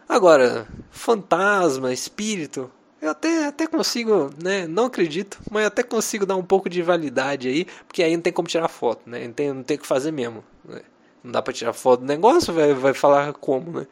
Agora, 0.08 0.68
fantasma, 0.90 1.92
espírito, 1.92 2.70
eu 3.02 3.10
até, 3.10 3.46
até 3.46 3.66
consigo, 3.66 4.30
né? 4.42 4.66
Não 4.68 4.86
acredito, 4.86 5.38
mas 5.50 5.66
até 5.66 5.82
consigo 5.82 6.26
dar 6.26 6.36
um 6.36 6.42
pouco 6.44 6.68
de 6.68 6.82
validade 6.82 7.48
aí, 7.48 7.66
porque 7.86 8.02
aí 8.02 8.14
não 8.14 8.22
tem 8.22 8.32
como 8.32 8.48
tirar 8.48 8.68
foto, 8.68 9.08
né? 9.08 9.26
Não 9.26 9.32
tem, 9.32 9.52
não 9.52 9.62
tem 9.62 9.76
o 9.76 9.80
que 9.80 9.86
fazer 9.86 10.10
mesmo. 10.12 10.44
Né? 10.64 10.80
Não 11.22 11.32
dá 11.32 11.42
pra 11.42 11.52
tirar 11.52 11.72
foto 11.72 12.00
do 12.00 12.06
negócio, 12.06 12.52
vai, 12.52 12.72
vai 12.74 12.94
falar 12.94 13.32
como, 13.34 13.80
né? 13.80 13.86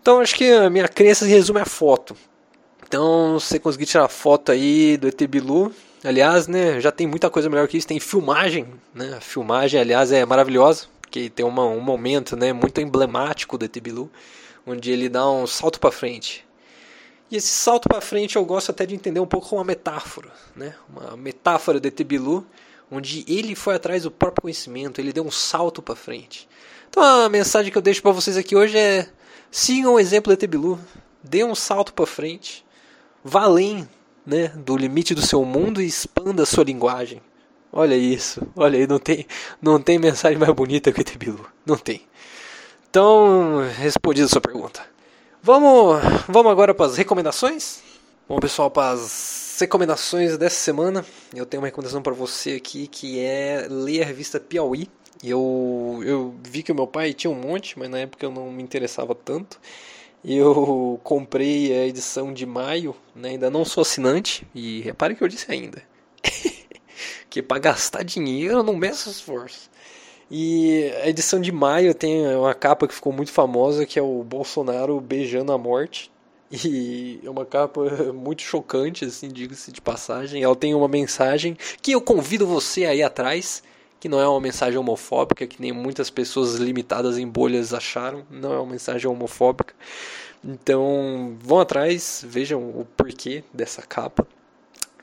Então 0.00 0.20
acho 0.20 0.34
que 0.34 0.50
a 0.50 0.68
minha 0.68 0.88
crença 0.88 1.24
se 1.24 1.30
resume 1.30 1.60
a 1.60 1.64
foto. 1.64 2.16
Então, 2.86 3.38
se 3.38 3.46
você 3.46 3.58
conseguir 3.58 3.86
tirar 3.86 4.08
foto 4.08 4.52
aí 4.52 4.96
do 4.96 5.08
ET 5.08 5.22
Bilu, 5.26 5.72
aliás, 6.04 6.46
né, 6.48 6.80
já 6.80 6.90
tem 6.90 7.06
muita 7.06 7.30
coisa 7.30 7.48
melhor 7.48 7.66
que 7.68 7.78
isso, 7.78 7.86
tem 7.86 8.00
filmagem, 8.00 8.66
né? 8.94 9.14
A 9.16 9.20
filmagem, 9.20 9.80
aliás, 9.80 10.12
é 10.12 10.26
maravilhosa 10.26 10.86
que 11.12 11.30
tem 11.30 11.44
uma, 11.44 11.64
um 11.64 11.80
momento 11.80 12.36
né, 12.36 12.52
muito 12.52 12.80
emblemático 12.80 13.56
do 13.56 13.64
ET 13.64 13.78
Bilu, 13.80 14.10
onde 14.66 14.90
ele 14.90 15.08
dá 15.08 15.30
um 15.30 15.46
salto 15.46 15.78
para 15.78 15.92
frente. 15.92 16.44
E 17.30 17.36
esse 17.36 17.48
salto 17.48 17.88
para 17.88 18.00
frente 18.00 18.36
eu 18.36 18.44
gosto 18.44 18.70
até 18.70 18.84
de 18.84 18.94
entender 18.94 19.20
um 19.20 19.26
pouco 19.26 19.48
como 19.48 19.60
uma 19.60 19.66
metáfora, 19.66 20.30
né? 20.56 20.74
uma 20.88 21.16
metáfora 21.16 21.78
do 21.78 21.86
ET 21.86 22.02
Bilu, 22.02 22.46
onde 22.92 23.24
ele 23.26 23.54
foi 23.54 23.74
atrás 23.74 24.02
do 24.02 24.10
próprio 24.10 24.42
conhecimento, 24.42 25.00
ele 25.00 25.12
deu 25.12 25.24
um 25.24 25.30
salto 25.30 25.80
para 25.80 25.96
frente. 25.96 26.46
Então 26.90 27.02
a 27.02 27.28
mensagem 27.28 27.72
que 27.72 27.78
eu 27.78 27.82
deixo 27.82 28.02
para 28.02 28.12
vocês 28.12 28.36
aqui 28.36 28.54
hoje 28.54 28.76
é: 28.76 29.08
sigam 29.50 29.94
o 29.94 29.98
exemplo 29.98 30.36
do 30.36 30.44
ET 30.44 30.50
dê 31.22 31.42
um 31.42 31.54
salto 31.54 31.94
para 31.94 32.04
frente, 32.04 32.64
vá 33.24 33.44
além 33.44 33.88
né, 34.26 34.48
do 34.48 34.76
limite 34.76 35.14
do 35.14 35.22
seu 35.22 35.44
mundo 35.44 35.80
e 35.80 35.86
expanda 35.86 36.42
a 36.42 36.46
sua 36.46 36.64
linguagem. 36.64 37.22
Olha 37.72 37.96
isso, 37.96 38.46
olha 38.54 38.78
aí, 38.78 38.86
não 38.86 38.98
tem, 38.98 39.26
não 39.60 39.80
tem 39.80 39.98
mensagem 39.98 40.36
mais 40.36 40.52
bonita 40.52 40.92
que 40.92 41.00
o 41.00 41.40
não 41.64 41.78
tem. 41.78 42.02
Então, 42.90 43.66
respondida 43.78 44.26
a 44.26 44.28
sua 44.28 44.42
pergunta. 44.42 44.84
Vamos, 45.42 46.02
vamos 46.28 46.52
agora 46.52 46.74
para 46.74 46.84
as 46.84 46.98
recomendações? 46.98 47.80
Bom, 48.28 48.38
pessoal, 48.38 48.70
para 48.70 48.90
as 48.90 49.41
recomendações 49.62 50.36
dessa 50.36 50.56
semana, 50.56 51.04
eu 51.34 51.46
tenho 51.46 51.62
uma 51.62 51.66
recomendação 51.66 52.02
para 52.02 52.12
você 52.12 52.52
aqui 52.52 52.86
que 52.86 53.18
é 53.20 53.66
ler 53.70 54.02
a 54.02 54.06
revista 54.06 54.38
Piauí. 54.38 54.88
eu, 55.22 56.02
eu 56.04 56.34
vi 56.42 56.62
que 56.62 56.72
o 56.72 56.74
meu 56.74 56.86
pai 56.86 57.14
tinha 57.14 57.30
um 57.30 57.34
monte, 57.34 57.78
mas 57.78 57.88
na 57.88 58.00
época 58.00 58.26
eu 58.26 58.30
não 58.30 58.50
me 58.50 58.62
interessava 58.62 59.14
tanto. 59.14 59.60
Eu 60.24 61.00
comprei 61.04 61.72
a 61.72 61.86
edição 61.86 62.32
de 62.32 62.44
maio, 62.44 62.94
né? 63.14 63.30
ainda 63.30 63.50
não 63.50 63.64
sou 63.64 63.82
assinante, 63.82 64.46
e 64.54 64.80
repare 64.82 65.14
que 65.14 65.22
eu 65.24 65.28
disse 65.28 65.50
ainda. 65.50 65.82
que 67.30 67.42
para 67.42 67.58
gastar 67.58 68.04
dinheiro 68.04 68.62
não 68.62 68.76
meça 68.76 69.08
esforço. 69.08 69.70
E 70.30 70.92
a 71.02 71.08
edição 71.08 71.40
de 71.40 71.52
maio 71.52 71.94
tem 71.94 72.26
uma 72.36 72.54
capa 72.54 72.86
que 72.86 72.94
ficou 72.94 73.12
muito 73.12 73.32
famosa, 73.32 73.86
que 73.86 73.98
é 73.98 74.02
o 74.02 74.22
Bolsonaro 74.22 75.00
beijando 75.00 75.52
a 75.52 75.58
morte. 75.58 76.11
E 76.52 77.18
é 77.24 77.30
uma 77.30 77.46
capa 77.46 77.80
muito 78.12 78.42
chocante, 78.42 79.06
assim, 79.06 79.28
diga-se 79.28 79.72
de 79.72 79.80
passagem. 79.80 80.42
Ela 80.42 80.54
tem 80.54 80.74
uma 80.74 80.88
mensagem 80.88 81.56
que 81.80 81.92
eu 81.92 82.00
convido 82.00 82.46
você 82.46 82.84
aí 82.84 83.02
atrás, 83.02 83.62
que 83.98 84.08
não 84.08 84.20
é 84.20 84.28
uma 84.28 84.40
mensagem 84.40 84.78
homofóbica, 84.78 85.46
que 85.46 85.60
nem 85.60 85.72
muitas 85.72 86.10
pessoas 86.10 86.56
limitadas 86.56 87.16
em 87.16 87.26
bolhas 87.26 87.72
acharam. 87.72 88.24
Não 88.30 88.52
é 88.52 88.58
uma 88.58 88.72
mensagem 88.72 89.08
homofóbica. 89.08 89.74
Então, 90.44 91.36
vão 91.40 91.60
atrás, 91.60 92.22
vejam 92.28 92.60
o 92.60 92.86
porquê 92.96 93.44
dessa 93.54 93.80
capa. 93.80 94.26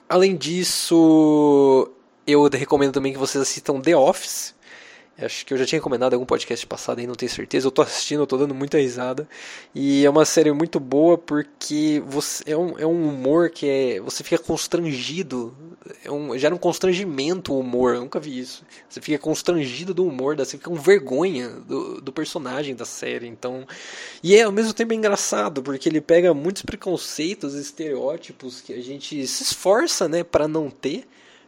Além 0.08 0.36
disso, 0.36 1.90
eu 2.28 2.44
recomendo 2.50 2.94
também 2.94 3.14
que 3.14 3.18
vocês 3.18 3.42
assistam 3.42 3.80
The 3.80 3.96
Office, 3.96 4.54
Acho 5.22 5.46
que 5.46 5.54
eu 5.54 5.58
já 5.58 5.66
tinha 5.66 5.80
recomendado 5.80 6.14
algum 6.14 6.26
podcast 6.26 6.66
passado 6.66 7.00
aí, 7.00 7.08
não 7.08 7.16
tenho 7.16 7.32
certeza. 7.32 7.68
Eu 7.68 7.72
tô 7.72 7.82
assistindo, 7.82 8.22
eu 8.22 8.28
tô 8.28 8.38
dando 8.38 8.56
muita 8.56 8.78
risada. 8.78 9.28
E 9.76 10.06
é 10.06 10.10
uma 10.10 10.26
série 10.26 10.52
muito 10.52 10.80
boa 10.80 11.18
porque 11.18 12.02
você, 12.06 12.52
é, 12.52 12.58
um, 12.58 12.80
é 12.80 12.86
um 12.86 13.10
humor 13.10 13.50
que 13.50 13.68
é. 13.68 14.00
Você 14.00 14.24
fica 14.24 14.42
constrangido. 14.42 15.54
É 16.04 16.12
um, 16.12 16.38
gera 16.38 16.56
um 16.56 16.58
constrangimento 16.58 17.54
o 17.54 17.60
humor. 17.60 17.96
Eu 17.96 18.02
nunca 18.02 18.20
vi 18.20 18.40
isso. 18.40 18.64
Você 18.88 19.02
fica 19.02 19.18
constrangido 19.20 19.94
do 19.94 20.06
humor, 20.06 20.38
você 20.38 20.58
fica 20.58 20.70
com 20.70 20.76
vergonha 20.76 21.50
do, 21.50 22.00
do 22.00 22.14
personagem 22.14 22.76
da 22.76 22.86
série. 22.86 23.28
Então. 23.28 23.68
E 24.24 24.36
é 24.36 24.44
ao 24.44 24.52
mesmo 24.52 24.74
tempo 24.74 24.94
engraçado, 24.94 25.62
porque 25.62 25.90
ele 25.90 26.02
pega 26.02 26.34
muitos 26.34 26.62
preconceitos, 26.62 27.56
estereótipos 27.56 28.62
que 28.62 28.74
a 28.74 28.82
gente 28.82 29.28
se 29.28 29.44
esforça, 29.44 30.08
né, 30.08 30.24
para 30.24 30.48
não 30.48 30.70
ter. 30.70 31.08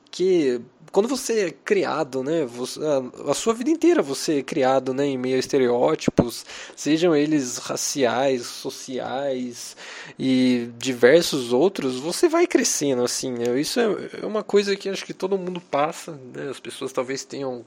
Que 0.10 0.60
quando 0.92 1.08
você 1.08 1.48
é 1.48 1.52
criado, 1.52 2.24
né, 2.24 2.46
você, 2.46 2.80
a, 2.80 3.32
a, 3.32 3.34
sua 3.34 3.54
vida 3.54 3.70
inteira 3.70 4.02
você 4.02 4.40
é 4.40 4.44
criado, 4.44 4.94
né, 4.94 5.06
em 5.06 5.18
meio 5.18 5.38
a 5.38 5.40
estereótipos, 5.40 6.46
sejam 6.76 7.16
eles 7.16 7.58
raciais, 7.58 8.46
sociais 8.46 9.78
e 10.20 10.70
diversos 10.78 11.54
outros, 11.54 11.98
você 11.98 12.28
vai 12.28 12.46
crescendo 12.46 13.04
assim, 13.04 13.32
né? 13.32 13.60
Isso 13.60 13.80
é, 13.80 14.22
é 14.22 14.26
uma 14.26 14.44
coisa 14.44 14.76
que 14.76 14.90
acho 14.90 15.06
que 15.06 15.14
todo 15.14 15.38
mundo 15.38 15.62
passa, 15.62 16.20
né? 16.34 16.50
As 16.50 16.60
pessoas 16.60 16.92
talvez 16.92 17.24
tenham 17.24 17.66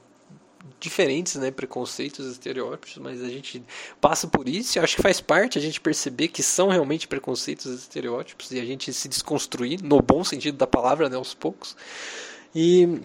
diferentes, 0.79 1.35
né, 1.35 1.51
preconceitos, 1.51 2.25
estereótipos, 2.25 2.97
mas 2.97 3.23
a 3.23 3.29
gente 3.29 3.63
passa 4.01 4.27
por 4.27 4.47
isso 4.47 4.77
e 4.77 4.79
acho 4.79 4.95
que 4.95 5.01
faz 5.01 5.21
parte 5.21 5.57
a 5.57 5.61
gente 5.61 5.79
perceber 5.79 6.27
que 6.27 6.41
são 6.41 6.69
realmente 6.69 7.07
preconceitos 7.07 7.65
e 7.65 7.75
estereótipos 7.75 8.51
e 8.51 8.59
a 8.59 8.65
gente 8.65 8.91
se 8.91 9.07
desconstruir 9.07 9.81
no 9.83 10.01
bom 10.01 10.23
sentido 10.23 10.57
da 10.57 10.67
palavra, 10.67 11.09
né, 11.09 11.15
aos 11.15 11.33
poucos. 11.33 11.75
E 12.53 13.01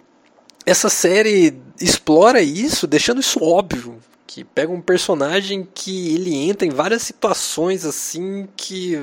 essa 0.67 0.89
série 0.89 1.55
explora 1.81 2.43
isso, 2.43 2.87
deixando 2.87 3.21
isso 3.21 3.43
óbvio. 3.43 3.99
Que 4.27 4.45
pega 4.45 4.71
um 4.71 4.81
personagem 4.81 5.67
que 5.75 6.15
ele 6.15 6.35
entra 6.35 6.67
em 6.67 6.71
várias 6.71 7.03
situações 7.03 7.85
assim 7.85 8.49
que 8.57 8.97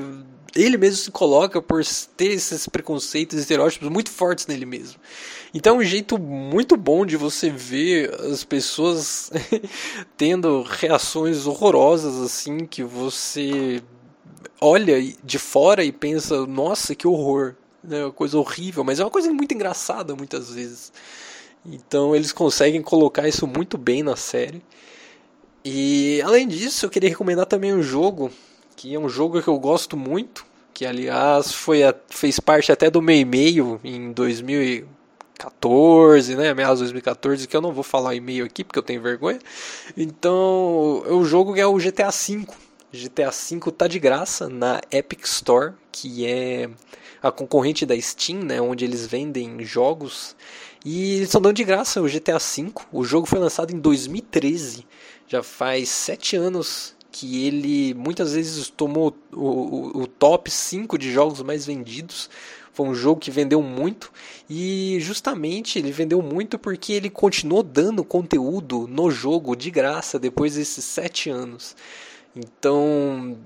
ele 0.56 0.78
mesmo 0.78 0.96
se 0.96 1.10
coloca 1.10 1.60
por 1.60 1.82
ter 2.16 2.32
esses 2.32 2.66
preconceitos 2.66 3.36
e 3.38 3.40
estereótipos 3.42 3.88
muito 3.90 4.10
fortes 4.10 4.46
nele 4.46 4.64
mesmo. 4.64 4.98
Então 5.52 5.76
é 5.76 5.78
um 5.78 5.84
jeito 5.84 6.18
muito 6.18 6.76
bom 6.76 7.04
de 7.04 7.16
você 7.16 7.50
ver 7.50 8.14
as 8.22 8.44
pessoas 8.44 9.30
tendo 10.16 10.62
reações 10.62 11.46
horrorosas 11.46 12.20
assim 12.20 12.66
que 12.66 12.82
você 12.82 13.82
olha 14.60 15.00
de 15.22 15.38
fora 15.38 15.84
e 15.84 15.92
pensa, 15.92 16.46
nossa, 16.46 16.94
que 16.94 17.06
horror. 17.06 17.54
É 17.88 18.04
uma 18.04 18.12
coisa 18.12 18.36
horrível, 18.38 18.82
mas 18.82 18.98
é 18.98 19.04
uma 19.04 19.10
coisa 19.10 19.32
muito 19.32 19.54
engraçada 19.54 20.14
muitas 20.14 20.50
vezes. 20.50 20.92
Então 21.70 22.14
eles 22.14 22.32
conseguem 22.32 22.82
colocar 22.82 23.26
isso 23.28 23.46
muito 23.46 23.76
bem 23.76 24.02
na 24.02 24.16
série. 24.16 24.62
E 25.64 26.22
além 26.22 26.48
disso, 26.48 26.86
eu 26.86 26.90
queria 26.90 27.10
recomendar 27.10 27.46
também 27.46 27.74
um 27.74 27.82
jogo, 27.82 28.30
que 28.76 28.94
é 28.94 28.98
um 28.98 29.08
jogo 29.08 29.42
que 29.42 29.48
eu 29.48 29.58
gosto 29.58 29.96
muito, 29.96 30.46
que 30.72 30.86
aliás 30.86 31.52
foi 31.52 31.82
a, 31.82 31.92
fez 32.08 32.38
parte 32.40 32.72
até 32.72 32.90
do 32.90 33.02
meu 33.02 33.16
e-mail 33.16 33.80
em 33.82 34.12
2014, 34.12 36.36
né, 36.36 36.54
meados 36.54 36.78
de 36.78 36.84
2014, 36.84 37.48
que 37.48 37.56
eu 37.56 37.60
não 37.60 37.72
vou 37.72 37.84
falar 37.84 38.14
e-mail 38.14 38.46
aqui 38.46 38.64
porque 38.64 38.78
eu 38.78 38.82
tenho 38.82 39.02
vergonha. 39.02 39.38
Então, 39.96 41.02
o 41.06 41.24
jogo 41.24 41.56
é 41.56 41.66
o 41.66 41.76
GTA 41.76 42.10
V. 42.10 42.46
GTA 42.92 43.30
V 43.30 43.72
tá 43.72 43.86
de 43.86 43.98
graça 43.98 44.48
na 44.48 44.80
Epic 44.90 45.24
Store, 45.24 45.74
que 45.92 46.24
é 46.24 46.70
a 47.22 47.30
concorrente 47.30 47.84
da 47.84 48.00
Steam, 48.00 48.42
né, 48.42 48.58
onde 48.60 48.84
eles 48.84 49.06
vendem 49.06 49.62
jogos 49.64 50.34
e 50.84 51.14
eles 51.14 51.28
estão 51.28 51.40
dando 51.40 51.56
de 51.56 51.64
graça 51.64 52.00
o 52.00 52.08
GTA 52.08 52.38
V. 52.38 52.72
O 52.92 53.04
jogo 53.04 53.26
foi 53.26 53.38
lançado 53.38 53.74
em 53.74 53.78
2013. 53.78 54.86
Já 55.26 55.42
faz 55.42 55.88
sete 55.88 56.36
anos 56.36 56.96
que 57.10 57.46
ele 57.46 57.94
muitas 57.94 58.34
vezes 58.34 58.68
tomou 58.68 59.16
o, 59.32 59.40
o, 59.40 60.02
o 60.02 60.06
top 60.06 60.50
5 60.50 60.96
de 60.98 61.10
jogos 61.12 61.42
mais 61.42 61.66
vendidos. 61.66 62.30
Foi 62.72 62.86
um 62.86 62.94
jogo 62.94 63.20
que 63.20 63.30
vendeu 63.30 63.60
muito 63.60 64.12
e 64.48 64.98
justamente 65.00 65.80
ele 65.80 65.90
vendeu 65.90 66.22
muito 66.22 66.58
porque 66.58 66.92
ele 66.92 67.10
continuou 67.10 67.62
dando 67.62 68.04
conteúdo 68.04 68.86
no 68.86 69.10
jogo 69.10 69.56
de 69.56 69.68
graça 69.68 70.16
depois 70.16 70.54
desses 70.54 70.84
sete 70.84 71.28
anos. 71.28 71.74
Então 72.36 73.36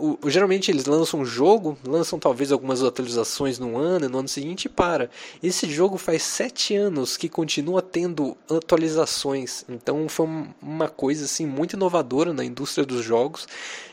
o, 0.00 0.30
geralmente 0.30 0.70
eles 0.70 0.86
lançam 0.86 1.20
um 1.20 1.24
jogo, 1.24 1.76
lançam 1.86 2.18
talvez 2.18 2.50
algumas 2.50 2.82
atualizações 2.82 3.58
no 3.58 3.76
ano, 3.76 4.08
no 4.08 4.18
ano 4.18 4.28
seguinte 4.28 4.68
para. 4.68 5.10
Esse 5.42 5.68
jogo 5.70 5.98
faz 5.98 6.22
sete 6.22 6.74
anos 6.74 7.16
que 7.16 7.28
continua 7.28 7.82
tendo 7.82 8.36
atualizações, 8.50 9.64
então 9.68 10.08
foi 10.08 10.26
uma 10.60 10.88
coisa 10.88 11.24
assim 11.24 11.46
muito 11.46 11.74
inovadora 11.74 12.32
na 12.32 12.44
indústria 12.44 12.86
dos 12.86 13.04
jogos. 13.04 13.46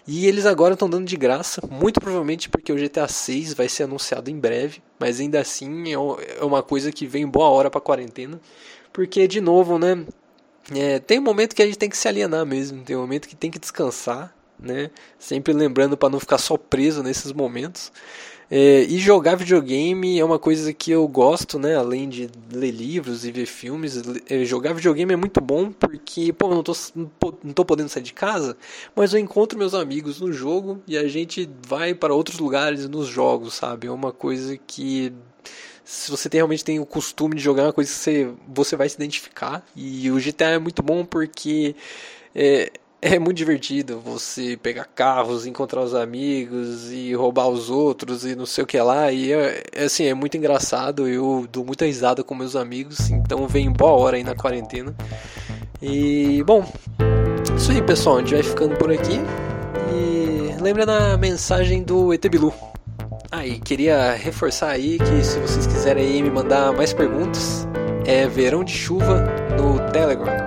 E 0.07 0.25
eles 0.25 0.45
agora 0.45 0.73
estão 0.73 0.89
dando 0.89 1.05
de 1.05 1.17
graça, 1.17 1.61
muito 1.69 1.99
provavelmente 1.99 2.49
porque 2.49 2.71
o 2.71 2.75
GTA 2.77 3.07
6 3.07 3.53
vai 3.53 3.67
ser 3.67 3.83
anunciado 3.83 4.31
em 4.31 4.39
breve, 4.39 4.81
mas 4.97 5.19
ainda 5.19 5.41
assim 5.41 5.89
é, 5.89 6.39
é 6.39 6.43
uma 6.45 6.63
coisa 6.63 6.91
que 6.91 7.05
vem 7.05 7.27
boa 7.27 7.49
hora 7.49 7.69
para 7.69 7.81
quarentena, 7.81 8.39
porque 8.93 9.27
de 9.27 9.41
novo, 9.41 9.77
né? 9.77 10.05
É, 10.73 10.99
tem 10.99 11.19
um 11.19 11.23
momento 11.23 11.55
que 11.55 11.61
a 11.61 11.65
gente 11.65 11.77
tem 11.77 11.89
que 11.89 11.97
se 11.97 12.07
alienar 12.07 12.45
mesmo, 12.45 12.83
tem 12.83 12.95
um 12.95 13.01
momento 13.01 13.27
que 13.27 13.35
tem 13.35 13.49
que 13.49 13.59
descansar 13.59 14.36
né? 14.59 14.89
Sempre 15.17 15.53
lembrando 15.53 15.97
para 15.97 16.09
não 16.09 16.19
ficar 16.19 16.37
só 16.37 16.57
preso 16.57 17.03
nesses 17.03 17.31
momentos. 17.31 17.91
É, 18.49 18.83
e 18.83 18.97
jogar 18.97 19.35
videogame 19.35 20.17
é 20.17 20.23
uma 20.23 20.39
coisa 20.39 20.71
que 20.71 20.89
eu 20.89 21.05
gosto, 21.07 21.59
né? 21.59 21.75
Além 21.75 22.07
de 22.07 22.29
ler 22.51 22.71
livros 22.71 23.25
e 23.25 23.31
ver 23.31 23.45
filmes, 23.45 24.01
é, 24.29 24.45
jogar 24.45 24.73
videogame 24.73 25.13
é 25.13 25.17
muito 25.17 25.41
bom 25.41 25.69
porque, 25.69 26.31
pô, 26.31 26.49
eu 26.49 26.55
não 26.55 26.63
tô, 26.63 26.73
não 27.43 27.53
tô 27.53 27.65
podendo 27.65 27.89
sair 27.89 28.03
de 28.03 28.13
casa, 28.13 28.55
mas 28.95 29.13
eu 29.13 29.19
encontro 29.19 29.59
meus 29.59 29.73
amigos 29.73 30.21
no 30.21 30.31
jogo 30.31 30.81
e 30.87 30.97
a 30.97 31.07
gente 31.09 31.49
vai 31.67 31.93
para 31.93 32.13
outros 32.13 32.39
lugares 32.39 32.87
nos 32.87 33.07
jogos, 33.07 33.53
sabe? 33.53 33.87
É 33.87 33.91
uma 33.91 34.13
coisa 34.13 34.57
que 34.57 35.11
se 35.83 36.09
você 36.11 36.29
tem, 36.29 36.39
realmente 36.39 36.63
tem 36.63 36.79
o 36.79 36.85
costume 36.85 37.35
de 37.35 37.41
jogar, 37.41 37.63
é 37.63 37.65
uma 37.67 37.73
coisa 37.73 37.89
que 37.89 37.97
você, 37.97 38.33
você 38.47 38.75
vai 38.77 38.87
se 38.87 38.95
identificar. 38.95 39.65
E 39.75 40.09
o 40.11 40.19
GTA 40.19 40.51
é 40.51 40.59
muito 40.59 40.81
bom 40.83 41.05
porque 41.05 41.75
é, 42.35 42.71
é 43.01 43.19
muito 43.19 43.37
divertido 43.37 43.99
você 43.99 44.57
pegar 44.57 44.85
carros, 44.85 45.45
encontrar 45.45 45.81
os 45.81 45.93
amigos 45.93 46.91
e 46.91 47.13
roubar 47.13 47.47
os 47.47 47.69
outros 47.69 48.25
e 48.25 48.35
não 48.35 48.45
sei 48.45 48.63
o 48.63 48.67
que 48.67 48.79
lá. 48.79 49.11
E 49.11 49.31
é, 49.31 49.63
é, 49.71 49.83
assim, 49.85 50.05
é 50.05 50.13
muito 50.13 50.35
engraçado. 50.37 51.07
Eu 51.07 51.47
dou 51.51 51.63
muita 51.63 51.85
risada 51.85 52.23
com 52.23 52.33
meus 52.33 52.55
amigos, 52.55 53.09
então 53.09 53.47
vem 53.47 53.71
boa 53.71 53.91
hora 53.91 54.17
aí 54.17 54.23
na 54.23 54.35
quarentena. 54.35 54.95
E 55.81 56.43
bom, 56.43 56.65
isso 57.55 57.71
aí 57.71 57.81
pessoal, 57.81 58.17
a 58.17 58.19
gente 58.19 58.33
vai 58.33 58.43
ficando 58.43 58.75
por 58.75 58.91
aqui. 58.91 59.19
E 59.93 60.61
lembra 60.61 60.85
da 60.85 61.17
mensagem 61.17 61.83
do 61.83 62.13
Etebilu. 62.13 62.53
Aí, 63.29 63.59
ah, 63.59 63.65
queria 63.65 64.13
reforçar 64.13 64.69
aí 64.69 64.97
que 64.97 65.23
se 65.23 65.37
vocês 65.39 65.67
quiserem 65.67 66.23
me 66.23 66.31
mandar 66.31 66.71
mais 66.71 66.93
perguntas, 66.93 67.67
é 68.05 68.25
verão 68.25 68.63
de 68.63 68.71
chuva 68.71 69.21
no 69.57 69.91
Telegram. 69.91 70.46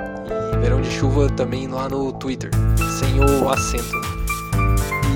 Verão 0.60 0.80
de 0.82 0.90
Chuva 0.90 1.28
também 1.30 1.66
lá 1.66 1.88
no 1.88 2.12
Twitter, 2.12 2.50
sem 2.98 3.18
o 3.18 3.48
acento. 3.48 3.96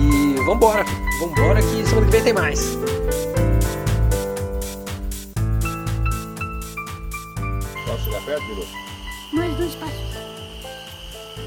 E 0.01 0.34
vambora, 0.45 0.84
vambora 1.20 1.61
que 1.61 1.86
semana 1.86 2.07
que 2.07 2.12
vem 2.12 2.22
tem 2.22 2.32
mais. 2.32 2.76
Posso 7.86 8.05
chegar 8.05 8.24
perto, 8.24 8.47
Bilu? 8.47 8.66
Mais 9.32 9.57
dois 9.57 9.74
passos. 9.74 10.14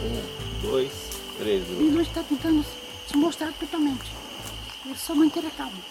Um, 0.04 0.68
dois, 0.70 0.92
três, 1.40 1.64
Bilu. 1.66 1.80
Bilu 1.80 2.02
está 2.02 2.22
tentando 2.24 2.66
se 3.08 3.18
mostrar 3.18 3.52
totalmente. 3.54 4.12
É 4.90 4.96
só 4.96 5.16
manter 5.16 5.46
a 5.46 5.50
calma. 5.52 5.78